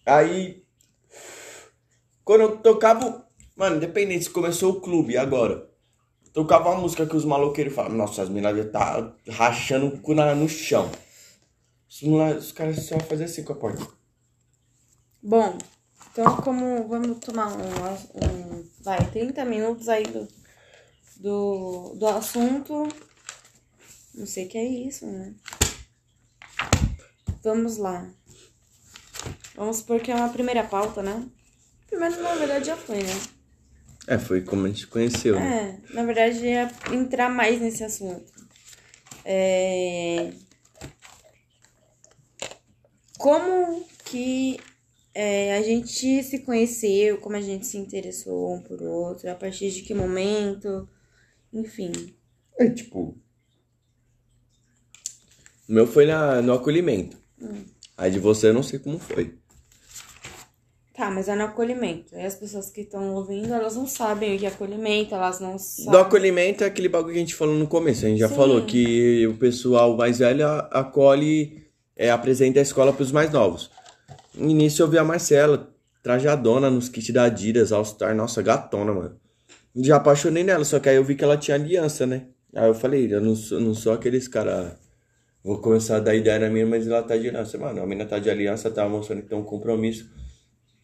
Aí. 0.05 0.61
Quando 2.25 2.41
eu 2.41 2.57
tocava. 2.57 3.25
Mano, 3.55 3.77
independente 3.77 4.25
se 4.25 4.29
começou 4.29 4.73
o 4.73 4.81
clube 4.81 5.17
agora. 5.17 5.69
Tocava 6.33 6.69
uma 6.71 6.81
música 6.81 7.05
que 7.05 7.15
os 7.15 7.25
maloqueiros 7.25 7.73
falavam, 7.73 7.97
nossa, 7.97 8.21
as 8.21 8.29
minas 8.29 8.57
já 8.57 8.65
tá 8.65 9.13
rachando 9.29 9.87
o 9.87 9.99
cu 9.99 10.13
na- 10.13 10.33
no 10.35 10.47
chão. 10.49 10.89
Os, 11.91 12.51
caras 12.53 12.85
só 12.85 12.97
faziam 13.01 13.25
assim 13.25 13.43
com 13.43 13.51
a 13.51 13.57
porta. 13.57 13.85
Bom, 15.21 15.57
então 16.09 16.37
como 16.37 16.87
vamos 16.87 17.19
tomar 17.19 17.49
um, 17.49 17.61
um 18.15 18.69
vai, 18.79 19.05
30 19.11 19.43
minutos 19.43 19.89
aí 19.89 20.03
do, 20.03 20.27
do, 21.17 21.95
do 21.95 22.07
assunto. 22.07 22.87
Não 24.15 24.25
sei 24.25 24.45
o 24.45 24.49
que 24.49 24.57
é 24.57 24.65
isso, 24.65 25.05
né? 25.05 25.35
Vamos 27.43 27.77
lá. 27.77 28.09
Vamos 29.55 29.77
supor 29.77 29.99
que 29.99 30.11
é 30.11 30.15
uma 30.15 30.29
primeira 30.29 30.63
pauta, 30.63 31.03
né? 31.03 31.27
Primeiro, 31.87 32.23
na 32.23 32.35
verdade, 32.35 32.65
já 32.65 32.77
foi, 32.77 33.03
né? 33.03 33.21
É, 34.07 34.17
foi 34.17 34.41
como 34.41 34.65
a 34.65 34.69
gente 34.69 34.87
conheceu, 34.87 35.35
né? 35.35 35.81
É, 35.89 35.93
na 35.93 36.03
verdade, 36.03 36.45
ia 36.45 36.71
entrar 36.91 37.29
mais 37.29 37.59
nesse 37.59 37.83
assunto. 37.83 38.31
É... 39.25 40.33
Como 43.21 43.85
que 44.05 44.59
é, 45.13 45.57
a 45.57 45.61
gente 45.61 46.23
se 46.23 46.39
conheceu, 46.39 47.17
como 47.17 47.35
a 47.35 47.41
gente 47.41 47.65
se 47.67 47.77
interessou 47.77 48.55
um 48.55 48.61
por 48.61 48.81
outro, 48.81 49.29
a 49.29 49.35
partir 49.35 49.69
de 49.71 49.81
que 49.83 49.93
momento, 49.93 50.87
enfim. 51.53 51.91
É 52.57 52.69
tipo. 52.69 53.17
O 55.69 55.73
meu 55.73 55.85
foi 55.87 56.05
na, 56.05 56.41
no 56.41 56.53
acolhimento. 56.53 57.17
Aí 57.97 58.11
de 58.11 58.19
você 58.19 58.47
eu 58.47 58.53
não 58.53 58.63
sei 58.63 58.79
como 58.79 58.99
foi. 58.99 59.35
Tá, 60.93 61.09
mas 61.09 61.29
é 61.29 61.35
no 61.35 61.43
acolhimento. 61.45 62.13
E 62.15 62.21
as 62.21 62.35
pessoas 62.35 62.69
que 62.69 62.81
estão 62.81 63.15
ouvindo, 63.15 63.53
elas 63.53 63.75
não 63.75 63.87
sabem 63.87 64.35
o 64.35 64.39
que 64.39 64.45
é 64.45 64.49
acolhimento, 64.49 65.15
elas 65.15 65.39
não 65.39 65.57
sabem. 65.57 65.91
Do 65.91 65.97
acolhimento 65.97 66.63
é 66.63 66.67
aquele 66.67 66.89
bagulho 66.89 67.13
que 67.13 67.17
a 67.19 67.21
gente 67.21 67.35
falou 67.35 67.55
no 67.55 67.67
começo. 67.67 68.05
A 68.05 68.09
gente 68.09 68.19
já 68.19 68.27
Sim. 68.27 68.35
falou 68.35 68.65
que 68.65 69.25
o 69.27 69.37
pessoal 69.37 69.95
mais 69.95 70.19
velho 70.19 70.45
a- 70.45 70.69
acolhe, 70.71 71.60
é, 72.01 72.09
apresenta 72.09 72.57
a 72.57 72.63
escola 72.63 72.91
pros 72.91 73.11
mais 73.11 73.31
novos. 73.31 73.69
No 74.33 74.49
início 74.49 74.81
eu 74.81 74.87
vi 74.87 74.97
a 74.97 75.03
Marcela, 75.03 75.69
trajadona 76.01 76.67
nos 76.67 76.89
kits 76.89 77.13
da 77.13 77.25
Adidas, 77.25 77.71
All 77.71 77.85
Star, 77.85 78.15
nossa, 78.15 78.41
gatona, 78.41 78.91
mano. 78.91 79.19
Já 79.75 79.97
apaixonei 79.97 80.43
nela, 80.43 80.65
só 80.65 80.79
que 80.79 80.89
aí 80.89 80.95
eu 80.95 81.03
vi 81.03 81.15
que 81.15 81.23
ela 81.23 81.37
tinha 81.37 81.53
aliança, 81.53 82.07
né? 82.07 82.25
Aí 82.55 82.67
eu 82.67 82.73
falei, 82.73 83.13
eu 83.13 83.21
não 83.21 83.35
sou, 83.35 83.59
não 83.59 83.75
sou 83.75 83.93
aqueles 83.93 84.27
cara. 84.27 84.79
Vou 85.43 85.59
começar 85.59 85.97
a 85.97 85.99
dar 85.99 86.15
ideia 86.15 86.39
na 86.39 86.49
minha, 86.49 86.65
mas 86.65 86.87
ela 86.87 87.03
tá 87.03 87.15
de 87.15 87.29
aliança. 87.29 87.57
Mano, 87.59 87.83
a 87.83 87.85
menina 87.85 88.09
tá 88.09 88.17
de 88.17 88.31
aliança, 88.31 88.71
tá 88.71 88.89
mostrando 88.89 89.21
que 89.21 89.29
tem 89.29 89.37
um 89.37 89.43
compromisso. 89.43 90.09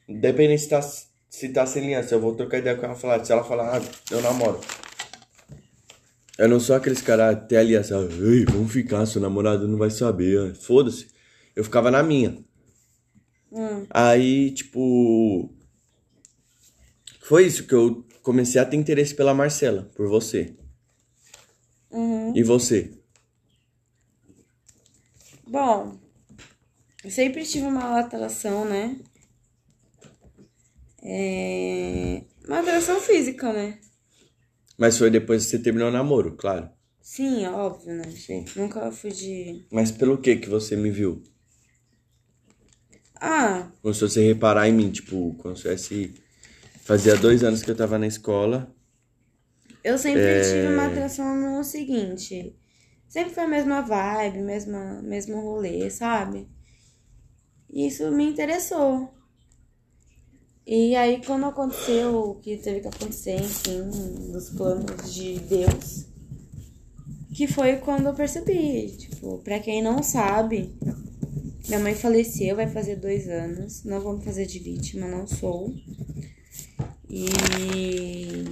Independente 0.08 0.62
se 0.62 0.69
tá, 0.69 0.82
se 0.82 1.49
tá 1.49 1.65
sem 1.65 1.84
aliança, 1.84 2.13
eu 2.13 2.19
vou 2.19 2.36
trocar 2.36 2.60
ideia 2.60 2.75
com 2.75 2.86
ela 2.86 2.95
falar. 2.95 3.25
Se 3.25 3.32
ela 3.32 3.43
falar, 3.43 3.75
ah, 3.75 3.82
eu 4.12 4.21
namoro. 4.21 4.60
Eu 6.38 6.47
não 6.47 6.60
sou 6.60 6.76
aqueles 6.76 7.02
caras 7.02 7.47
ter 7.47 7.58
aliança. 7.58 7.95
Ei, 7.95 8.45
vamos 8.45 8.71
ficar, 8.71 9.06
seu 9.06 9.19
namorado 9.19 9.67
não 9.67 9.78
vai 9.78 9.89
saber. 9.89 10.54
Foda-se. 10.56 11.08
Eu 11.56 11.63
ficava 11.63 11.89
na 11.89 12.04
minha. 12.04 12.38
Hum. 13.52 13.86
Aí, 13.89 14.52
tipo. 14.52 15.52
Foi 17.21 17.45
isso 17.45 17.65
que 17.65 17.73
eu 17.73 18.06
comecei 18.21 18.62
a 18.62 18.65
ter 18.65 18.78
interesse 18.78 19.15
pela 19.15 19.34
Marcela, 19.34 19.89
por 19.95 20.08
você. 20.08 20.56
Uhum. 21.89 22.34
E 22.36 22.43
você? 22.43 22.91
Bom, 25.45 25.97
eu 27.04 27.10
sempre 27.10 27.43
tive 27.45 27.65
uma 27.65 28.00
atração, 28.00 28.65
né? 28.65 28.97
É... 31.02 32.21
Uma 32.45 32.60
atração 32.60 33.00
física, 33.00 33.52
né? 33.52 33.80
Mas 34.78 34.98
foi 34.98 35.10
depois 35.12 35.44
que 35.46 35.52
você 35.52 35.60
terminou 35.60 35.90
o 35.90 35.92
namoro, 35.92 36.36
claro. 36.38 36.70
Sim, 37.02 37.47
óbvio, 37.47 37.95
né? 37.95 38.04
Sim. 38.12 38.45
Nunca 38.56 38.91
fui 38.91 39.12
de. 39.12 39.66
Mas 39.72 39.91
pelo 39.91 40.18
que 40.18 40.36
que 40.36 40.49
você 40.49 40.76
me 40.76 40.91
viu? 40.91 41.24
Ah, 43.22 43.72
Como 43.82 43.91
se 43.93 44.01
você 44.01 44.22
reparar 44.24 44.68
em 44.68 44.74
mim, 44.74 44.91
tipo, 44.91 45.34
como 45.36 45.56
se 45.56 45.64
fosse... 45.64 46.14
Fazia 46.84 47.16
dois 47.18 47.43
anos 47.43 47.64
que 47.64 47.72
eu 47.72 47.76
tava 47.76 47.97
na 47.99 48.08
escola. 48.08 48.74
eu 49.84 49.97
sempre 49.97 50.22
É. 50.22 50.41
tive 50.41 50.68
uma 50.68 50.86
atração 50.88 51.36
no 51.36 51.64
seguinte. 51.64 52.56
Sempre 53.08 53.34
foi 53.34 53.43
a 53.43 53.47
mesma 53.47 53.82
vibe, 53.82 54.39
mesma, 54.41 55.01
mesmo 55.01 55.39
rolê, 55.41 55.89
sabe? 55.89 56.47
E 57.70 57.88
isso 57.88 58.12
me 58.12 58.26
interessou. 58.30 59.10
E 60.70 60.97
aí, 60.97 61.22
quando 61.26 61.45
aconteceu 61.45 62.13
o 62.13 62.36
que 62.36 62.57
teve 62.57 62.82
que 62.82 62.89
acontecer, 62.89 63.38
enfim, 63.38 63.80
nos 64.34 64.49
planos 64.49 65.13
de 65.13 65.39
Deus, 65.39 66.05
que 67.34 67.47
foi 67.47 67.78
quando 67.78 68.07
eu 68.07 68.13
percebi, 68.13 68.91
tipo, 68.97 69.38
pra 69.39 69.59
quem 69.59 69.82
não 69.82 70.03
sabe, 70.03 70.76
Minha 71.68 71.80
mãe 71.80 71.93
faleceu, 71.93 72.55
vai 72.55 72.68
fazer 72.68 72.95
dois 72.95 73.28
anos. 73.28 73.84
Não 73.84 73.99
vou 73.99 74.18
me 74.18 74.24
fazer 74.24 74.45
de 74.45 74.57
vítima, 74.57 75.05
não 75.07 75.28
sou. 75.28 75.74
E. 77.09 78.45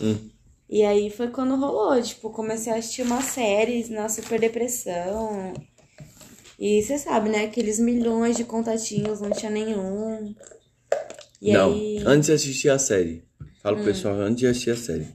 Hum. 0.00 0.30
E 0.68 0.82
aí 0.82 1.08
foi 1.10 1.28
quando 1.28 1.54
rolou, 1.56 2.02
tipo, 2.02 2.30
comecei 2.30 2.72
a 2.72 2.76
assistir 2.76 3.02
umas 3.02 3.26
séries 3.26 3.88
na 3.88 4.08
Super 4.08 4.40
Depressão. 4.40 5.54
E 6.66 6.82
você 6.82 6.96
sabe, 6.96 7.28
né? 7.28 7.44
Aqueles 7.44 7.78
milhões 7.78 8.38
de 8.38 8.44
contatinhos, 8.44 9.20
não 9.20 9.30
tinha 9.30 9.50
nenhum. 9.50 10.34
E 11.42 11.52
não, 11.52 11.74
aí. 11.74 12.02
antes 12.06 12.28
de 12.28 12.32
assistir 12.32 12.70
a 12.70 12.78
série. 12.78 13.22
Fala 13.62 13.76
Hum. 13.76 13.82
pro 13.82 13.92
pessoal, 13.92 14.14
antes 14.14 14.36
de 14.38 14.46
assistir 14.46 14.70
a 14.70 14.76
série. 14.76 15.06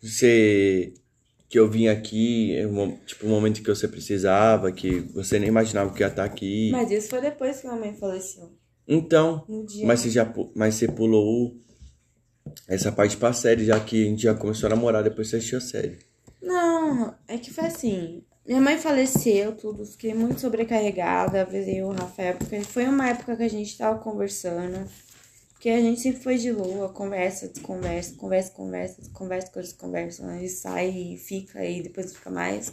Você. 0.00 0.94
Que 1.50 1.58
eu 1.58 1.70
vim 1.70 1.86
aqui, 1.88 2.56
é 2.56 2.66
um 2.66 2.96
tipo, 3.04 3.26
um 3.26 3.28
momento 3.28 3.60
que 3.62 3.68
você 3.68 3.86
precisava, 3.86 4.72
que 4.72 5.00
você 5.12 5.38
nem 5.38 5.50
imaginava 5.50 5.92
que 5.92 6.00
ia 6.00 6.06
estar 6.06 6.24
aqui. 6.24 6.70
Mas 6.72 6.90
isso 6.90 7.10
foi 7.10 7.20
depois 7.20 7.60
que 7.60 7.66
minha 7.66 7.78
mãe 7.78 7.94
faleceu. 7.94 8.52
Então, 8.88 9.44
dia. 9.66 9.86
mas 9.86 10.00
você 10.00 10.08
já 10.08 10.32
mas 10.54 10.76
você 10.76 10.88
pulou 10.88 11.54
essa 12.66 12.90
parte 12.90 13.18
pra 13.18 13.34
série, 13.34 13.66
já 13.66 13.78
que 13.78 14.02
a 14.02 14.08
gente 14.08 14.22
já 14.22 14.34
começou 14.34 14.66
a 14.66 14.70
namorar 14.70 15.04
depois 15.04 15.28
você 15.28 15.36
assistiu 15.36 15.58
a 15.58 15.60
série. 15.60 15.98
Não, 16.42 17.14
é 17.28 17.36
que 17.36 17.52
foi 17.52 17.66
assim. 17.66 18.24
Minha 18.46 18.60
mãe 18.60 18.76
faleceu, 18.76 19.56
tudo, 19.56 19.86
fiquei 19.86 20.12
muito 20.12 20.38
sobrecarregada, 20.38 21.40
avisei 21.40 21.82
o 21.82 21.92
Rafael, 21.92 22.36
porque 22.36 22.60
foi 22.60 22.86
uma 22.86 23.08
época 23.08 23.36
que 23.36 23.42
a 23.42 23.48
gente 23.48 23.78
tava 23.78 23.98
conversando. 23.98 24.86
Porque 25.52 25.70
a 25.70 25.80
gente 25.80 26.02
sempre 26.02 26.20
foi 26.22 26.36
de 26.36 26.52
lua, 26.52 26.90
conversa, 26.90 27.48
desconversa, 27.48 28.14
conversa, 28.16 28.52
conversa, 28.52 29.00
desconversa, 29.00 29.50
coisas 29.50 29.72
conversa, 29.72 30.26
né? 30.26 30.44
E 30.44 30.48
sai 30.50 30.90
e 30.90 31.16
fica 31.16 31.64
e 31.64 31.82
depois 31.82 32.14
fica 32.14 32.28
mais. 32.28 32.70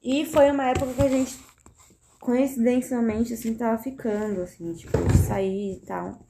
E 0.00 0.24
foi 0.24 0.48
uma 0.48 0.68
época 0.68 0.94
que 0.94 1.02
a 1.02 1.08
gente, 1.08 1.36
coincidencialmente, 2.20 3.34
assim, 3.34 3.52
tava 3.54 3.82
ficando, 3.82 4.42
assim, 4.42 4.74
tipo, 4.74 4.96
de 5.08 5.16
sair 5.26 5.78
e 5.78 5.80
tal. 5.80 6.24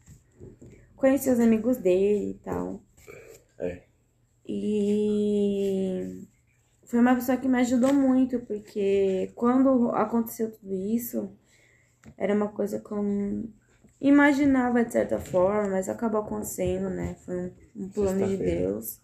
Conheci 0.96 1.28
os 1.28 1.38
amigos 1.38 1.76
dele 1.76 2.30
e 2.30 2.34
tal. 2.42 2.82
É. 3.58 3.82
E 4.46 6.26
foi 6.86 7.00
uma 7.00 7.14
pessoa 7.14 7.36
que 7.36 7.48
me 7.48 7.58
ajudou 7.60 7.92
muito, 7.92 8.40
porque 8.40 9.32
quando 9.34 9.90
aconteceu 9.90 10.50
tudo 10.50 10.74
isso, 10.74 11.30
era 12.16 12.34
uma 12.34 12.48
coisa 12.48 12.80
que 12.80 12.92
eu 12.92 13.02
não 13.02 13.44
imaginava 14.00 14.84
de 14.84 14.92
certa 14.92 15.18
forma, 15.18 15.68
mas 15.70 15.88
acabou 15.88 16.20
acontecendo, 16.20 16.90
né? 16.90 17.16
Foi 17.24 17.36
um, 17.36 17.52
um 17.76 17.88
plano 17.88 18.26
de. 18.26 18.36
Deus. 18.36 19.00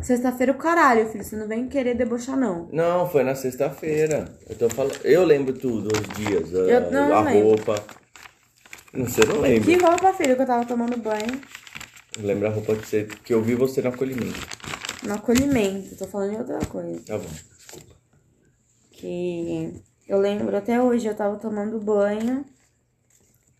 Sexta-feira, 0.00 0.52
o 0.52 0.58
caralho, 0.58 1.08
filho, 1.08 1.24
você 1.24 1.34
não 1.34 1.48
vem 1.48 1.66
querer 1.66 1.94
debochar, 1.94 2.36
não. 2.36 2.68
Não, 2.70 3.08
foi 3.08 3.24
na 3.24 3.34
sexta-feira. 3.34 4.26
Eu 4.48 4.56
tô 4.56 4.70
falando. 4.70 4.96
Eu 5.02 5.24
lembro 5.24 5.52
tudo, 5.52 5.88
os 5.88 6.16
dias, 6.16 6.54
a, 6.54 6.58
Eu 6.58 6.90
não 6.92 7.14
a 7.14 7.30
roupa. 7.30 7.74
Não 8.92 9.08
sei, 9.08 9.24
não 9.26 9.40
lembro. 9.40 9.64
Que 9.64 9.76
roupa, 9.76 10.12
filho, 10.12 10.36
que 10.36 10.42
eu 10.42 10.46
tava 10.46 10.64
tomando 10.64 10.96
banho 10.96 11.40
Lembra 12.20 12.48
a 12.48 12.52
roupa 12.52 12.74
que, 12.74 12.86
você, 12.86 13.04
que 13.24 13.32
eu 13.32 13.42
vi 13.42 13.54
você 13.54 13.82
no 13.82 13.90
acolhimento. 13.90 14.40
No 15.02 15.14
acolhimento, 15.14 15.96
tô 15.96 16.06
falando 16.06 16.30
de 16.30 16.36
outra 16.36 16.66
coisa. 16.66 17.00
Tá 17.04 17.18
bom, 17.18 17.24
desculpa. 17.24 17.96
que 18.92 19.82
eu 20.08 20.18
lembro 20.18 20.56
até 20.56 20.80
hoje, 20.80 21.06
eu 21.06 21.14
tava 21.14 21.36
tomando 21.36 21.80
banho 21.80 22.44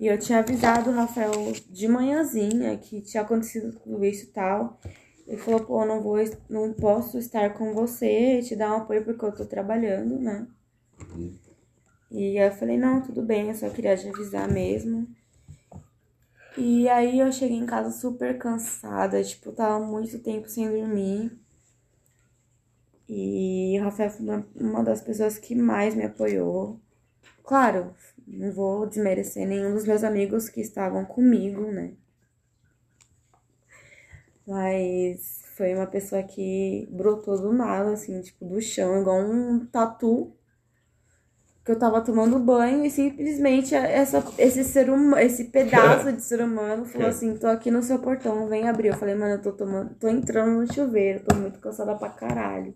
e 0.00 0.06
eu 0.06 0.18
tinha 0.18 0.38
avisado 0.38 0.90
o 0.90 0.94
Rafael 0.94 1.52
de 1.68 1.88
manhãzinha 1.88 2.76
que 2.78 3.00
tinha 3.00 3.22
acontecido 3.22 3.72
tudo 3.78 4.04
isso 4.04 4.24
e 4.24 4.28
tal. 4.28 4.78
Ele 5.26 5.36
falou, 5.36 5.60
pô, 5.60 5.84
não 5.84 6.00
vou, 6.00 6.16
não 6.48 6.72
posso 6.72 7.18
estar 7.18 7.52
com 7.52 7.74
você, 7.74 8.40
te 8.42 8.56
dar 8.56 8.72
um 8.72 8.78
apoio 8.78 9.04
porque 9.04 9.24
eu 9.24 9.34
tô 9.34 9.44
trabalhando, 9.44 10.18
né? 10.18 10.46
E 12.10 12.38
aí 12.38 12.48
eu 12.48 12.52
falei, 12.52 12.78
não, 12.78 13.02
tudo 13.02 13.22
bem, 13.22 13.48
eu 13.48 13.54
só 13.54 13.68
queria 13.68 13.96
te 13.96 14.08
avisar 14.08 14.50
mesmo. 14.50 15.06
E 16.58 16.86
aí 16.90 17.20
eu 17.20 17.32
cheguei 17.32 17.56
em 17.56 17.64
casa 17.64 17.90
super 17.90 18.36
cansada, 18.36 19.24
tipo, 19.24 19.50
tava 19.50 19.80
muito 19.82 20.18
tempo 20.18 20.46
sem 20.46 20.68
dormir. 20.68 21.32
E 23.08 23.76
o 23.80 23.82
Rafael 23.82 24.08
foi 24.10 24.24
uma, 24.24 24.46
uma 24.54 24.84
das 24.84 25.00
pessoas 25.02 25.36
que 25.36 25.52
mais 25.54 25.94
me 25.96 26.04
apoiou. 26.04 26.78
Claro, 27.44 27.94
não 28.26 28.52
vou 28.52 28.86
desmerecer 28.86 29.46
nenhum 29.48 29.74
dos 29.74 29.86
meus 29.86 30.04
amigos 30.04 30.48
que 30.48 30.60
estavam 30.60 31.04
comigo, 31.04 31.72
né? 31.72 31.94
Mas 34.46 35.42
foi 35.56 35.74
uma 35.74 35.86
pessoa 35.86 36.22
que 36.22 36.88
brotou 36.90 37.38
do 37.40 37.52
nada, 37.52 37.92
assim, 37.92 38.20
tipo, 38.22 38.44
do 38.46 38.60
chão, 38.60 39.00
igual 39.00 39.20
um 39.20 39.66
tatu. 39.66 40.32
Que 41.68 41.72
eu 41.72 41.78
tava 41.78 42.00
tomando 42.00 42.38
banho 42.38 42.82
e 42.82 42.90
simplesmente 42.90 43.74
essa, 43.74 44.24
esse 44.38 44.64
ser 44.64 44.88
humano, 44.88 45.18
esse 45.18 45.44
pedaço 45.44 46.10
de 46.16 46.22
ser 46.22 46.40
humano 46.40 46.86
falou 46.86 47.08
assim, 47.08 47.36
tô 47.36 47.46
aqui 47.46 47.70
no 47.70 47.82
seu 47.82 47.98
portão, 47.98 48.48
vem 48.48 48.66
abrir. 48.66 48.88
Eu 48.88 48.96
falei, 48.96 49.14
mano, 49.14 49.34
eu 49.34 49.42
tô 49.42 49.52
tomando, 49.52 49.94
tô 49.96 50.08
entrando 50.08 50.62
no 50.62 50.72
chuveiro, 50.72 51.22
tô 51.28 51.36
muito 51.36 51.58
cansada 51.58 51.94
pra 51.94 52.08
caralho. 52.08 52.72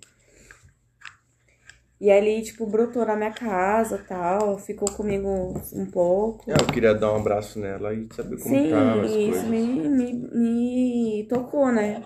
E 1.99 2.11
ali, 2.11 2.43
tipo, 2.43 2.67
brotou 2.67 3.07
na 3.07 3.17
minha 3.17 3.31
casa 3.31 3.97
tal, 4.07 4.59
ficou 4.59 4.91
comigo 4.91 5.27
um 5.73 5.87
pouco. 5.87 6.51
É, 6.51 6.53
eu 6.53 6.67
queria 6.67 6.95
dar 6.95 7.15
um 7.15 7.17
abraço 7.17 7.59
nela 7.59 7.95
e 7.95 8.07
saber 8.15 8.39
como 8.43 8.55
Sim, 8.55 8.69
tá 8.69 9.07
e 9.07 9.31
isso 9.31 9.47
me, 9.47 9.89
me, 9.89 10.13
me 10.13 11.27
tocou, 11.31 11.73
né? 11.73 12.05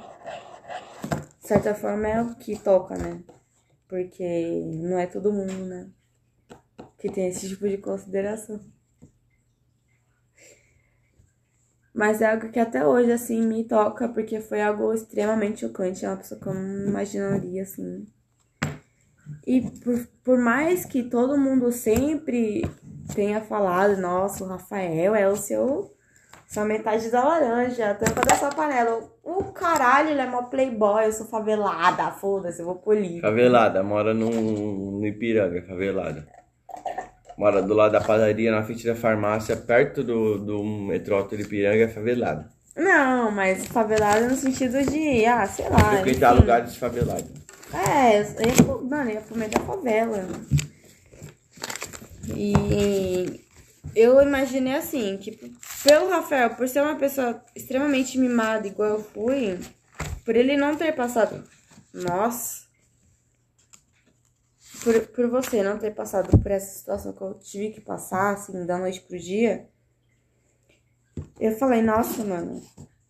De 1.41 1.49
certa 1.49 1.75
forma 1.75 2.07
é 2.07 2.23
o 2.23 2.37
que 2.37 2.57
toca, 2.57 2.97
né? 2.97 3.19
Porque 3.89 4.63
não 4.85 4.97
é 5.01 5.07
todo 5.09 5.33
mundo, 5.33 5.67
né? 5.67 5.89
Que 6.99 7.11
tem 7.11 7.29
esse 7.29 7.49
tipo 7.49 7.69
de 7.69 7.79
consideração. 7.79 8.61
Mas 11.97 12.21
é 12.21 12.31
algo 12.31 12.51
que 12.51 12.61
até 12.61 12.87
hoje, 12.87 13.11
assim, 13.11 13.41
me 13.41 13.65
toca, 13.65 14.07
porque 14.07 14.39
foi 14.39 14.61
algo 14.61 14.93
extremamente 14.93 15.61
chocante. 15.61 16.05
É 16.05 16.09
uma 16.09 16.19
pessoa 16.19 16.39
que 16.39 16.47
eu 16.47 16.53
não 16.53 16.89
imaginaria, 16.89 17.63
assim. 17.63 18.07
E 19.47 19.63
por, 19.63 20.07
por 20.23 20.39
mais 20.39 20.85
que 20.85 21.05
todo 21.05 21.39
mundo 21.39 21.73
sempre 21.73 22.63
tenha 23.15 23.41
falado, 23.41 23.97
nossa, 23.99 24.45
o 24.45 24.47
Rafael 24.47 25.15
é 25.15 25.27
o 25.27 25.37
seu. 25.37 25.91
Sua 26.47 26.65
metade 26.65 27.11
da 27.11 27.25
laranja, 27.25 27.91
a 27.91 27.95
tampa 27.95 28.21
dessa 28.21 28.51
panela. 28.51 29.03
O 29.25 29.45
caralho, 29.45 30.11
ele 30.11 30.21
é 30.21 30.27
mó 30.27 30.43
playboy, 30.43 31.07
eu 31.07 31.13
sou 31.13 31.27
favelada, 31.27 32.13
foda-se, 32.13 32.61
eu 32.61 32.67
vou 32.67 32.77
polir. 32.77 33.21
Favelada, 33.21 33.83
mora 33.83 34.15
no, 34.15 34.31
no 34.31 35.07
Ipiranga, 35.07 35.63
favelada. 35.67 36.36
Mora 37.37 37.61
do 37.61 37.75
lado 37.75 37.93
da 37.93 38.01
padaria, 38.01 38.51
na 38.51 38.63
frente 38.63 38.87
da 38.87 38.95
farmácia, 38.95 39.57
perto 39.57 40.03
do, 40.03 40.39
do 40.39 40.65
metrô 40.65 41.23
do 41.23 41.35
Ipiranga, 41.35 41.85
é 41.85 41.89
favelada. 41.89 42.49
Não, 42.75 43.31
mas 43.31 43.67
favelada 43.67 44.29
no 44.29 44.37
sentido 44.37 44.83
de, 44.85 45.25
ah, 45.27 45.47
sei 45.47 45.69
lá. 45.69 45.97
Frequentar 45.97 46.33
enfim. 46.33 46.41
lugares 46.41 46.77
favelados. 46.77 47.31
É, 47.73 48.21
eu 48.21 48.25
ia, 48.25 48.89
mano, 48.89 49.11
eu 49.11 49.15
ia 49.15 49.21
comer 49.21 49.49
da 49.49 49.61
favela. 49.61 50.27
E 52.35 53.41
eu 53.95 54.21
imaginei 54.21 54.75
assim, 54.75 55.17
que 55.17 55.33
pelo 55.83 56.11
Rafael, 56.11 56.51
por 56.51 56.69
ser 56.69 56.83
uma 56.83 56.97
pessoa 56.97 57.43
extremamente 57.55 58.19
mimada, 58.19 58.67
igual 58.67 58.91
eu 58.91 59.03
fui, 59.03 59.59
por 60.25 60.37
ele 60.37 60.57
não 60.57 60.77
ter 60.77 60.93
passado. 60.93 61.45
Nossa! 61.95 62.66
Por, 64.83 65.01
por 65.09 65.29
você 65.29 65.63
não 65.63 65.79
ter 65.79 65.93
passado 65.95 66.37
por 66.39 66.51
essa 66.51 66.79
situação 66.79 67.13
que 67.13 67.23
eu 67.23 67.35
tive 67.35 67.71
que 67.71 67.81
passar, 67.81 68.35
assim, 68.35 68.65
da 68.67 68.79
noite 68.79 69.01
pro 69.01 69.19
dia, 69.19 69.69
eu 71.41 71.53
falei, 71.53 71.83
nossa, 71.83 72.25
mano, 72.25 72.63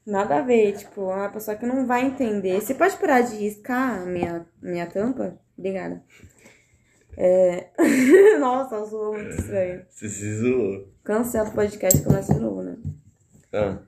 nada 0.07 0.39
a 0.39 0.43
ver, 0.43 0.77
tipo, 0.77 1.11
é 1.11 1.15
uma 1.15 1.29
pessoa 1.29 1.57
que 1.57 1.67
não 1.67 1.87
vai 1.87 2.05
entender. 2.07 2.61
Você 2.61 2.75
pode 2.75 2.97
parar 2.97 3.23
de 3.23 3.37
riscar 3.37 4.03
a 4.03 4.07
minha, 4.07 4.47
minha 4.63 4.87
tampa? 4.87 5.39
Obrigada. 5.59 6.03
É... 7.17 7.71
nossa, 8.39 8.85
zoou 8.85 9.15
muito 9.15 9.31
estranho. 9.31 9.85
Você 9.89 10.09
se 10.09 10.37
zoou. 10.37 10.89
Cancela 11.03 11.49
o 11.49 11.53
podcast 11.53 12.01
e 12.01 12.05
começa 12.05 12.35
de 12.35 12.41
novo, 12.41 12.63
né? 12.63 12.77
Ah, 13.53 13.79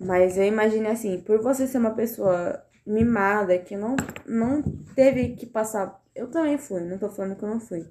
Mas 0.00 0.36
eu 0.36 0.44
imagino 0.44 0.88
assim, 0.88 1.20
por 1.20 1.42
você 1.42 1.66
ser 1.66 1.78
uma 1.78 1.94
pessoa 1.94 2.64
mimada, 2.86 3.58
que 3.58 3.76
não, 3.76 3.96
não 4.26 4.62
teve 4.94 5.36
que 5.36 5.46
passar. 5.46 6.01
Eu 6.14 6.30
também 6.30 6.58
fui, 6.58 6.80
não 6.80 6.98
tô 6.98 7.08
falando 7.08 7.36
que 7.36 7.42
eu 7.42 7.48
não 7.48 7.60
fui. 7.60 7.90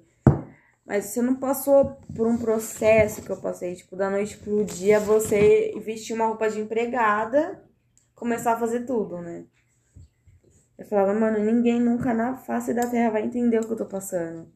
Mas 0.84 1.06
você 1.06 1.22
não 1.22 1.36
passou 1.36 1.96
por 2.14 2.26
um 2.26 2.36
processo 2.36 3.22
que 3.22 3.30
eu 3.30 3.36
passei, 3.36 3.74
tipo, 3.74 3.96
da 3.96 4.10
noite 4.10 4.36
pro 4.38 4.64
dia, 4.64 4.98
você 4.98 5.72
vestir 5.84 6.14
uma 6.14 6.26
roupa 6.26 6.50
de 6.50 6.60
empregada, 6.60 7.62
começar 8.14 8.54
a 8.54 8.58
fazer 8.58 8.84
tudo, 8.86 9.20
né? 9.20 9.44
Eu 10.76 10.86
falava, 10.86 11.14
mano, 11.14 11.38
ninguém 11.38 11.80
nunca 11.80 12.12
na 12.12 12.34
face 12.34 12.74
da 12.74 12.86
terra 12.86 13.10
vai 13.10 13.24
entender 13.24 13.60
o 13.60 13.66
que 13.66 13.72
eu 13.72 13.76
tô 13.76 13.86
passando. 13.86 14.52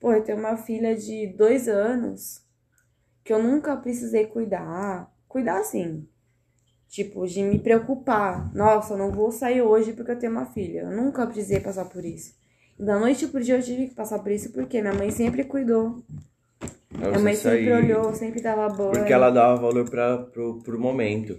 Pô, 0.00 0.12
eu 0.12 0.22
tenho 0.22 0.38
uma 0.38 0.56
filha 0.56 0.96
de 0.96 1.26
dois 1.28 1.68
anos 1.68 2.42
que 3.22 3.32
eu 3.32 3.42
nunca 3.42 3.76
precisei 3.76 4.26
cuidar. 4.26 5.12
Cuidar 5.28 5.58
assim, 5.58 6.08
Tipo, 6.88 7.26
de 7.26 7.42
me 7.42 7.58
preocupar. 7.58 8.54
Nossa, 8.54 8.94
eu 8.94 8.98
não 8.98 9.10
vou 9.10 9.30
sair 9.32 9.60
hoje 9.60 9.92
porque 9.92 10.12
eu 10.12 10.18
tenho 10.18 10.32
uma 10.32 10.46
filha. 10.46 10.80
Eu 10.80 10.90
nunca 10.90 11.26
precisei 11.26 11.60
passar 11.60 11.84
por 11.86 12.04
isso. 12.04 12.34
Da 12.78 12.98
noite 12.98 13.26
pro 13.26 13.42
dia 13.42 13.56
eu 13.56 13.62
tive 13.62 13.88
que 13.88 13.94
passar 13.94 14.18
por 14.18 14.30
isso 14.30 14.52
porque 14.52 14.80
minha 14.80 14.92
mãe 14.94 15.10
sempre 15.10 15.44
cuidou. 15.44 16.02
Pra 16.90 17.08
Minha 17.08 17.20
mãe 17.20 17.34
sempre 17.34 17.64
sair. 17.66 17.72
olhou, 17.72 18.14
sempre 18.14 18.40
dava 18.40 18.68
banho. 18.68 18.92
Porque 18.92 19.12
ela 19.12 19.30
dava 19.30 19.56
valor 19.60 19.88
pra, 19.88 20.18
pro, 20.18 20.60
pro 20.62 20.78
momento. 20.80 21.36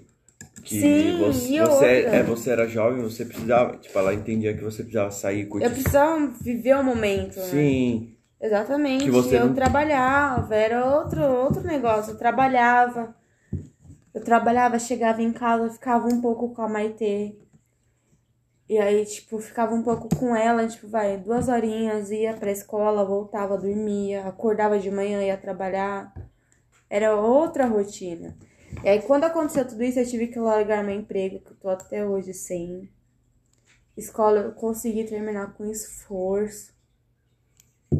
Que 0.63 0.81
Sim, 0.81 1.17
você, 1.19 1.53
e 1.53 1.59
você, 1.59 1.85
é, 1.85 2.23
você 2.23 2.49
era 2.49 2.67
jovem, 2.67 3.01
você 3.01 3.23
precisava. 3.23 3.77
Tipo, 3.77 3.97
ela 3.99 4.13
entendia 4.13 4.53
que 4.55 4.63
você 4.63 4.83
precisava 4.83 5.11
sair 5.11 5.45
curtir. 5.45 5.65
Eu 5.65 5.71
precisava 5.71 6.27
viver 6.41 6.75
o 6.75 6.83
momento, 6.83 7.38
né? 7.38 7.45
Sim. 7.45 8.13
Exatamente. 8.41 9.05
Que 9.05 9.11
você 9.11 9.38
eu 9.38 9.45
não- 9.47 9.53
trabalhava, 9.53 10.53
era 10.55 10.85
outro, 10.85 11.23
outro 11.23 11.63
negócio. 11.63 12.11
Eu 12.13 12.17
trabalhava. 12.17 13.15
Eu 14.13 14.23
trabalhava, 14.23 14.77
chegava 14.79 15.21
em 15.21 15.31
casa, 15.31 15.69
ficava 15.69 16.07
um 16.07 16.19
pouco 16.19 16.53
com 16.53 16.61
a 16.63 16.67
Maitê. 16.67 17.35
E 18.70 18.78
aí, 18.78 19.05
tipo, 19.05 19.39
ficava 19.39 19.74
um 19.74 19.82
pouco 19.82 20.13
com 20.13 20.36
ela, 20.36 20.68
tipo, 20.68 20.89
vai, 20.89 21.18
duas 21.18 21.47
horinhas, 21.47 22.11
ia 22.11 22.34
pra 22.34 22.51
escola, 22.51 23.05
voltava, 23.05 23.57
dormia, 23.57 24.28
acordava 24.28 24.78
de 24.78 24.91
manhã, 24.91 25.24
ia 25.24 25.38
trabalhar. 25.38 26.13
Era 26.89 27.15
outra 27.15 27.65
rotina. 27.65 28.38
E 28.84 28.89
aí, 28.89 29.01
quando 29.01 29.24
aconteceu 29.24 29.65
tudo 29.65 29.84
isso, 29.84 29.99
eu 29.99 30.05
tive 30.05 30.28
que 30.28 30.39
largar 30.39 30.84
meu 30.84 30.95
emprego, 30.95 31.39
que 31.39 31.51
eu 31.51 31.55
tô 31.55 31.70
até 31.70 32.05
hoje 32.05 32.34
sem. 32.34 32.89
Escola, 33.95 34.39
eu 34.39 34.51
consegui 34.51 35.05
terminar 35.05 35.53
com 35.53 35.65
esforço. 35.65 36.76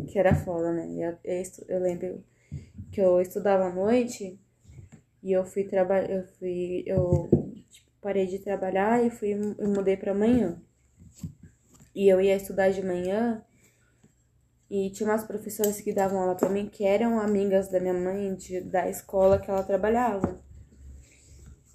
Que 0.08 0.20
era 0.20 0.36
foda, 0.36 0.74
né? 0.74 0.86
Eu, 0.98 1.18
eu, 1.24 1.44
eu 1.70 1.80
lembro 1.80 2.24
que 2.92 3.00
eu 3.00 3.22
estudava 3.22 3.66
à 3.66 3.74
noite 3.74 4.38
e 5.24 5.32
eu 5.32 5.46
fui 5.46 5.64
trabalhar. 5.64 6.10
Eu 6.10 6.28
fui. 6.28 6.84
Eu 6.86 7.47
parei 8.08 8.26
de 8.26 8.40
trabalhar 8.40 9.06
e 9.06 9.10
fui. 9.10 9.34
Eu 9.58 9.68
mudei 9.68 9.98
pra 9.98 10.14
manhã. 10.14 10.62
E 11.94 12.08
eu 12.08 12.22
ia 12.22 12.38
estudar 12.38 12.70
de 12.70 12.82
manhã. 12.82 13.44
E 14.70 14.90
tinha 14.92 15.10
umas 15.10 15.26
professoras 15.26 15.82
que 15.82 15.92
davam 15.92 16.22
aula 16.22 16.36
pra 16.36 16.50
mim 16.50 16.70
que 16.70 16.86
eram 16.86 17.20
amigas 17.20 17.70
da 17.70 17.82
minha 17.82 17.94
mãe 17.94 18.34
de, 18.36 18.62
da 18.62 18.90
escola 18.90 19.40
que 19.40 19.52
ela 19.52 19.62
trabalhava. 19.62 20.42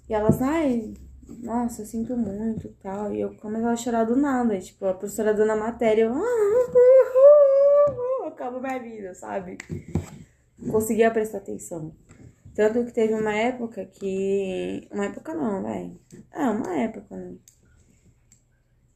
E 0.09 0.13
elas, 0.13 0.41
ai, 0.41 0.95
nossa, 1.39 1.83
eu 1.83 1.85
sinto 1.85 2.17
muito 2.17 2.65
e 2.65 2.73
tal. 2.81 3.13
E 3.13 3.21
eu 3.21 3.35
comecei 3.35 3.67
a 3.67 3.75
chorar 3.75 4.03
do 4.03 4.15
nada. 4.15 4.55
E, 4.55 4.61
tipo, 4.61 4.87
a 4.87 4.93
professora 4.95 5.35
dando 5.35 5.51
a 5.51 5.55
matéria, 5.55 6.05
eu. 6.05 6.13
Acabou 8.25 8.59
minha 8.59 8.79
vida, 8.79 9.13
sabe? 9.13 9.59
Conseguia 10.71 11.11
prestar 11.11 11.37
atenção. 11.37 11.93
Tanto 12.55 12.85
que 12.85 12.93
teve 12.93 13.13
uma 13.15 13.33
época 13.33 13.85
que. 13.85 14.87
Uma 14.91 15.05
época 15.05 15.33
não, 15.33 15.63
vai. 15.63 15.97
É, 16.31 16.43
uma 16.49 16.75
época, 16.79 17.15
né? 17.15 17.35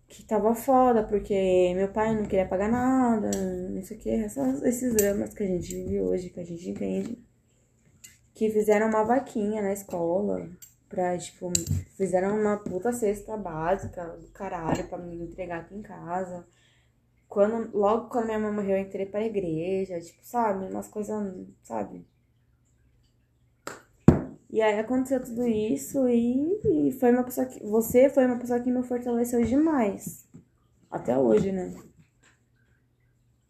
Que 0.07 0.23
tava 0.23 0.53
foda, 0.55 1.03
porque 1.03 1.73
meu 1.75 1.91
pai 1.91 2.15
não 2.15 2.23
queria 2.23 2.47
pagar 2.47 2.69
nada, 2.69 3.29
não 3.69 3.81
sei 3.83 3.97
o 3.97 3.99
que, 3.99 4.09
esses 4.09 4.95
dramas 4.95 5.33
que 5.33 5.43
a 5.43 5.47
gente 5.47 5.75
vive 5.75 6.01
hoje, 6.01 6.29
que 6.29 6.39
a 6.39 6.45
gente 6.45 6.69
entende. 6.69 7.17
Que 8.33 8.49
fizeram 8.49 8.87
uma 8.87 9.03
vaquinha 9.03 9.61
na 9.61 9.73
escola 9.73 10.49
pra, 10.87 11.17
tipo, 11.17 11.51
fizeram 11.97 12.39
uma 12.39 12.57
puta 12.57 12.93
cesta 12.93 13.35
básica 13.35 14.05
do 14.17 14.27
caralho 14.31 14.87
pra 14.87 14.97
me 14.97 15.23
entregar 15.23 15.61
aqui 15.61 15.75
em 15.75 15.81
casa. 15.81 16.47
Quando, 17.27 17.75
logo 17.77 18.09
quando 18.09 18.27
minha 18.27 18.39
mãe 18.39 18.51
morreu, 18.51 18.77
eu 18.77 18.83
entrei 18.83 19.05
pra 19.05 19.25
igreja, 19.25 19.99
tipo, 19.99 20.19
sabe? 20.23 20.65
Umas 20.65 20.87
coisas, 20.87 21.35
sabe? 21.63 22.07
E 24.49 24.61
aí 24.61 24.79
aconteceu 24.79 25.21
tudo 25.21 25.45
isso 25.45 26.07
e, 26.07 26.87
e 26.89 26.91
foi 26.93 27.11
uma 27.11 27.23
pessoa 27.23 27.45
que. 27.45 27.63
Você 27.65 28.09
foi 28.09 28.25
uma 28.25 28.39
pessoa 28.39 28.59
que 28.59 28.71
me 28.71 28.83
fortaleceu 28.83 29.43
demais. 29.43 30.27
Até 30.89 31.17
hoje, 31.17 31.51
né? 31.51 31.75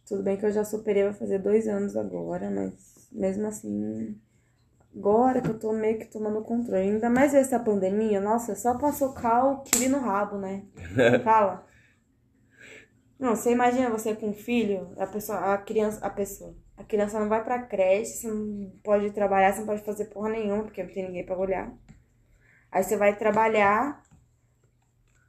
Tudo 0.07 0.23
bem 0.23 0.37
que 0.37 0.45
eu 0.45 0.51
já 0.51 0.63
superei, 0.63 1.03
vai 1.03 1.13
fazer 1.13 1.39
dois 1.39 1.67
anos 1.67 1.95
agora, 1.95 2.49
mas 2.49 3.09
mesmo 3.11 3.45
assim. 3.47 4.19
Agora 4.95 5.41
que 5.41 5.49
eu 5.49 5.59
tô 5.59 5.71
meio 5.73 5.99
que 5.99 6.05
tomando 6.05 6.41
controle. 6.41 6.81
Ainda 6.81 7.09
mais 7.09 7.35
essa 7.35 7.59
pandemia, 7.59 8.19
nossa, 8.19 8.55
só 8.55 8.75
pra 8.75 8.91
socar 8.91 9.45
o 9.45 9.63
no 9.89 9.99
rabo, 9.99 10.37
né? 10.37 10.65
Fala. 11.23 11.67
Não, 13.19 13.35
você 13.35 13.51
imagina 13.51 13.89
você 13.89 14.15
com 14.15 14.29
um 14.29 14.33
filho, 14.33 14.91
a 14.97 15.05
pessoa, 15.05 15.53
a 15.53 15.57
criança, 15.57 16.03
a 16.05 16.09
pessoa. 16.09 16.55
A 16.77 16.83
criança 16.83 17.19
não 17.19 17.27
vai 17.27 17.43
pra 17.43 17.63
creche, 17.63 18.13
você 18.13 18.27
não 18.27 18.71
pode 18.83 19.09
trabalhar, 19.11 19.51
você 19.51 19.59
não 19.59 19.65
pode 19.65 19.83
fazer 19.83 20.05
porra 20.05 20.29
nenhuma, 20.29 20.63
porque 20.63 20.83
não 20.83 20.91
tem 20.91 21.05
ninguém 21.07 21.25
pra 21.25 21.37
olhar. 21.37 21.73
Aí 22.71 22.83
você 22.83 22.95
vai 22.95 23.15
trabalhar, 23.15 24.03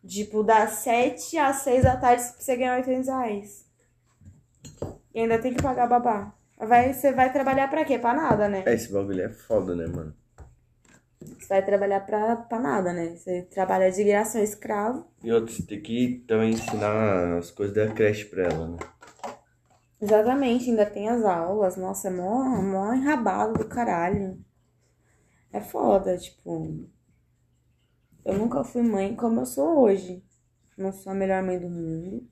tipo, 0.06 0.42
das 0.42 0.70
7 0.80 1.38
às 1.38 1.56
6 1.56 1.84
da 1.84 1.96
tarde 1.96 2.22
pra 2.22 2.32
você 2.40 2.56
ganhar 2.56 2.76
800 2.76 3.08
reais. 3.08 3.66
E 5.14 5.20
ainda 5.20 5.38
tem 5.38 5.54
que 5.54 5.62
pagar 5.62 5.88
babá. 5.88 6.34
Vai, 6.58 6.92
você 6.92 7.12
vai 7.12 7.32
trabalhar 7.32 7.68
pra 7.68 7.84
quê? 7.84 7.98
Pra 7.98 8.12
nada, 8.12 8.48
né? 8.48 8.64
É, 8.66 8.74
esse 8.74 8.92
bagulho 8.92 9.22
é 9.22 9.30
foda, 9.30 9.74
né, 9.74 9.86
mano? 9.86 10.14
Você 11.20 11.48
vai 11.48 11.64
trabalhar 11.64 12.00
pra, 12.00 12.36
pra 12.36 12.60
nada, 12.60 12.92
né? 12.92 13.16
Você 13.16 13.42
trabalha 13.42 13.90
de 13.90 14.04
graça, 14.04 14.38
é 14.38 14.44
escravo. 14.44 15.06
E 15.22 15.32
outro, 15.32 15.52
você 15.52 15.62
tem 15.62 15.80
que 15.80 16.24
também 16.28 16.50
ensinar 16.50 17.38
as 17.38 17.50
coisas 17.50 17.74
da 17.74 17.92
creche 17.92 18.24
pra 18.26 18.44
ela, 18.44 18.68
né? 18.68 18.76
Exatamente, 20.00 20.70
ainda 20.70 20.86
tem 20.86 21.08
as 21.08 21.24
aulas. 21.24 21.76
Nossa, 21.76 22.08
é 22.08 22.10
mó, 22.10 22.44
mó 22.62 22.92
enrabado 22.92 23.54
do 23.54 23.68
caralho. 23.68 24.42
É 25.52 25.60
foda, 25.60 26.16
tipo. 26.16 26.88
Eu 28.24 28.38
nunca 28.38 28.62
fui 28.62 28.82
mãe 28.82 29.16
como 29.16 29.40
eu 29.40 29.46
sou 29.46 29.80
hoje. 29.80 30.24
Não 30.76 30.92
sou 30.92 31.12
a 31.12 31.14
melhor 31.14 31.42
mãe 31.42 31.58
do 31.58 31.68
mundo. 31.68 32.28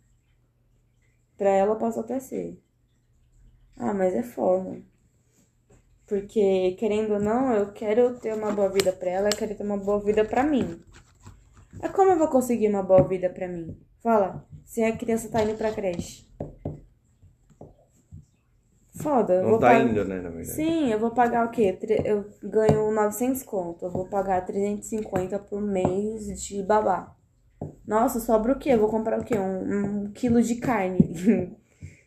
Pra 1.37 1.51
ela 1.51 1.73
eu 1.73 1.79
posso 1.79 2.01
até 2.01 2.21
ser. 2.21 2.63
Ah, 3.77 3.93
mas 3.93 4.15
é 4.15 4.23
foda. 4.23 4.81
Porque, 6.07 6.77
querendo 6.79 7.15
ou 7.15 7.21
não, 7.21 7.53
eu 7.53 7.73
quero 7.73 8.19
ter 8.21 8.33
uma 8.35 8.53
boa 8.53 8.69
vida 8.69 8.93
pra 8.93 9.11
ela, 9.11 9.29
eu 9.29 9.37
quero 9.37 9.57
ter 9.57 9.65
uma 9.65 9.77
boa 9.77 10.01
vida 10.01 10.25
pra 10.25 10.45
mim. 10.45 10.81
É 11.83 11.89
como 11.89 12.13
eu 12.13 12.19
vou 12.19 12.29
conseguir 12.29 12.69
uma 12.69 12.83
boa 12.83 13.03
vida 13.07 13.29
pra 13.29 13.49
mim? 13.49 13.77
Fala, 14.01 14.47
se 14.65 14.83
a 14.85 14.97
criança 14.97 15.29
tá 15.29 15.43
indo 15.43 15.59
pra 15.59 15.73
creche. 15.73 16.27
Foda. 18.97 19.43
Não 19.43 19.51
vou 19.51 19.59
tá 19.59 19.79
indo, 19.79 20.05
né, 20.05 20.17
na 20.17 20.31
verdade. 20.31 20.51
Sim, 20.53 20.91
eu 20.91 20.99
vou 20.99 21.11
pagar 21.11 21.47
o 21.47 21.51
quê? 21.51 21.79
Eu 22.05 22.25
ganho 22.43 22.91
900 22.93 23.43
conto. 23.43 23.85
Eu 23.85 23.91
vou 23.91 24.07
pagar 24.07 24.45
350 24.45 25.39
por 25.39 25.61
mês 25.61 26.25
de 26.43 26.63
babá. 26.63 27.15
Nossa, 27.87 28.21
sobra 28.21 28.53
o 28.53 28.59
quê? 28.59 28.71
Eu 28.71 28.79
vou 28.79 28.89
comprar 28.89 29.21
o 29.21 29.25
quê? 29.25 29.39
Um, 29.39 30.05
um 30.07 30.13
quilo 30.13 30.43
de 30.43 30.57
carne. 30.57 30.99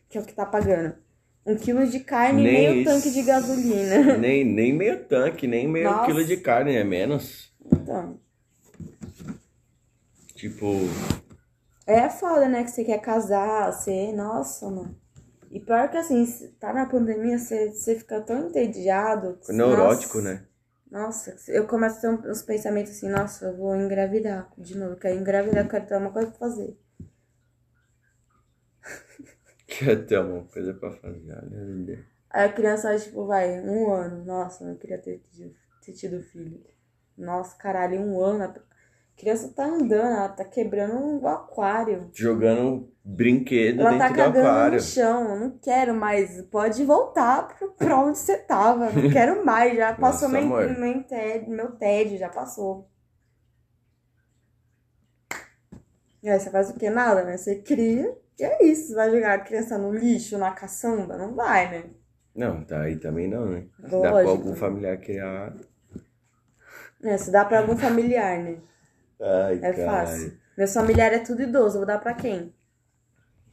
que 0.08 0.18
é 0.18 0.20
o 0.20 0.24
que 0.24 0.34
tá 0.34 0.44
pagando. 0.44 0.94
Um 1.46 1.56
quilo 1.56 1.86
de 1.86 2.00
carne 2.00 2.42
e 2.42 2.44
Nem 2.44 2.52
meio 2.52 2.74
isso. 2.82 2.90
tanque 2.90 3.10
de 3.10 3.22
gasolina. 3.22 4.16
Nem, 4.18 4.44
nem 4.44 4.72
meio 4.72 5.04
tanque, 5.04 5.46
nem 5.46 5.66
meio 5.66 5.90
Nossa. 5.90 6.06
quilo 6.06 6.24
de 6.24 6.36
carne, 6.36 6.74
é 6.74 6.84
menos. 6.84 7.52
Então. 7.72 8.18
Tipo, 10.34 10.74
É 11.86 12.08
foda, 12.08 12.48
né? 12.48 12.64
Que 12.64 12.70
você 12.70 12.84
quer 12.84 12.98
casar, 13.00 13.72
você. 13.72 14.12
Nossa, 14.12 14.68
mano. 14.70 14.99
E 15.50 15.58
pior 15.60 15.90
que 15.90 15.96
assim, 15.98 16.24
tá 16.60 16.72
na 16.72 16.86
pandemia, 16.86 17.38
você, 17.38 17.70
você 17.72 17.96
fica 17.98 18.20
tão 18.22 18.48
entediado. 18.48 19.36
que- 19.44 19.52
neurótico, 19.52 20.18
nossa, 20.18 20.34
né? 20.34 20.46
Nossa, 20.90 21.36
eu 21.48 21.66
começo 21.66 21.98
a 21.98 22.16
ter 22.16 22.30
uns 22.30 22.42
pensamentos 22.42 22.92
assim, 22.92 23.08
nossa, 23.08 23.46
eu 23.46 23.56
vou 23.56 23.76
engravidar 23.76 24.50
de 24.56 24.76
novo. 24.78 24.92
Eu 24.92 24.98
quero 24.98 25.18
engravidar, 25.18 25.64
eu 25.64 25.68
quero 25.70 25.86
ter 25.86 25.96
uma 25.96 26.10
coisa 26.12 26.30
pra 26.30 26.38
fazer. 26.38 26.76
Quer 29.66 30.06
ter 30.06 30.18
uma 30.18 30.44
coisa 30.44 30.74
pra 30.74 30.90
fazer, 30.90 31.32
olha. 31.32 32.04
Aí 32.30 32.44
a 32.44 32.52
criança, 32.52 32.96
tipo, 32.98 33.26
vai, 33.26 33.60
um 33.60 33.92
ano. 33.92 34.24
Nossa, 34.24 34.64
eu 34.64 34.76
queria 34.76 34.98
ter 34.98 35.20
tido, 35.30 35.54
ter 35.84 35.92
tido 35.92 36.22
filho. 36.22 36.62
Nossa, 37.16 37.56
caralho, 37.56 38.00
um 38.00 38.22
ano. 38.22 38.44
A 38.44 38.54
criança 39.16 39.52
tá 39.54 39.64
andando, 39.64 39.92
ela 40.16 40.28
tá 40.28 40.44
quebrando 40.44 40.94
um 40.96 41.26
aquário. 41.26 42.08
Jogando 42.12 42.89
brinquedo 43.04 43.80
Ela 43.80 43.90
dentro 43.90 44.08
tá 44.08 44.08
do 44.08 44.16
cagando 44.16 44.48
aquário. 44.48 44.74
no 44.76 44.80
chão, 44.80 45.30
eu 45.34 45.40
não 45.40 45.58
quero 45.58 45.94
mais. 45.94 46.42
Pode 46.46 46.84
voltar 46.84 47.48
pro- 47.48 47.72
pra 47.72 47.98
onde 47.98 48.18
você 48.18 48.36
tava. 48.38 48.90
Não 48.90 49.10
quero 49.10 49.44
mais, 49.44 49.76
já 49.76 49.94
passou 49.94 50.28
Nossa, 50.28 50.46
meu, 50.46 50.78
meu, 50.78 51.02
tédio, 51.04 51.50
meu 51.50 51.72
tédio, 51.72 52.18
já 52.18 52.28
passou. 52.28 52.88
E 56.22 56.28
aí 56.28 56.38
você 56.38 56.50
faz 56.50 56.70
o 56.70 56.74
que? 56.74 56.90
Nada, 56.90 57.24
né? 57.24 57.36
Você 57.36 57.56
cria 57.56 58.14
e 58.38 58.44
é 58.44 58.64
isso. 58.64 58.88
Você 58.88 58.94
vai 58.94 59.10
jogar 59.10 59.34
a 59.34 59.38
criança 59.40 59.78
no 59.78 59.92
lixo, 59.92 60.36
na 60.38 60.50
caçamba? 60.52 61.16
Não 61.16 61.34
vai, 61.34 61.70
né? 61.70 61.84
Não, 62.34 62.62
tá 62.64 62.82
aí 62.82 62.96
também 62.96 63.26
não, 63.28 63.46
né? 63.46 63.64
Se 63.88 64.00
dá 64.00 64.10
Lógico. 64.10 64.22
pra 64.22 64.30
algum 64.30 64.54
familiar 64.54 64.98
criar. 65.00 65.52
É, 67.02 67.16
se 67.16 67.30
dá 67.30 67.44
pra 67.44 67.60
algum 67.60 67.76
familiar, 67.76 68.38
né? 68.38 68.58
Ai, 69.20 69.58
É 69.62 69.72
cara. 69.72 70.06
fácil. 70.06 70.38
Meus 70.56 70.72
familiares 70.74 71.20
é 71.20 71.24
tudo 71.24 71.42
idoso, 71.42 71.78
vou 71.78 71.86
dar 71.86 71.98
pra 71.98 72.12
quem? 72.14 72.54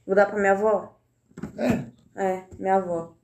Vou 0.07 0.15
dar 0.15 0.25
pra 0.25 0.39
minha 0.39 0.53
avó? 0.53 0.97
É. 1.57 1.97
É, 2.15 2.47
minha 2.57 2.75
avó. 2.75 3.17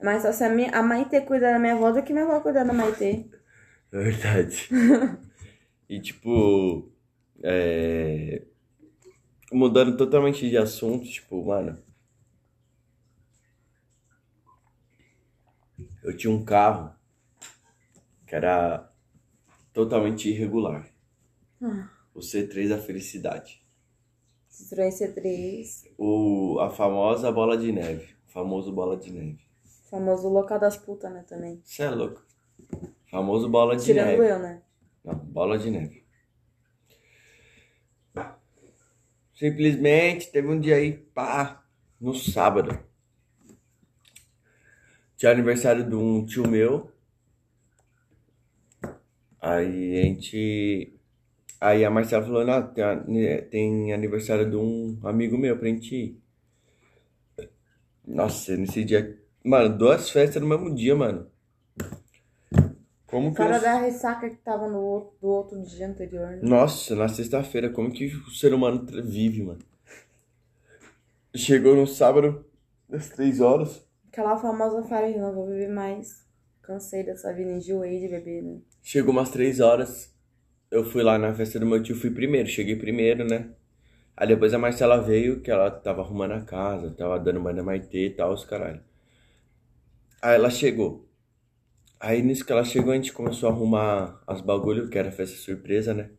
Mas 0.00 0.20
só 0.20 0.30
se 0.32 0.44
a, 0.44 0.50
minha, 0.50 0.70
a 0.70 0.82
Maitê 0.82 1.22
cuidar 1.22 1.52
da 1.52 1.58
minha 1.58 1.72
avó 1.72 1.90
do 1.90 2.02
que 2.02 2.12
minha 2.12 2.26
avó 2.26 2.40
cuidar 2.40 2.62
da 2.62 2.74
Maitê. 2.74 3.26
É 3.90 3.98
verdade. 3.98 4.68
e 5.88 5.98
tipo. 5.98 6.92
É... 7.42 8.42
Totalmente 9.96 10.48
de 10.50 10.58
assunto, 10.58 11.06
tipo, 11.06 11.42
mano. 11.42 11.82
Eu 16.02 16.14
tinha 16.14 16.30
um 16.30 16.44
carro 16.44 16.94
que 18.26 18.34
era 18.34 18.92
totalmente 19.72 20.28
irregular. 20.28 20.86
Ah. 21.62 21.88
O 22.14 22.20
C3 22.20 22.68
da 22.68 22.78
felicidade. 22.78 23.63
Citroën 24.54 24.90
C3, 24.90 25.84
O, 25.98 26.58
a 26.60 26.70
famosa 26.70 27.30
bola 27.32 27.56
de 27.56 27.72
neve. 27.72 28.14
O 28.28 28.30
famoso 28.30 28.72
bola 28.72 28.96
de 28.96 29.10
neve. 29.10 29.40
famoso 29.90 30.28
local 30.28 30.58
das 30.58 30.76
putas, 30.76 31.12
né, 31.12 31.24
também. 31.28 31.60
Você 31.64 31.82
é 31.82 31.90
louco. 31.90 32.22
Famoso 33.10 33.48
bola 33.48 33.76
de 33.76 33.84
Tirando 33.84 34.18
neve. 34.18 34.28
eu, 34.28 34.38
né? 34.38 34.62
Não, 35.04 35.14
bola 35.14 35.58
de 35.58 35.70
neve. 35.70 36.04
Simplesmente 39.34 40.30
teve 40.30 40.48
um 40.48 40.58
dia 40.58 40.76
aí, 40.76 40.92
pá, 40.92 41.64
no 42.00 42.14
sábado. 42.14 42.78
Tinha 45.16 45.32
aniversário 45.32 45.88
de 45.88 45.94
um 45.94 46.24
tio 46.24 46.46
meu. 46.48 46.90
Aí 49.40 49.98
a 50.00 50.02
gente. 50.04 50.93
Aí 51.66 51.82
a 51.82 51.90
Marcela 51.90 52.22
falou, 52.22 52.44
não, 52.44 52.62
tem, 53.50 53.90
aniversário 53.94 54.50
de 54.50 54.54
um 54.54 54.98
amigo 55.02 55.38
meu 55.38 55.58
pra 55.58 55.68
gente 55.68 55.94
ir. 55.96 56.22
Nossa, 58.06 58.54
nesse 58.54 58.84
dia. 58.84 59.18
Mano, 59.42 59.76
duas 59.78 60.10
festas 60.10 60.42
no 60.42 60.48
mesmo 60.48 60.74
dia, 60.74 60.94
mano. 60.94 61.26
Como 63.06 63.32
que 63.32 63.38
Fora 63.38 63.56
eu- 63.56 63.62
da 63.62 63.78
ressaca 63.80 64.28
que 64.28 64.36
tava 64.36 64.68
no 64.68 64.78
outro, 64.78 65.16
do 65.22 65.28
outro 65.28 65.62
dia 65.62 65.88
anterior, 65.88 66.28
né? 66.32 66.40
Nossa, 66.42 66.94
na 66.94 67.08
sexta-feira, 67.08 67.70
como 67.70 67.90
que 67.90 68.06
o 68.06 68.30
ser 68.30 68.52
humano 68.52 68.84
vive, 69.02 69.42
mano? 69.42 69.60
Chegou 71.34 71.74
no 71.74 71.86
sábado, 71.86 72.44
às 72.92 73.08
três 73.08 73.40
horas. 73.40 73.84
Aquela 74.08 74.36
famosa 74.36 74.82
falei, 74.84 75.18
não 75.18 75.34
vou 75.34 75.46
beber 75.46 75.68
mais. 75.68 76.24
Cansei 76.62 77.02
dessa 77.02 77.32
vida, 77.32 77.50
enjoei 77.50 78.00
de 78.00 78.08
beber, 78.08 78.42
né? 78.42 78.60
Chegou 78.82 79.12
umas 79.12 79.30
três 79.30 79.58
horas. 79.60 80.13
Eu 80.74 80.84
fui 80.84 81.02
lá 81.02 81.16
na 81.18 81.32
festa 81.32 81.58
do 81.58 81.64
meu 81.64 81.82
tio, 81.82 81.96
fui 81.96 82.10
primeiro, 82.10 82.46
cheguei 82.48 82.76
primeiro, 82.76 83.24
né? 83.24 83.48
Aí 84.16 84.28
depois 84.28 84.54
a 84.54 84.58
Marcela 84.58 85.00
veio, 85.00 85.40
que 85.42 85.50
ela 85.50 85.70
tava 85.70 86.02
arrumando 86.02 86.32
a 86.34 86.42
casa, 86.42 86.90
tava 86.92 87.18
dando 87.20 87.40
banho 87.40 87.56
na 87.58 87.62
Maitê 87.64 88.06
e 88.06 88.10
tal, 88.10 88.32
os 88.34 88.44
caralho. 88.44 88.82
Aí 90.20 90.34
ela 90.34 90.50
chegou. 90.50 91.08
Aí 92.00 92.22
nisso 92.22 92.44
que 92.46 92.52
ela 92.52 92.64
chegou, 92.64 92.92
a 92.92 92.96
gente 92.96 93.12
começou 93.12 93.48
a 93.48 93.52
arrumar 93.52 94.22
as 94.26 94.40
bagulho, 94.42 94.88
que 94.90 94.98
era 94.98 95.12
festa 95.12 95.36
surpresa, 95.38 95.94
né? 95.94 96.10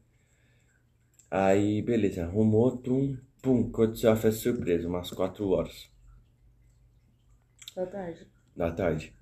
Aí, 1.29 1.83
beleza, 1.83 2.23
arrumou, 2.25 2.77
tum, 2.77 3.15
pum, 3.39 3.69
aconteceu 3.69 4.11
a 4.11 4.15
festa 4.15 4.41
surpresa, 4.41 4.87
umas 4.87 5.11
quatro 5.11 5.47
horas 5.49 5.87
Boa 7.75 7.87
tarde. 7.87 8.27
da 8.55 8.71
tarde. 8.71 9.14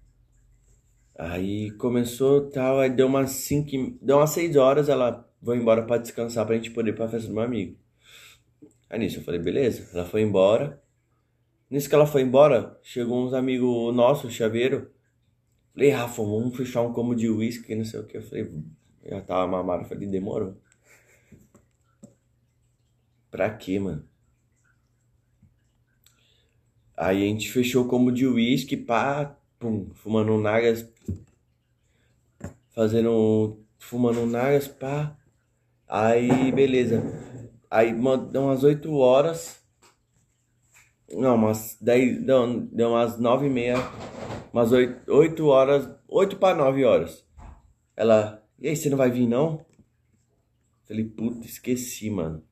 Aí 1.18 1.72
começou 1.72 2.50
tal, 2.52 2.80
aí 2.80 2.90
deu 2.90 3.08
umas 3.08 3.32
cinco, 3.32 3.76
e- 3.76 3.98
deu 4.02 4.18
umas 4.18 4.30
seis 4.32 4.56
horas, 4.56 4.90
ela 4.90 5.28
foi 5.44 5.58
embora 5.58 5.84
pra 5.86 5.98
descansar 5.98 6.46
pra 6.46 6.56
gente 6.56 6.72
poder 6.72 6.92
ir 6.92 6.96
pra 6.96 7.08
festa 7.10 7.28
do 7.28 7.34
meu 7.34 7.44
amigo. 7.44 7.78
Aí 8.90 9.00
nisso 9.00 9.20
eu 9.20 9.24
falei, 9.24 9.40
beleza, 9.40 9.90
ela 9.94 10.06
foi 10.06 10.22
embora. 10.22 10.82
Nisso 11.70 11.90
que 11.90 11.96
ela 11.96 12.08
foi 12.08 12.22
embora, 12.24 12.80
chegou 12.84 13.26
uns 13.26 13.34
amigos 13.34 13.96
nossos, 13.96 14.34
chaveiro. 14.34 14.92
Falei, 15.74 15.92
Rafa, 15.92 16.24
vamos 16.24 16.58
fechar 16.58 16.82
um 16.84 16.94
combo 16.94 17.16
de 17.16 17.30
uísque, 17.30 17.76
não 17.76 17.86
sei 17.86 18.00
o 18.02 18.06
que. 18.08 18.18
Eu 18.18 18.24
falei, 18.24 18.52
já 19.06 19.22
tava 19.22 19.48
mamado, 19.48 19.86
falei, 19.88 20.08
demorou. 20.08 20.58
Pra 23.30 23.50
quê, 23.58 23.78
mano? 23.80 24.08
Aí 26.98 27.24
a 27.24 27.28
gente 27.28 27.52
fechou 27.52 27.86
o 27.86 27.88
combo 27.88 28.12
de 28.12 28.26
uísque, 28.28 28.76
pá, 28.78 29.36
pum, 29.64 29.90
fumando 29.94 30.34
um 30.34 30.42
nagas, 30.42 30.86
fazendo, 32.76 33.64
fumando 33.80 34.20
um 34.20 34.26
nagas, 34.26 34.68
pá. 34.68 35.18
Aí, 35.88 36.52
beleza. 36.52 37.02
Aí, 37.72 37.94
deu 38.30 38.42
umas 38.44 38.64
8 38.64 38.94
horas, 38.94 39.64
não, 41.10 41.36
umas 41.36 41.78
10, 41.80 42.24
deu, 42.26 42.60
deu 42.68 42.90
umas 42.90 43.18
9 43.18 43.46
e 43.46 43.50
meia, 43.50 43.78
umas 44.52 44.72
8, 44.74 45.10
8 45.10 45.46
horas, 45.48 45.90
8 46.10 46.36
para 46.38 46.58
9 46.58 46.84
horas. 46.84 47.26
Ela, 47.96 48.44
e 48.60 48.68
aí, 48.68 48.76
você 48.76 48.90
não 48.90 48.98
vai 48.98 49.10
vir 49.10 49.28
não? 49.28 49.66
Falei, 50.86 51.06
puta, 51.06 51.46
esqueci, 51.46 52.10
mano. 52.10 52.44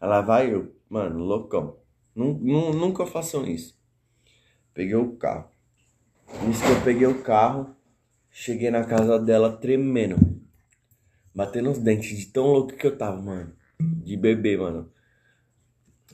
Ela 0.00 0.20
vai, 0.20 0.52
eu, 0.52 0.74
mano, 0.88 1.20
loucão. 1.24 1.78
Nun- 2.14 2.38
nun- 2.40 2.72
Nunca 2.72 3.06
façam 3.06 3.46
isso. 3.46 3.79
Peguei 4.80 4.94
o 4.94 5.14
carro. 5.14 5.50
Nisso 6.42 6.62
que 6.62 6.70
eu 6.70 6.82
peguei 6.82 7.06
o 7.06 7.22
carro, 7.22 7.76
cheguei 8.30 8.70
na 8.70 8.82
casa 8.82 9.18
dela 9.18 9.58
tremendo. 9.58 10.16
Batendo 11.34 11.70
os 11.70 11.78
dentes 11.78 12.18
de 12.18 12.24
tão 12.32 12.46
louco 12.46 12.74
que 12.74 12.86
eu 12.86 12.96
tava, 12.96 13.20
mano. 13.20 13.54
De 13.78 14.16
bebê, 14.16 14.56
mano. 14.56 14.90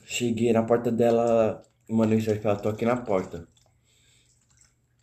Cheguei 0.03 0.51
na 0.51 0.63
porta 0.63 0.91
dela, 0.91 1.63
mandei 1.89 2.17
mensagem 2.17 2.41
pra 2.41 2.51
ela, 2.51 2.59
tô 2.59 2.67
aqui 2.67 2.83
na 2.83 2.97
porta. 2.97 3.47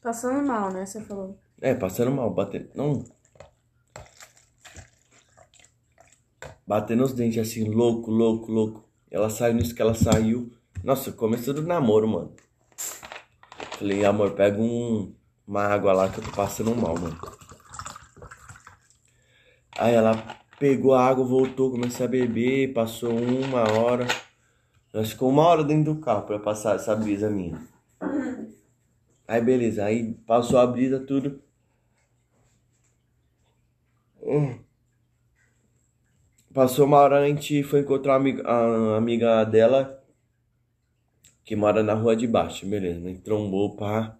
Passando 0.02 0.46
mal, 0.46 0.70
né? 0.70 0.84
Você 0.84 1.00
falou. 1.00 1.38
É, 1.58 1.74
passando 1.74 2.10
mal, 2.10 2.34
batendo. 2.34 2.68
Não. 2.74 3.02
Batendo 6.66 7.02
os 7.02 7.14
dentes 7.14 7.38
assim, 7.38 7.64
louco, 7.70 8.10
louco, 8.10 8.52
louco. 8.52 8.86
Ela 9.10 9.30
saiu 9.30 9.54
nisso 9.54 9.74
que 9.74 9.80
ela 9.80 9.94
saiu. 9.94 10.52
Nossa, 10.82 11.10
começou 11.12 11.54
do 11.54 11.62
namoro, 11.62 12.06
mano. 12.06 12.43
Falei, 13.78 14.04
amor, 14.04 14.30
pega 14.32 14.60
um, 14.60 15.12
uma 15.46 15.64
água 15.64 15.92
lá 15.92 16.08
que 16.08 16.18
eu 16.18 16.24
tô 16.24 16.30
passando 16.30 16.74
mal, 16.76 16.94
mano. 16.96 17.18
Aí 19.76 19.94
ela 19.94 20.14
pegou 20.60 20.94
a 20.94 21.04
água, 21.04 21.24
voltou, 21.24 21.72
comecei 21.72 22.06
a 22.06 22.08
beber, 22.08 22.72
passou 22.72 23.12
uma 23.12 23.62
hora. 23.72 24.06
Ela 24.92 25.04
ficou 25.04 25.28
uma 25.28 25.42
hora 25.42 25.64
dentro 25.64 25.94
do 25.94 26.00
carro 26.00 26.22
pra 26.22 26.38
passar 26.38 26.76
essa 26.76 26.94
brisa 26.94 27.28
minha. 27.28 27.60
Aí 29.26 29.40
beleza, 29.40 29.84
aí 29.84 30.14
passou 30.24 30.58
a 30.60 30.66
brisa, 30.66 31.00
tudo. 31.00 31.42
Hum. 34.22 34.58
Passou 36.52 36.86
uma 36.86 36.98
hora, 36.98 37.18
a 37.18 37.26
gente 37.26 37.64
foi 37.64 37.80
encontrar 37.80 38.12
uma 38.12 38.18
amiga, 38.20 38.48
a 38.48 38.96
amiga 38.96 39.44
dela 39.44 40.03
que 41.44 41.54
mora 41.54 41.82
na 41.82 41.94
rua 41.94 42.16
de 42.16 42.26
baixo, 42.26 42.66
beleza, 42.66 43.00
né? 43.00 43.18
Trombou, 43.22 43.76
pá. 43.76 44.18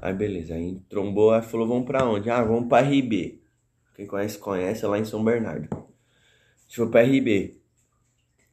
Aí 0.00 0.14
beleza, 0.14 0.54
aí 0.54 0.80
trombou, 0.88 1.32
aí 1.32 1.42
falou, 1.42 1.66
vamos 1.66 1.86
pra 1.86 2.08
onde? 2.08 2.30
Ah, 2.30 2.42
vamos 2.42 2.68
pra 2.68 2.80
RB. 2.80 3.42
Quem 3.94 4.06
conhece, 4.06 4.38
conhece, 4.38 4.84
é 4.84 4.88
lá 4.88 4.98
em 4.98 5.04
São 5.04 5.22
Bernardo. 5.22 5.68
A 5.72 5.76
gente 6.68 6.90
pra 6.90 7.02
RB. 7.02 7.60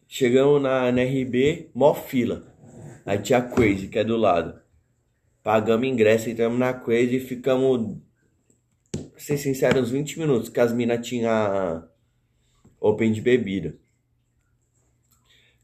Chegamos 0.07 0.61
na, 0.61 0.91
na 0.91 1.03
RB, 1.03 1.69
mó 1.73 1.93
fila. 1.93 2.53
Aí 3.05 3.19
tinha 3.19 3.39
a 3.39 3.41
Crazy, 3.41 3.87
que 3.87 3.99
é 3.99 4.03
do 4.03 4.17
lado. 4.17 4.59
Pagamos 5.43 5.87
ingresso, 5.87 6.29
entramos 6.29 6.59
na 6.59 6.73
Crazy 6.73 7.17
e 7.17 7.19
ficamos, 7.19 7.97
pra 8.91 9.19
ser 9.19 9.37
sincero, 9.37 9.79
uns 9.79 9.91
20 9.91 10.19
minutos, 10.19 10.49
que 10.49 10.59
as 10.59 10.73
minas 10.73 11.05
tinham 11.07 11.87
open 12.81 13.11
de 13.11 13.21
bebida. 13.21 13.77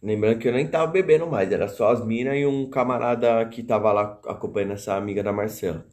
Lembrando 0.03 0.37
que 0.39 0.49
eu 0.49 0.51
nem 0.51 0.69
tava 0.69 0.91
bebendo 0.91 1.25
mais, 1.25 1.49
era 1.49 1.65
só 1.69 1.89
as 1.89 2.05
minas 2.05 2.35
e 2.35 2.45
um 2.45 2.69
camarada 2.69 3.47
que 3.47 3.63
tava 3.63 3.93
lá 3.93 4.19
acompanhando 4.25 4.73
essa 4.73 4.95
amiga 4.95 5.23
da 5.23 5.31
Marcela. 5.31 5.87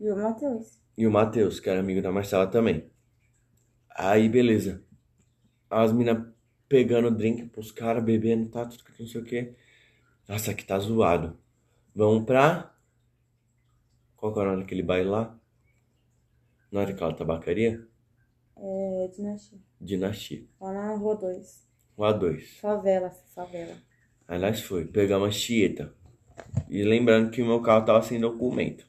E 0.00 0.10
o 0.10 0.16
Matheus? 0.16 0.80
E 0.98 1.06
o 1.06 1.10
Matheus, 1.12 1.60
que 1.60 1.70
era 1.70 1.78
amigo 1.78 2.02
da 2.02 2.10
Marcela 2.10 2.48
também. 2.48 2.90
Aí, 3.90 4.28
beleza. 4.28 4.84
As 5.70 5.92
minas 5.92 6.26
pegando 6.68 7.08
drink 7.08 7.46
pros 7.50 7.70
caras, 7.70 8.02
bebendo, 8.02 8.50
tá, 8.50 8.66
tudo 8.66 8.82
que 8.82 9.00
não 9.00 9.08
sei 9.08 9.20
o 9.20 9.24
que. 9.24 9.54
Nossa, 10.28 10.50
aqui 10.50 10.64
tá 10.66 10.76
zoado. 10.80 11.38
Vamos 11.94 12.24
pra. 12.24 12.74
Qual 14.16 14.32
que 14.32 14.40
é 14.40 14.42
o 14.42 14.46
nome 14.46 14.62
daquele 14.62 14.82
baile 14.82 15.08
lá? 15.08 15.38
Não 16.72 16.80
era 16.80 16.90
aquela 16.90 17.14
tabacaria? 17.14 17.86
É, 18.56 19.08
Dinastia. 19.14 19.58
Dinastia. 19.80 20.44
Lá 20.60 20.72
na 20.72 20.96
Rua 20.96 21.14
2. 21.14 21.69
O 22.00 22.02
A2. 22.02 22.40
Favela, 22.62 23.10
favela. 23.34 23.76
Aí 24.26 24.38
nós 24.38 24.62
foi, 24.62 24.86
pegamos 24.86 25.28
a 25.28 25.30
chieta. 25.30 25.92
E 26.70 26.82
lembrando 26.82 27.30
que 27.30 27.42
o 27.42 27.46
meu 27.46 27.60
carro 27.60 27.84
tava 27.84 28.00
sem 28.00 28.18
documento. 28.18 28.86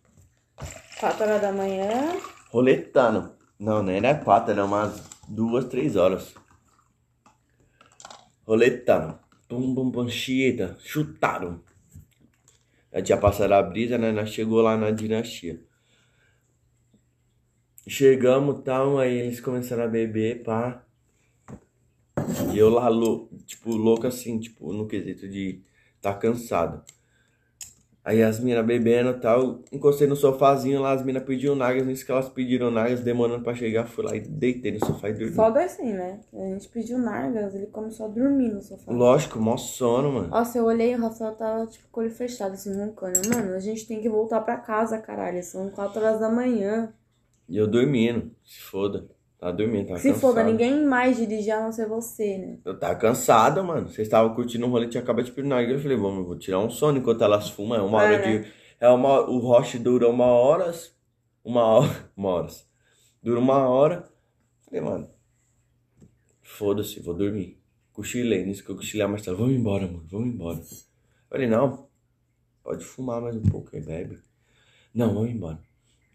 4 0.98 1.22
horas 1.22 1.42
da 1.42 1.52
manhã. 1.52 2.18
Roletando. 2.50 3.36
Não, 3.60 3.84
nem 3.84 3.98
era 3.98 4.16
quatro, 4.16 4.52
era 4.54 4.64
umas 4.64 5.04
duas, 5.28 5.66
três 5.66 5.98
horas. 5.98 6.34
Roletando. 8.48 9.20
Pum, 9.50 9.76
pum, 9.76 9.92
pum, 9.92 10.08
chieta. 10.08 10.78
Chutaram. 10.80 11.62
Já 12.94 13.02
tinha 13.02 13.18
passado 13.18 13.52
a 13.52 13.62
brisa, 13.62 13.98
né? 13.98 14.14
Nós 14.14 14.30
chegou 14.30 14.62
lá 14.62 14.78
na 14.78 14.90
dinastia. 14.90 15.62
Chegamos 17.86 18.64
tal, 18.64 18.98
aí 19.00 19.18
eles 19.18 19.42
começaram 19.42 19.84
a 19.84 19.88
beber, 19.88 20.44
pá. 20.44 20.86
E 22.54 22.58
eu 22.58 22.70
lá, 22.70 22.88
lou- 22.90 23.30
tipo, 23.46 23.72
louco 23.72 24.08
assim, 24.08 24.40
tipo, 24.40 24.72
no 24.74 24.88
quesito 24.88 25.28
de 25.28 25.62
tá 26.02 26.14
cansado. 26.14 26.84
Aí 28.04 28.24
as 28.24 28.40
minas 28.40 28.66
bebendo 28.66 29.12
e 29.12 29.20
tal, 29.20 29.60
encostei 29.72 30.08
no 30.08 30.16
sofazinho 30.16 30.82
lá, 30.82 30.92
as 30.92 31.06
minas 31.06 31.24
pediram 31.24 31.54
nagas, 31.54 31.86
nisso 31.86 32.04
que 32.04 32.12
elas 32.12 32.28
pediram 32.28 32.72
nagas, 32.72 33.02
demorando 33.02 33.44
pra 33.44 33.54
chegar, 33.54 33.86
fui 33.86 34.04
lá 34.04 34.16
e 34.16 34.22
deitei 34.22 34.72
no 34.72 34.84
sofá 34.84 35.10
e 35.10 35.14
dormi. 35.14 35.36
Foda 35.36 35.64
assim, 35.64 35.94
né? 35.94 36.20
A 36.34 36.46
gente 36.48 36.68
pediu 36.70 36.98
Nargas, 36.98 37.54
ele 37.54 37.68
começou 37.68 38.08
a 38.08 38.10
dormir 38.10 38.50
no 38.50 38.60
sofá. 38.60 38.92
Lógico, 38.92 39.40
mó 39.40 39.56
sono, 39.56 40.12
mano. 40.14 40.30
Nossa, 40.30 40.58
eu 40.58 40.66
olhei 40.66 40.94
e 40.94 40.96
o 40.96 41.00
Rafael 41.00 41.36
tava, 41.36 41.68
tipo, 41.68 41.88
com 41.92 42.02
o 42.02 42.04
olho 42.04 42.12
fechado, 42.12 42.54
assim, 42.54 42.76
roncando. 42.76 43.20
Mano, 43.30 43.54
a 43.54 43.60
gente 43.60 43.88
tem 43.88 44.02
que 44.02 44.10
voltar 44.10 44.42
pra 44.42 44.58
casa, 44.58 44.98
caralho. 44.98 45.44
São 45.44 45.70
4 45.70 46.02
horas 46.02 46.20
da 46.20 46.28
manhã. 46.30 46.92
E 47.48 47.56
eu 47.56 47.68
dormindo, 47.68 48.32
se 48.44 48.60
foda. 48.62 49.08
Tava 49.42 49.54
dormindo, 49.54 49.88
tava 49.88 50.00
Se 50.00 50.10
cansado. 50.10 50.22
foda, 50.22 50.44
ninguém 50.44 50.86
mais 50.86 51.18
dirigir 51.18 51.52
a 51.52 51.64
não 51.64 51.72
ser 51.72 51.88
você, 51.88 52.38
né? 52.38 52.60
Eu 52.64 52.78
tava 52.78 52.94
cansado, 52.94 53.64
mano. 53.64 53.90
Vocês 53.90 54.08
estavam 54.08 54.36
curtindo 54.36 54.68
um 54.68 54.70
rolê, 54.70 54.88
tinha 54.88 55.02
acabado 55.02 55.26
de 55.26 55.32
pedir 55.32 55.50
Eu 55.68 55.80
falei, 55.80 55.98
vamos, 55.98 56.28
vou 56.28 56.38
tirar 56.38 56.60
um 56.60 56.70
sono 56.70 57.00
enquanto 57.00 57.24
elas 57.24 57.50
fumam. 57.50 57.76
É 57.76 57.82
uma 57.82 57.98
hora 57.98 58.14
É, 58.14 58.20
né? 58.20 58.38
de. 58.44 58.54
É 58.80 58.88
uma, 58.88 59.28
o 59.28 59.40
roche 59.40 59.80
dura 59.80 60.08
uma 60.08 60.28
hora. 60.28 60.72
Uma 61.44 61.64
hora. 61.66 62.12
Uma 62.16 62.30
hora. 62.30 62.48
Dura 63.24 63.40
uma 63.40 63.68
hora. 63.68 64.08
Falei, 64.64 64.80
mano. 64.80 65.10
Foda-se, 66.44 67.00
vou 67.00 67.16
dormir. 67.16 67.60
Cochilei, 67.94 68.46
nisso 68.46 68.64
que 68.64 68.70
eu 68.70 68.76
cochilei 68.76 69.08
a 69.08 69.10
Marcela. 69.10 69.38
Vamos 69.38 69.56
embora, 69.56 69.88
mano, 69.88 70.06
vamos 70.08 70.28
embora. 70.28 70.62
Falei, 71.28 71.48
não. 71.48 71.88
Pode 72.64 72.86
fumar 72.86 73.20
mais 73.20 73.36
um 73.36 73.42
pouco 73.42 73.76
aí, 73.76 73.82
bebe. 73.82 74.20
Não, 74.94 75.16
vamos 75.16 75.32
embora. 75.32 75.60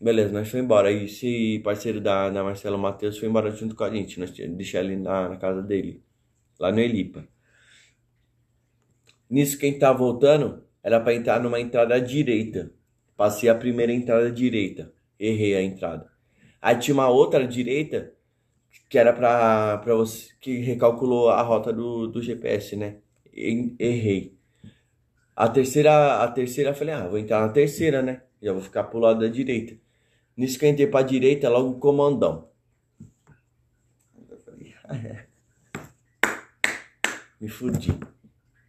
Beleza, 0.00 0.32
nós 0.32 0.48
foi 0.48 0.60
embora. 0.60 0.88
Aí 0.88 1.04
esse 1.04 1.58
parceiro 1.64 2.00
da, 2.00 2.30
da 2.30 2.42
Marcela, 2.44 2.76
Matheus, 2.78 3.18
foi 3.18 3.28
embora 3.28 3.50
junto 3.50 3.74
com 3.74 3.84
a 3.84 3.90
gente. 3.94 4.18
Nós 4.20 4.30
deixei 4.30 4.80
ele 4.80 4.96
na, 4.96 5.28
na 5.30 5.36
casa 5.36 5.62
dele. 5.62 6.02
Lá 6.58 6.72
no 6.72 6.80
Elipa. 6.80 7.26
Nisso, 9.28 9.58
quem 9.58 9.78
tá 9.78 9.92
voltando 9.92 10.64
era 10.82 11.00
pra 11.00 11.14
entrar 11.14 11.40
numa 11.40 11.60
entrada 11.60 12.00
direita. 12.00 12.70
Passei 13.16 13.48
a 13.48 13.54
primeira 13.54 13.92
entrada 13.92 14.30
direita. 14.30 14.92
Errei 15.18 15.54
a 15.56 15.62
entrada. 15.62 16.08
Aí 16.60 16.78
tinha 16.78 16.94
uma 16.94 17.08
outra 17.08 17.46
direita 17.46 18.12
que 18.90 18.98
era 18.98 19.12
pra, 19.12 19.78
pra 19.78 19.94
você. 19.94 20.30
que 20.40 20.58
recalculou 20.60 21.30
a 21.30 21.42
rota 21.42 21.72
do, 21.72 22.06
do 22.08 22.22
GPS, 22.22 22.76
né? 22.76 22.98
E- 23.34 23.74
Errei. 23.78 24.36
A 25.36 25.48
terceira, 25.48 26.22
a 26.24 26.28
terceira, 26.32 26.70
eu 26.70 26.74
falei, 26.74 26.94
ah, 26.94 27.06
vou 27.08 27.18
entrar 27.18 27.40
na 27.46 27.52
terceira, 27.52 28.02
né? 28.02 28.22
Já 28.42 28.52
vou 28.52 28.62
ficar 28.62 28.84
pro 28.84 28.98
lado 28.98 29.20
da 29.20 29.28
direita. 29.28 29.76
Nisso 30.36 30.58
que 30.58 30.66
eu 30.66 30.70
entrei 30.70 30.86
pra 30.86 31.02
direita, 31.02 31.48
logo 31.48 31.70
o 31.70 31.78
comandão. 31.78 32.50
Me 37.40 37.48
fudi. 37.48 37.98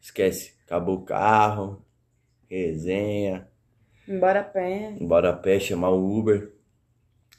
Esquece. 0.01 0.55
Acabou 0.65 0.95
o 0.95 1.05
carro. 1.05 1.85
Resenha. 2.49 3.47
Embora 4.07 4.39
a 4.41 4.43
pé. 4.43 4.95
Embora 4.99 5.29
a 5.31 5.33
pé, 5.33 5.59
chamar 5.59 5.89
o 5.89 6.17
Uber. 6.17 6.53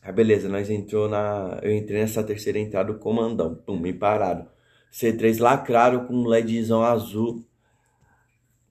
Aí 0.03 0.13
beleza, 0.13 0.49
nós 0.49 0.69
entrou 0.71 1.09
na. 1.09 1.59
Eu 1.63 1.75
entrei 1.75 2.01
nessa 2.01 2.23
terceira 2.23 2.59
entrada 2.59 2.93
do 2.93 2.99
comandão. 2.99 3.55
Pum, 3.55 3.79
me 3.79 3.93
pararam. 3.93 4.49
C3 4.93 5.39
lacraram 5.41 6.07
com 6.07 6.15
um 6.15 6.27
LEDzão 6.27 6.83
azul. 6.83 7.45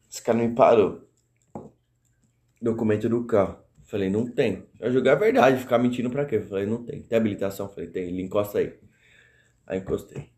Esse 0.10 0.22
cara 0.22 0.38
me 0.38 0.54
parou. 0.56 1.08
Documento 2.62 3.10
do 3.10 3.26
carro. 3.26 3.67
Falei, 3.88 4.10
não 4.10 4.30
tem. 4.30 4.66
Eu 4.80 4.92
joguei 4.92 5.12
a 5.12 5.16
verdade, 5.16 5.60
ficar 5.62 5.80
mentindo 5.80 6.10
pra 6.10 6.26
quê? 6.26 6.40
Falei, 6.42 6.66
não 6.66 6.84
tem. 6.84 7.02
Tem 7.02 7.18
habilitação? 7.18 7.70
Falei, 7.70 7.90
tem. 7.90 8.10
Ele 8.10 8.22
encosta 8.22 8.60
aí. 8.60 8.78
Aí 9.66 9.80
encostei. 9.80 10.30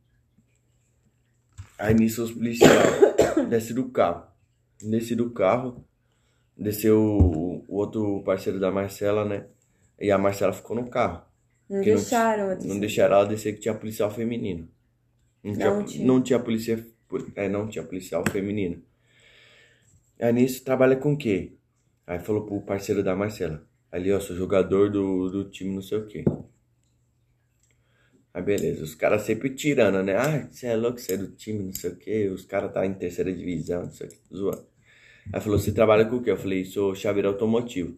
Aí 1.78 1.94
nisso 1.94 2.24
os 2.24 2.32
policiais 2.32 2.72
desce 3.50 3.74
do 3.74 3.90
carro. 3.90 4.28
Desci 4.82 5.16
do 5.16 5.32
carro. 5.32 5.84
Desceu 6.58 7.02
o, 7.02 7.66
o 7.68 7.76
outro 7.76 8.22
parceiro 8.24 8.60
da 8.60 8.72
Marcela, 8.72 9.26
né? 9.26 9.48
E 10.00 10.12
a 10.12 10.18
Marcela 10.18 10.54
ficou 10.54 10.76
no 10.76 10.90
carro. 10.90 11.24
Não 11.70 11.78
não- 11.78 11.84
deixaram. 11.84 12.56
disse. 12.56 12.68
Não 12.68 12.80
deixaram 12.80 13.16
ela 13.16 13.26
descer 13.26 13.54
que 13.54 13.62
tinha 13.62 13.74
policial 13.74 14.12
feminino. 14.12 14.70
Não 15.44 15.54
tinha, 15.54 15.70
Não 15.72 15.86
tinha. 15.86 16.08
não 16.08 16.22
tinha 16.22 16.40
polícia. 16.40 16.86
É, 17.36 17.48
não 17.50 17.68
tinha 17.68 17.84
policial 17.84 18.24
feminino. 18.30 18.84
Aí 20.20 20.34
nisso 20.34 20.64
trabalha 20.64 20.96
com 20.98 21.14
o 21.14 21.18
quê? 21.18 21.54
Aí 22.10 22.18
falou 22.18 22.44
pro 22.44 22.60
parceiro 22.62 23.04
da 23.04 23.16
Marcela. 23.16 23.64
Ali, 23.92 24.12
ó, 24.12 24.20
sou 24.20 24.36
jogador 24.36 24.90
do, 24.90 25.30
do 25.30 25.48
time 25.48 25.76
não 25.76 25.82
sei 25.84 26.00
o 26.00 26.08
quê. 26.08 26.26
Aí 28.34 28.42
beleza, 28.42 28.84
os 28.84 28.96
caras 28.96 29.22
sempre 29.22 29.52
tirando, 29.52 30.02
né? 30.02 30.16
Ah, 30.16 30.48
você 30.50 30.66
é 30.66 30.76
louco, 30.76 31.00
você 31.00 31.14
é 31.14 31.18
do 31.18 31.28
time, 31.28 31.66
não 31.66 31.72
sei 31.72 31.92
o 31.92 31.96
quê. 31.96 32.28
Os 32.34 32.46
caras 32.46 32.74
tá 32.74 32.84
em 32.84 32.96
terceira 32.96 33.32
divisão, 33.32 33.84
não 33.84 33.92
sei 33.92 34.08
o 34.08 34.10
quê. 34.10 34.18
Zoando. 34.34 34.66
Aí 35.32 35.40
falou, 35.40 35.60
você 35.60 35.72
trabalha 35.72 36.04
com 36.04 36.16
o 36.16 36.24
quê? 36.24 36.32
Eu 36.32 36.38
falei, 36.38 36.66
sou 36.66 36.96
chaveiro 36.96 37.28
automotivo. 37.28 37.96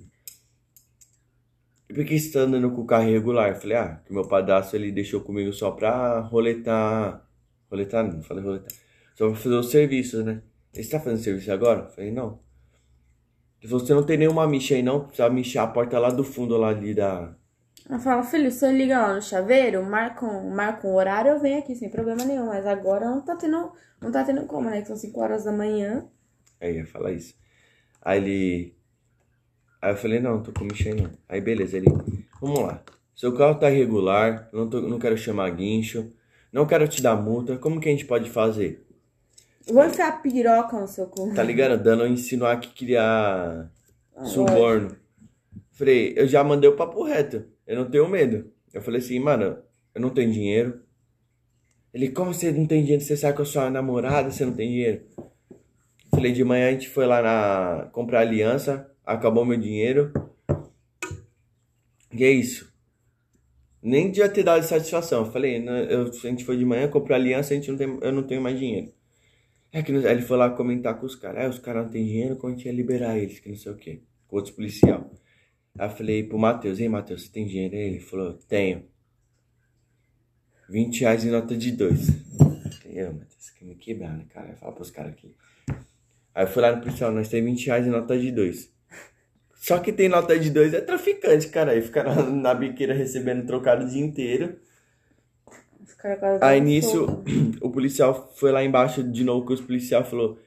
E 1.90 1.94
por 1.94 2.04
que 2.04 2.20
você 2.20 2.34
tá 2.34 2.40
andando 2.42 2.70
com 2.70 2.82
o 2.82 2.86
carro 2.86 3.08
irregular? 3.08 3.52
Eu 3.52 3.62
falei, 3.62 3.78
ah, 3.78 4.02
que 4.06 4.12
meu 4.12 4.28
padrasto 4.28 4.76
ele 4.76 4.92
deixou 4.92 5.22
comigo 5.22 5.54
só 5.54 5.72
pra 5.72 6.20
roletar. 6.20 7.26
Roletar 7.70 8.04
não, 8.06 8.22
falei 8.22 8.44
roletar. 8.44 8.74
Só 9.16 9.30
pra 9.30 9.40
fazer 9.40 9.56
os 9.56 9.72
serviços, 9.72 10.26
né? 10.26 10.42
Ele 10.74 10.86
tá 10.86 11.00
fazendo 11.00 11.24
serviço 11.24 11.50
agora? 11.50 11.84
Eu 11.84 11.90
falei, 11.92 12.12
não. 12.12 12.51
Falou, 13.64 13.80
você 13.80 13.94
não 13.94 14.04
tem 14.04 14.18
nenhuma 14.18 14.48
micha 14.48 14.76
aí 14.76 14.82
não? 14.82 15.06
Precisa 15.06 15.30
michar 15.30 15.68
a 15.68 15.72
porta 15.72 16.00
lá 16.00 16.10
do 16.10 16.24
fundo 16.24 16.58
lá 16.58 16.70
ali 16.70 16.94
da. 16.94 17.34
Ela 17.88 18.00
fala, 18.00 18.24
filho, 18.24 18.52
você 18.52 18.72
liga 18.72 19.00
lá 19.00 19.14
no 19.14 19.22
chaveiro, 19.22 19.84
marca 19.84 20.26
um, 20.26 20.50
marca 20.50 20.88
um 20.88 20.96
horário, 20.96 21.32
eu 21.32 21.40
venho 21.40 21.60
aqui 21.60 21.76
sem 21.76 21.90
problema 21.90 22.24
nenhum. 22.24 22.48
Mas 22.48 22.66
agora 22.66 23.10
não 23.10 23.22
tá 23.22 23.36
tendo, 23.36 23.72
não 24.02 24.12
tá 24.12 24.24
tendo 24.24 24.46
como, 24.46 24.70
né? 24.70 24.82
Que 24.82 24.88
são 24.88 24.96
5 24.96 25.20
horas 25.20 25.44
da 25.44 25.52
manhã. 25.52 26.06
Aí 26.60 26.78
ia 26.78 26.86
falar 26.86 27.12
isso. 27.12 27.36
Aí 28.02 28.18
ele. 28.18 28.76
Aí 29.82 29.92
eu 29.92 29.98
falei, 29.98 30.20
não, 30.20 30.42
tô 30.42 30.52
com 30.52 30.66
micha 30.66 30.90
aí 30.90 30.96
não. 30.96 31.12
Aí 31.28 31.42
beleza, 31.42 31.78
ele. 31.78 31.88
Vamos 32.40 32.60
lá. 32.60 32.84
Seu 33.16 33.36
carro 33.36 33.60
tá 33.60 33.70
irregular, 33.70 34.50
não, 34.52 34.68
tô, 34.68 34.82
não 34.82 34.98
quero 34.98 35.16
chamar 35.16 35.50
guincho, 35.52 36.12
não 36.52 36.66
quero 36.66 36.88
te 36.88 37.02
dar 37.02 37.16
multa. 37.16 37.58
Como 37.58 37.80
que 37.80 37.88
a 37.88 37.92
gente 37.92 38.06
pode 38.06 38.30
fazer? 38.30 38.84
Eu 39.72 39.76
vou 39.76 39.86
enfiar 39.86 40.10
a 40.10 40.12
piroca 40.18 40.78
no 40.78 40.86
seu 40.86 41.08
cu. 41.08 41.34
Tá 41.34 41.42
ligado? 41.42 41.82
Dando 41.82 42.04
a 42.04 42.10
insinuar 42.10 42.60
que 42.60 42.68
queria 42.74 43.70
suborno. 44.26 44.98
Falei, 45.72 46.14
eu 46.18 46.28
já 46.28 46.44
mandei 46.44 46.70
o 46.70 46.76
papo 46.76 47.04
reto. 47.04 47.46
Eu 47.66 47.78
não 47.78 47.90
tenho 47.90 48.06
medo. 48.10 48.52
Eu 48.74 48.82
falei 48.82 49.00
assim, 49.00 49.18
mano, 49.18 49.60
eu 49.96 50.02
não 50.02 50.10
tenho 50.10 50.30
dinheiro. 50.30 50.82
Ele, 51.94 52.10
como 52.10 52.34
você 52.34 52.52
não 52.52 52.66
tem 52.66 52.82
dinheiro? 52.82 53.02
Você 53.02 53.16
sai 53.16 53.32
com 53.32 53.44
a 53.44 53.46
sua 53.46 53.70
namorada, 53.70 54.30
você 54.30 54.44
não 54.44 54.52
tem 54.52 54.68
dinheiro? 54.68 55.06
Falei, 56.10 56.34
de 56.34 56.44
manhã 56.44 56.68
a 56.68 56.72
gente 56.74 56.90
foi 56.90 57.06
lá 57.06 57.22
na 57.22 57.88
comprar 57.94 58.20
aliança, 58.20 58.92
acabou 59.06 59.46
meu 59.46 59.58
dinheiro. 59.58 60.12
E 62.12 62.26
é 62.26 62.30
isso. 62.30 62.70
Nem 63.82 64.12
devia 64.12 64.28
ter 64.28 64.44
dado 64.44 64.64
satisfação. 64.64 65.26
Eu 65.26 65.32
falei, 65.32 65.66
eu, 65.90 66.08
a 66.08 66.28
gente 66.28 66.44
foi 66.44 66.58
de 66.58 66.66
manhã, 66.66 66.90
comprou 66.90 67.16
aliança, 67.16 67.54
a 67.54 67.56
gente 67.56 67.72
não 67.72 67.78
tem, 67.78 68.00
eu 68.02 68.12
não 68.12 68.24
tenho 68.24 68.42
mais 68.42 68.60
dinheiro. 68.60 68.92
É 69.74 69.82
que 69.82 69.92
ele 69.92 70.22
foi 70.22 70.38
lá 70.38 70.50
comentar 70.50 71.00
com 71.00 71.06
os 71.06 71.16
caras. 71.16 71.46
Ah, 71.46 71.50
os 71.50 71.60
caras 71.60 71.86
não 71.86 71.92
têm 71.92 72.06
dinheiro, 72.06 72.36
como 72.36 72.54
a 72.54 72.56
gente 72.56 72.66
ia 72.66 72.74
liberar 72.74 73.18
eles, 73.18 73.40
que 73.40 73.50
não 73.50 73.56
sei 73.56 73.72
o 73.72 73.76
quê. 73.76 74.02
Com 74.28 74.36
outros 74.36 74.54
policial. 74.54 75.10
Aí 75.78 75.88
eu 75.88 75.92
falei 75.96 76.24
pro 76.24 76.38
Matheus, 76.38 76.80
ei 76.80 76.90
Matheus, 76.90 77.24
você 77.24 77.30
tem 77.32 77.48
dinheiro? 77.48 77.76
Ele 77.76 78.00
falou, 78.00 78.34
tenho. 78.34 78.84
20 80.70 81.02
reais 81.02 81.24
em 81.24 81.32
nota 81.32 81.56
de 81.56 81.72
dois. 81.72 82.10
Eu 82.86 83.14
Matheus, 83.14 83.50
quer 83.58 83.66
me 83.66 83.76
quebrar, 83.76 84.18
né, 84.18 84.26
cara? 84.30 84.54
Fala 84.58 84.74
pros 84.74 84.92
caras 84.92 85.14
aqui. 85.14 85.34
Aí 86.36 86.44
eu 86.44 86.48
fui 86.48 86.62
lá 86.62 86.76
no 86.76 86.82
policial, 86.82 87.12
nós 87.12 87.30
temos 87.30 87.50
20 87.52 87.66
reais 87.68 87.88
em 87.88 87.90
nota 87.90 88.18
de 88.18 88.32
dois. 88.32 88.72
Só 89.56 89.80
que 89.80 89.94
tem 89.94 90.10
nota 90.10 90.38
de 90.40 90.50
dois 90.50 90.74
é 90.74 90.82
traficante, 90.82 91.48
cara. 91.48 91.72
Aí 91.72 91.82
fica 91.82 92.04
na, 92.04 92.24
na 92.24 92.54
biqueira 92.54 92.94
recebendo 92.94 93.46
trocado 93.46 93.86
o 93.86 93.90
dia 93.90 94.04
inteiro. 94.04 94.58
Quase 96.02 96.44
Aí 96.44 96.60
nisso, 96.60 97.24
o 97.62 97.70
policial 97.70 98.32
foi 98.36 98.52
lá 98.52 98.64
embaixo 98.64 99.04
de 99.04 99.24
novo 99.24 99.46
com 99.46 99.54
os 99.54 99.62
policial 99.62 100.04
falou: 100.04 100.40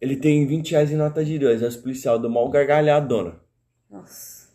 ele 0.00 0.16
tem 0.16 0.46
20 0.46 0.72
reais 0.72 0.90
em 0.90 0.96
nota 0.96 1.24
de 1.24 1.38
dois. 1.38 1.62
Aí 1.62 1.68
os 1.68 1.76
policial 1.76 2.18
deu 2.18 2.28
mal 2.30 2.48
gargalhadona. 2.50 3.40
Nossa. 3.90 4.48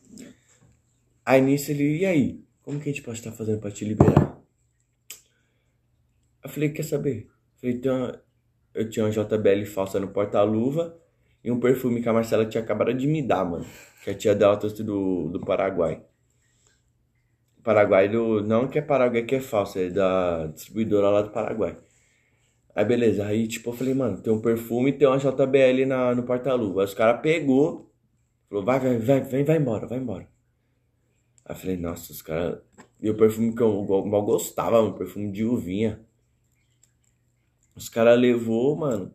Aí 1.25 1.41
nisso 1.41 1.71
ele, 1.71 1.99
e 1.99 2.05
aí? 2.05 2.43
Como 2.63 2.79
que 2.79 2.89
a 2.89 2.91
gente 2.91 3.01
pode 3.03 3.17
estar 3.17 3.31
fazendo 3.31 3.59
pra 3.59 3.71
te 3.71 3.83
liberar? 3.85 4.37
Eu 6.43 6.49
falei, 6.49 6.69
quer 6.69 6.83
saber? 6.83 7.27
Eu 7.27 7.59
falei, 7.59 7.77
tem 7.79 7.91
uma- 7.91 8.21
eu 8.73 8.89
tinha 8.89 9.05
uma 9.05 9.11
JBL 9.11 9.65
falsa 9.65 9.99
no 9.99 10.07
porta-luva 10.09 10.97
e 11.43 11.51
um 11.51 11.59
perfume 11.59 12.01
que 12.01 12.09
a 12.09 12.13
Marcela 12.13 12.45
tinha 12.45 12.63
acabado 12.63 12.93
de 12.93 13.07
me 13.07 13.21
dar, 13.21 13.43
mano. 13.45 13.65
Que 14.03 14.11
a 14.11 14.15
tia 14.15 14.33
dela 14.35 14.55
trouxe 14.57 14.83
do, 14.83 15.29
do 15.29 15.39
Paraguai. 15.41 16.01
Paraguai 17.63 18.09
do. 18.09 18.41
Não 18.41 18.67
que 18.67 18.79
é 18.79 18.81
Paraguai 18.81 19.23
que 19.23 19.35
é 19.35 19.41
falso, 19.41 19.79
é 19.79 19.89
da 19.89 20.47
distribuidora 20.47 21.09
lá 21.09 21.21
do 21.21 21.29
Paraguai. 21.31 21.77
Aí 22.75 22.85
beleza, 22.85 23.25
aí 23.25 23.47
tipo, 23.47 23.69
eu 23.71 23.73
falei, 23.73 23.93
mano, 23.93 24.21
tem 24.21 24.31
um 24.31 24.41
perfume 24.41 24.91
e 24.91 24.93
tem 24.93 25.07
uma 25.07 25.17
JBL 25.17 25.85
na, 25.87 26.15
no 26.15 26.23
porta-luva. 26.23 26.81
Aí 26.81 26.85
os 26.85 26.93
caras 26.93 27.21
pegou, 27.21 27.91
falou, 28.49 28.63
vai, 28.63 28.79
vai, 28.79 28.97
vai, 28.97 29.21
vem, 29.21 29.43
vai 29.43 29.57
embora, 29.57 29.87
vai 29.87 29.97
embora. 29.97 30.27
Aí 31.45 31.55
eu 31.55 31.59
falei, 31.59 31.77
nossa, 31.77 32.11
os 32.11 32.21
caras. 32.21 32.59
E 33.01 33.09
o 33.09 33.17
perfume 33.17 33.55
que 33.55 33.61
eu 33.61 34.05
mal 34.05 34.23
gostava, 34.23 34.81
um 34.81 34.93
perfume 34.93 35.31
de 35.31 35.43
uvinha. 35.43 35.99
Os 37.75 37.89
caras 37.89 38.19
levou, 38.19 38.75
mano. 38.75 39.13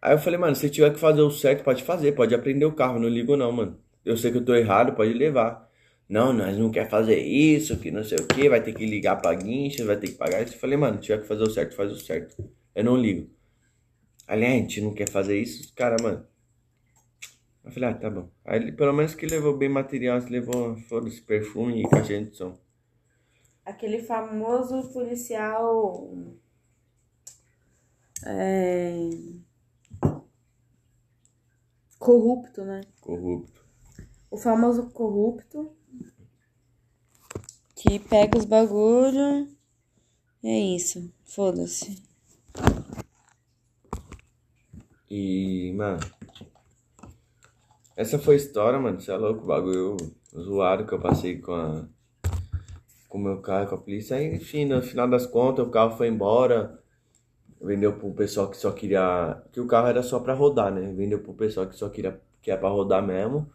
Aí 0.00 0.12
eu 0.14 0.18
falei, 0.18 0.38
mano, 0.38 0.54
se 0.54 0.68
tiver 0.70 0.92
que 0.92 0.98
fazer 0.98 1.22
o 1.22 1.30
certo, 1.30 1.64
pode 1.64 1.82
fazer, 1.82 2.12
pode 2.12 2.34
aprender 2.34 2.66
o 2.66 2.72
carro, 2.74 2.98
não 2.98 3.08
ligo 3.08 3.36
não, 3.36 3.50
mano. 3.50 3.78
Eu 4.04 4.16
sei 4.16 4.30
que 4.30 4.38
eu 4.38 4.44
tô 4.44 4.54
errado, 4.54 4.94
pode 4.94 5.12
levar. 5.14 5.68
Não, 6.08 6.32
nós 6.32 6.56
não 6.58 6.70
quer 6.70 6.88
fazer 6.88 7.18
isso, 7.18 7.78
que 7.78 7.90
não 7.90 8.04
sei 8.04 8.18
o 8.18 8.26
que, 8.26 8.48
vai 8.48 8.62
ter 8.62 8.74
que 8.74 8.84
ligar 8.84 9.16
pra 9.16 9.34
guincha, 9.34 9.84
vai 9.84 9.96
ter 9.98 10.08
que 10.08 10.14
pagar 10.14 10.42
isso. 10.42 10.54
Eu 10.54 10.58
falei, 10.58 10.76
mano, 10.76 10.96
se 10.96 11.04
tiver 11.04 11.20
que 11.20 11.26
fazer 11.26 11.42
o 11.42 11.50
certo, 11.50 11.74
faz 11.74 11.90
o 11.92 11.98
certo. 11.98 12.50
Eu 12.74 12.84
não 12.84 12.96
ligo. 12.96 13.30
Ali, 14.26 14.44
a 14.44 14.50
gente 14.50 14.80
não 14.80 14.92
quer 14.92 15.08
fazer 15.08 15.38
isso, 15.40 15.72
cara, 15.74 15.96
mano. 16.02 16.26
Eu 17.64 17.72
falei, 17.72 17.88
ah, 17.88 17.94
tá 17.94 18.10
bom. 18.10 18.28
Aí 18.44 18.60
ele, 18.60 18.72
pelo 18.72 18.92
menos 18.92 19.14
que 19.14 19.26
levou 19.26 19.56
bem 19.56 19.70
material, 19.70 20.20
levou, 20.28 20.76
foda-se, 20.88 21.22
perfume 21.22 21.82
e 21.82 21.88
caixinha 21.88 22.24
de 22.24 22.36
som. 22.36 22.58
Aquele 23.64 23.98
famoso 24.00 24.92
policial. 24.92 26.14
É... 28.26 28.94
Corrupto, 31.98 32.62
né? 32.64 32.82
Corrupto. 33.00 33.64
O 34.30 34.36
famoso 34.36 34.90
corrupto. 34.90 35.74
Que 37.86 37.98
pega 37.98 38.38
os 38.38 38.46
bagulho. 38.46 39.46
É 40.42 40.58
isso. 40.58 41.12
Foda-se. 41.22 42.02
E, 45.10 45.70
mano. 45.76 46.00
Essa 47.94 48.18
foi 48.18 48.36
a 48.36 48.38
história, 48.38 48.78
mano. 48.78 48.98
Você 48.98 49.12
é 49.12 49.16
louco, 49.18 49.42
o 49.42 49.46
bagulho 49.46 49.98
zoado 50.34 50.86
que 50.86 50.94
eu 50.94 50.98
passei 50.98 51.38
com 51.38 51.52
a. 51.52 51.84
Com 53.06 53.18
o 53.18 53.20
meu 53.20 53.42
carro, 53.42 53.68
com 53.68 53.74
a 53.74 53.78
polícia. 53.78 54.16
Aí, 54.16 54.34
enfim, 54.34 54.64
no 54.64 54.80
final 54.80 55.06
das 55.06 55.26
contas, 55.26 55.66
o 55.66 55.70
carro 55.70 55.94
foi 55.94 56.08
embora. 56.08 56.82
Vendeu 57.60 57.92
pro 57.98 58.14
pessoal 58.14 58.48
que 58.48 58.56
só 58.56 58.72
queria. 58.72 59.42
Que 59.52 59.60
o 59.60 59.66
carro 59.66 59.88
era 59.88 60.02
só 60.02 60.18
pra 60.20 60.32
rodar, 60.32 60.72
né? 60.72 60.90
Vendeu 60.94 61.22
pro 61.22 61.34
pessoal 61.34 61.66
que 61.66 61.76
só 61.76 61.90
queria. 61.90 62.18
Que 62.40 62.50
é 62.50 62.56
pra 62.56 62.70
rodar 62.70 63.06
mesmo. 63.06 63.46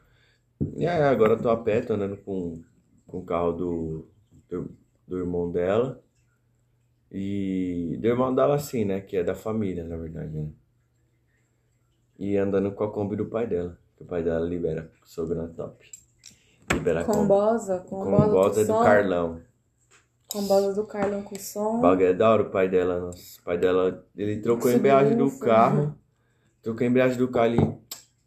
E 0.78 0.86
aí, 0.86 1.02
agora 1.02 1.34
eu 1.34 1.42
tô 1.42 1.50
a 1.50 1.58
pé, 1.58 1.82
tô 1.82 1.96
andando 1.96 2.18
com, 2.18 2.62
com 3.08 3.20
o 3.20 3.26
carro 3.26 3.54
do, 3.54 4.08
do, 4.50 4.70
do 5.08 5.18
irmão 5.18 5.52
dela. 5.52 6.02
E 7.12 7.98
do 8.00 8.08
irmão 8.08 8.34
dela, 8.34 8.56
assim, 8.56 8.86
né? 8.86 9.00
Que 9.02 9.18
é 9.18 9.24
da 9.24 9.34
família, 9.36 9.84
na 9.84 9.98
verdade, 9.98 10.32
né? 10.32 10.50
E 12.18 12.38
andando 12.38 12.72
com 12.72 12.84
a 12.84 12.92
Kombi 12.92 13.16
do 13.16 13.26
pai 13.26 13.48
dela. 13.48 13.78
Que 13.96 14.04
o 14.04 14.06
pai 14.06 14.22
dela 14.24 14.46
libera 14.46 14.92
sogra 15.06 15.48
top. 15.48 15.90
Libera. 16.74 17.04
Combosa, 17.04 17.80
combosa, 17.80 18.26
Combosa 18.26 18.54
com 18.54 18.60
é 18.60 18.64
do 18.64 18.68
som. 18.68 18.84
Carlão. 18.84 19.42
Combosa 20.28 20.74
do 20.74 20.86
Carlão 20.86 21.24
com 21.24 21.36
som. 21.40 21.82
Bagulho 21.82 22.08
é 22.08 22.14
da 22.14 22.30
hora 22.30 22.44
o 22.44 22.52
pai 22.52 22.70
dela, 22.70 23.00
nossa. 23.00 23.40
O 23.40 23.44
pai 23.44 23.58
dela, 23.58 24.06
ele 24.16 24.42
trocou 24.42 24.70
a 24.70 24.74
embreagem 24.76 25.18
do 25.18 25.26
né? 25.26 25.40
carro. 25.40 25.96
Trocou 26.62 26.86
a 26.86 26.90
embreagem 26.90 27.18
do 27.18 27.28
carro 27.30 27.46
ali. 27.46 27.78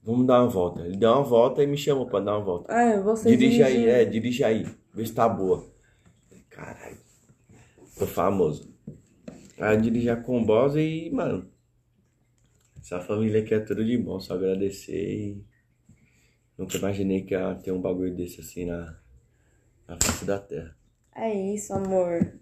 Vamos 0.02 0.26
dar 0.26 0.40
uma 0.40 0.48
volta. 0.48 0.80
Ele 0.80 0.96
deu 0.96 1.12
uma 1.12 1.22
volta 1.22 1.62
e 1.62 1.66
me 1.66 1.76
chamou 1.76 2.06
pra 2.06 2.18
dar 2.18 2.36
uma 2.36 2.44
volta. 2.44 2.72
Ah, 2.74 3.00
você 3.00 3.30
Dirige 3.30 3.62
aí, 3.62 3.72
dirigiu. 3.74 3.94
é, 3.94 4.04
dirige 4.04 4.44
aí. 4.44 4.66
Vê 4.92 5.06
se 5.06 5.14
tá 5.14 5.28
boa. 5.28 5.64
Caralho. 6.54 6.98
Tô 7.98 8.06
famoso. 8.06 8.72
Aí 9.58 9.76
eu 9.76 9.80
dirigi 9.80 10.10
a 10.10 10.16
Combosa 10.16 10.80
e, 10.80 11.10
mano. 11.10 11.50
Essa 12.80 13.00
família 13.00 13.42
aqui 13.42 13.54
é 13.54 13.60
tudo 13.60 13.84
de 13.84 13.96
bom, 13.96 14.18
só 14.20 14.34
agradecer 14.34 14.92
e. 15.14 15.44
Nunca 16.58 16.76
imaginei 16.76 17.22
que 17.22 17.34
ia 17.34 17.54
ter 17.54 17.72
um 17.72 17.80
bagulho 17.80 18.14
desse 18.14 18.40
assim 18.40 18.66
na, 18.66 18.98
na 19.88 19.96
face 20.02 20.24
da 20.24 20.38
terra. 20.38 20.76
É 21.14 21.32
isso, 21.54 21.72
amor. 21.72 22.32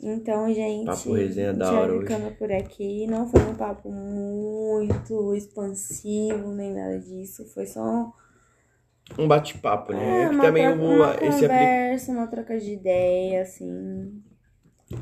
Então, 0.00 0.52
gente, 0.52 0.84
Papo 0.84 1.12
resenha 1.12 1.54
da 1.54 1.72
hora 1.72 1.88
vai 1.88 1.96
hoje. 1.98 2.06
ficando 2.08 2.34
por 2.36 2.52
aqui. 2.52 3.06
Não 3.06 3.28
foi 3.28 3.40
um 3.42 3.54
papo 3.56 3.90
muito 3.90 5.34
expansivo, 5.34 6.52
nem 6.52 6.74
nada 6.74 6.98
disso. 6.98 7.44
Foi 7.46 7.66
só 7.66 8.12
Um 9.18 9.28
bate-papo, 9.28 9.92
né? 9.92 10.22
é, 10.22 10.22
É 10.24 10.28
que 10.28 10.40
também 10.40 10.64
troca- 10.64 10.82
o, 10.82 10.94
uma 10.96 11.14
esse 11.14 11.42
conversa, 11.42 12.12
uma 12.12 12.26
troca 12.26 12.58
de 12.58 12.72
ideia, 12.72 13.42
assim. 13.42 14.22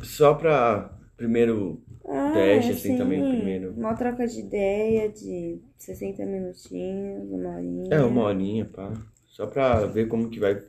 Só 0.03 0.35
pra 0.35 0.91
primeiro 1.17 1.81
Ah, 2.05 2.33
teste, 2.35 2.73
assim, 2.73 2.83
sim, 2.89 2.99
também 2.99 3.21
o 3.23 3.29
primeiro. 3.29 3.73
Uma 3.77 3.95
troca 3.95 4.27
de 4.27 4.41
ideia 4.41 5.09
de 5.09 5.59
60 5.79 6.25
minutinhos, 6.27 7.31
uma 7.31 7.57
horinha. 7.57 7.95
É, 7.97 8.03
uma 8.03 8.23
horinha, 8.23 8.65
pá. 8.65 8.93
Só 9.29 9.47
pra 9.47 9.87
ver 9.87 10.09
como 10.09 10.29
que 10.29 10.39
vai. 10.41 10.63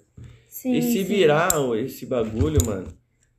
Sim, 0.48 0.78
e 0.78 0.82
se 0.82 1.00
sim. 1.00 1.04
virar 1.04 1.50
esse 1.78 2.06
bagulho, 2.06 2.60
mano, 2.66 2.88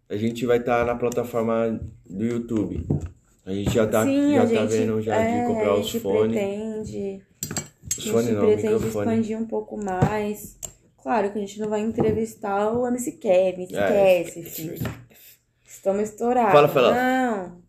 a 0.08 0.16
gente 0.16 0.44
vai 0.44 0.58
estar 0.58 0.84
na 0.84 0.94
plataforma 0.94 1.80
do 2.08 2.24
YouTube. 2.24 2.84
A 3.46 3.52
gente 3.52 3.70
já 3.72 3.86
tá, 3.86 4.04
Sim, 4.04 4.34
já 4.34 4.42
a 4.42 4.46
tá 4.46 4.66
gente, 4.66 4.72
vendo 4.72 5.00
já 5.02 5.14
é, 5.16 5.26
de 5.26 5.46
comprar 5.46 5.72
a 5.72 5.76
os 5.78 5.86
gente 5.92 6.00
fones. 6.00 6.32
pretende, 6.34 7.22
Gente 8.04 8.32
não, 8.32 8.46
pretende 8.46 8.74
microfone. 8.74 9.04
expandir 9.06 9.38
um 9.38 9.46
pouco 9.46 9.76
mais. 9.82 10.58
Claro 11.02 11.30
que 11.32 11.38
a 11.38 11.40
gente 11.40 11.60
não 11.60 11.68
vai 11.68 11.80
entrevistar 11.80 12.70
o 12.72 12.86
MC 12.86 13.12
Kevin, 13.12 13.68
É. 13.72 14.22
esquece, 14.22 14.42
filho. 14.42 14.78
Estamos 15.66 16.02
estourados. 16.10 16.52
Fala, 16.52 16.68
fala. 16.68 16.94
Não. 16.94 17.62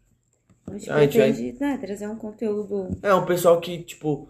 A 0.67 0.77
gente 0.77 0.89
Ah, 0.89 0.95
a 0.95 1.01
gente 1.01 1.17
vai- 1.17 1.31
pretende 1.33 1.57
né, 1.59 1.77
trazer 1.79 2.07
um 2.07 2.15
conteúdo 2.15 2.89
É, 3.03 3.13
um 3.13 3.25
pessoal 3.25 3.59
que, 3.59 3.77
tipo, 3.83 4.27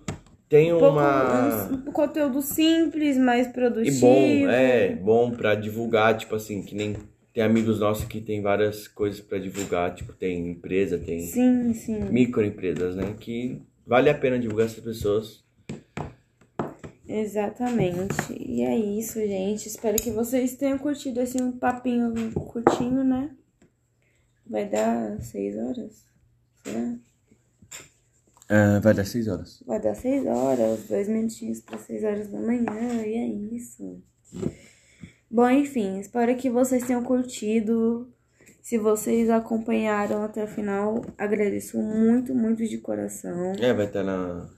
tem 0.49 0.73
um 0.73 0.77
uma. 0.79 1.69
um, 1.69 1.73
um 1.89 1.91
conteúdo 1.91 2.41
simples, 2.41 3.17
mais 3.17 3.47
E 3.47 3.51
produtivo. 3.53 3.99
bom, 4.01 4.49
é, 4.49 4.95
bom 4.95 5.31
pra 5.31 5.55
divulgar, 5.55 6.17
tipo 6.17 6.35
assim, 6.35 6.61
que 6.63 6.75
nem 6.75 6.95
tem 7.33 7.43
amigos 7.43 7.79
nossos 7.79 8.05
que 8.05 8.19
tem 8.19 8.41
várias 8.41 8.87
coisas 8.87 9.21
pra 9.21 9.37
divulgar, 9.37 9.93
tipo, 9.93 10.13
tem 10.13 10.49
empresa, 10.49 10.97
tem 10.97 11.19
Sim, 11.21 11.73
sim. 11.73 11.99
microempresas, 12.09 12.95
né? 12.95 13.13
Que 13.19 13.61
vale 13.85 14.09
a 14.09 14.13
pena 14.15 14.37
divulgar 14.39 14.65
essas 14.65 14.83
pessoas. 14.83 15.43
Exatamente. 17.07 18.33
E 18.33 18.61
é 18.61 18.77
isso, 18.77 19.19
gente. 19.19 19.67
Espero 19.67 19.97
que 19.97 20.11
vocês 20.11 20.55
tenham 20.55 20.77
curtido 20.77 21.21
esse 21.21 21.41
um 21.41 21.51
papinho 21.51 22.31
curtinho, 22.33 23.03
né? 23.03 23.31
Vai 24.45 24.67
dar 24.67 25.21
seis 25.21 25.57
horas? 25.57 26.05
Será? 26.63 26.95
É, 28.47 28.79
vai 28.79 28.93
dar 28.93 29.05
seis 29.05 29.27
horas. 29.27 29.63
Vai 29.65 29.79
dar 29.81 29.95
seis 29.95 30.25
horas, 30.25 30.87
dois 30.87 31.07
minutinhos 31.07 31.61
para 31.61 31.79
seis 31.79 32.03
horas 32.03 32.27
da 32.27 32.39
manhã, 32.39 33.03
e 33.03 33.13
é 33.15 33.27
isso. 33.55 34.01
Bom, 35.29 35.49
enfim, 35.49 35.99
espero 35.99 36.35
que 36.37 36.49
vocês 36.49 36.85
tenham 36.85 37.03
curtido. 37.03 38.11
Se 38.61 38.77
vocês 38.77 39.29
acompanharam 39.29 40.23
até 40.23 40.43
o 40.43 40.47
final, 40.47 41.03
agradeço 41.17 41.77
muito, 41.77 42.33
muito 42.33 42.65
de 42.67 42.77
coração. 42.77 43.53
É, 43.59 43.73
vai 43.73 43.85
estar 43.85 44.03
na. 44.03 44.49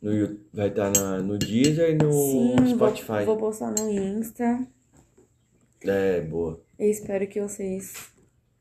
No, 0.00 0.38
vai 0.52 0.68
estar 0.68 0.92
na, 0.92 1.18
no 1.18 1.36
Deezer 1.38 1.90
e 1.90 1.94
no 1.94 2.12
Sim, 2.12 2.56
vou, 2.56 2.66
Spotify. 2.68 3.24
vou 3.24 3.36
postar 3.36 3.72
no 3.72 3.90
Insta. 3.90 4.66
É, 5.82 6.20
boa. 6.20 6.60
Eu 6.78 6.88
espero 6.90 7.26
que 7.26 7.40
vocês 7.40 7.94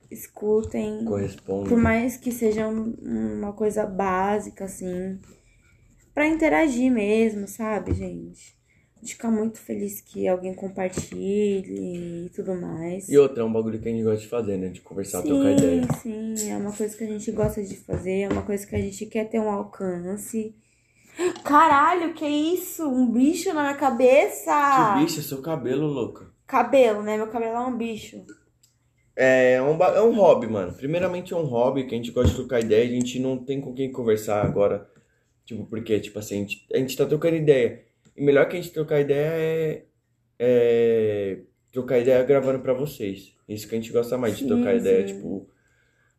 escutem. 0.09 1.03
Corresponde. 1.05 1.69
Por 1.69 1.77
mais 1.77 2.17
que 2.17 2.31
seja 2.31 2.67
um- 2.67 2.95
uma 3.03 3.53
coisa 3.53 3.85
básica, 3.85 4.65
assim. 4.65 5.19
Pra 6.13 6.27
interagir 6.27 6.91
mesmo, 6.91 7.47
sabe, 7.47 7.93
gente? 7.93 8.57
A 8.95 8.99
gente 9.01 9.13
fica 9.13 9.29
muito 9.29 9.59
feliz 9.59 10.01
que 10.01 10.27
alguém 10.27 10.55
compartilhe 10.55 12.25
e 12.25 12.29
tudo 12.31 12.55
mais. 12.55 13.07
E 13.07 13.15
outra, 13.15 13.43
é 13.43 13.45
um 13.45 13.53
bagulho 13.53 13.79
que 13.79 13.87
a 13.87 13.91
gente 13.91 14.03
gosta 14.03 14.21
de 14.21 14.27
fazer, 14.27 14.57
né? 14.57 14.69
De 14.69 14.81
conversar, 14.81 15.21
trocar 15.21 15.51
ideia. 15.51 15.83
Sim, 16.01 16.35
sim, 16.35 16.49
é 16.49 16.57
uma 16.57 16.71
coisa 16.71 16.97
que 16.97 17.03
a 17.03 17.07
gente 17.07 17.31
gosta 17.31 17.61
de 17.63 17.75
fazer, 17.77 18.21
é 18.21 18.29
uma 18.29 18.41
coisa 18.41 18.65
que 18.65 18.75
a 18.75 18.81
gente 18.81 19.05
quer 19.05 19.29
ter 19.29 19.39
um 19.39 19.51
alcance. 19.51 20.55
Caralho, 21.43 22.13
que 22.13 22.25
isso? 22.27 22.87
Um 22.87 23.11
bicho 23.11 23.53
na 23.53 23.61
minha 23.63 23.75
cabeça! 23.75 24.95
Que 24.95 25.03
bicho, 25.03 25.19
é 25.19 25.23
seu 25.23 25.41
cabelo, 25.41 25.87
louca. 25.87 26.27
Cabelo, 26.45 27.01
né? 27.03 27.17
Meu 27.17 27.27
cabelo 27.27 27.55
é 27.55 27.59
um 27.59 27.77
bicho. 27.77 28.23
É 29.15 29.59
um, 29.61 29.75
ba- 29.75 29.95
é 29.95 30.01
um 30.01 30.13
hobby, 30.15 30.47
mano. 30.47 30.73
Primeiramente 30.73 31.33
é 31.33 31.37
um 31.37 31.45
hobby 31.45 31.85
que 31.87 31.95
a 31.95 31.97
gente 31.97 32.11
gosta 32.11 32.29
de 32.29 32.35
trocar 32.35 32.59
ideia. 32.59 32.85
A 32.85 32.91
gente 32.91 33.19
não 33.19 33.37
tem 33.37 33.59
com 33.59 33.73
quem 33.73 33.91
conversar 33.91 34.45
agora. 34.45 34.87
Tipo, 35.43 35.65
porque, 35.65 35.99
tipo 35.99 36.19
assim, 36.19 36.35
a 36.35 36.39
gente, 36.41 36.67
a 36.73 36.77
gente 36.77 36.95
tá 36.95 37.05
trocando 37.05 37.35
ideia. 37.35 37.83
E 38.15 38.23
melhor 38.23 38.47
que 38.47 38.55
a 38.57 38.61
gente 38.61 38.71
trocar 38.73 38.99
ideia 38.99 39.31
é, 39.33 39.83
é 40.39 41.39
trocar 41.71 41.97
ideia 41.99 42.23
gravando 42.23 42.59
pra 42.59 42.73
vocês. 42.73 43.33
Isso 43.49 43.67
que 43.67 43.75
a 43.75 43.79
gente 43.79 43.91
gosta 43.91 44.17
mais, 44.17 44.37
de 44.37 44.43
Sim, 44.43 44.49
trocar 44.49 44.75
ideia, 44.75 45.07
sim. 45.07 45.15
tipo, 45.15 45.49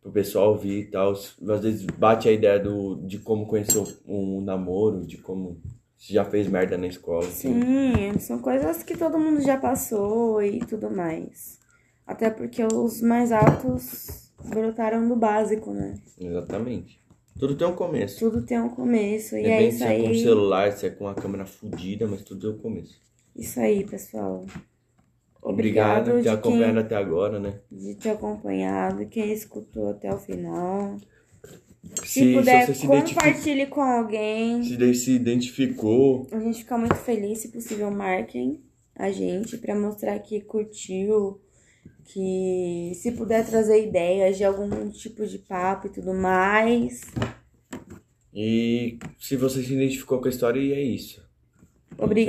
pro 0.08 0.12
pessoal 0.22 0.50
ouvir 0.50 0.80
e 0.80 0.90
tal. 0.90 1.12
Às 1.12 1.60
vezes 1.62 1.84
bate 1.84 2.28
a 2.28 2.32
ideia 2.32 2.58
do, 2.58 2.96
de 3.06 3.18
como 3.18 3.46
conhecer 3.46 3.82
um 4.06 4.40
namoro, 4.40 5.06
de 5.06 5.18
como 5.18 5.60
se 5.96 6.12
já 6.12 6.24
fez 6.24 6.46
merda 6.48 6.76
na 6.78 6.86
escola. 6.86 7.24
assim. 7.26 7.60
Sim, 7.60 8.18
são 8.18 8.38
coisas 8.38 8.82
que 8.82 8.96
todo 8.96 9.18
mundo 9.18 9.40
já 9.40 9.56
passou 9.56 10.42
e 10.42 10.60
tudo 10.60 10.90
mais. 10.90 11.58
Até 12.06 12.30
porque 12.30 12.62
os 12.64 13.00
mais 13.02 13.32
altos 13.32 14.32
brotaram 14.44 15.06
do 15.08 15.16
básico, 15.16 15.72
né? 15.72 15.94
Exatamente. 16.18 17.00
Tudo 17.38 17.56
tem 17.56 17.66
um 17.66 17.74
começo. 17.74 18.18
Tudo 18.18 18.42
tem 18.44 18.58
um 18.60 18.68
começo. 18.68 19.36
E 19.36 19.44
É 19.44 19.50
é 19.50 19.58
bem 19.58 19.68
isso 19.68 19.78
se 19.78 19.84
é 19.84 20.00
com 20.00 20.06
aí. 20.08 20.22
celular, 20.22 20.72
se 20.72 20.86
é 20.86 20.90
com 20.90 21.06
a 21.06 21.14
câmera 21.14 21.44
fodida, 21.46 22.06
mas 22.06 22.22
tudo 22.22 22.40
tem 22.40 22.50
um 22.50 22.62
começo. 22.62 23.00
Isso 23.36 23.60
aí, 23.60 23.84
pessoal. 23.86 24.44
Obrigado 25.48 26.10
por 26.10 26.14
ter 26.16 26.22
de 26.22 26.28
acompanhado 26.28 26.78
até 26.78 26.94
agora, 26.94 27.40
né? 27.40 27.60
de 27.70 27.94
ter 27.94 28.10
acompanhado, 28.10 29.06
quem 29.06 29.32
escutou 29.32 29.90
até 29.90 30.12
o 30.12 30.18
final. 30.18 30.96
Se, 32.04 32.34
puder, 32.34 32.66
você 32.66 32.74
se 32.74 32.86
compartilhe 32.86 33.66
com 33.66 33.80
alguém. 33.80 34.62
se 34.62 34.94
se 34.94 35.12
identificou. 35.12 36.26
A 36.30 36.38
gente 36.38 36.58
fica 36.58 36.76
muito 36.76 36.96
feliz, 36.96 37.38
se 37.38 37.48
possível, 37.48 37.90
marquem 37.90 38.60
a 38.94 39.10
gente 39.10 39.56
pra 39.56 39.74
mostrar 39.74 40.18
que 40.18 40.40
curtiu, 40.40 41.40
que 42.04 42.92
se 42.94 43.12
puder 43.12 43.46
trazer 43.46 43.86
ideias 43.86 44.36
de 44.36 44.44
algum 44.44 44.90
tipo 44.90 45.24
de 45.26 45.38
papo 45.38 45.86
e 45.86 45.90
tudo 45.90 46.12
mais. 46.12 47.00
E 48.34 48.98
se 49.18 49.36
você 49.36 49.62
se 49.62 49.72
identificou 49.72 50.20
com 50.20 50.26
a 50.26 50.30
história, 50.30 50.60
é 50.74 50.82
isso. 50.82 51.26
Obrigada. 51.96 52.26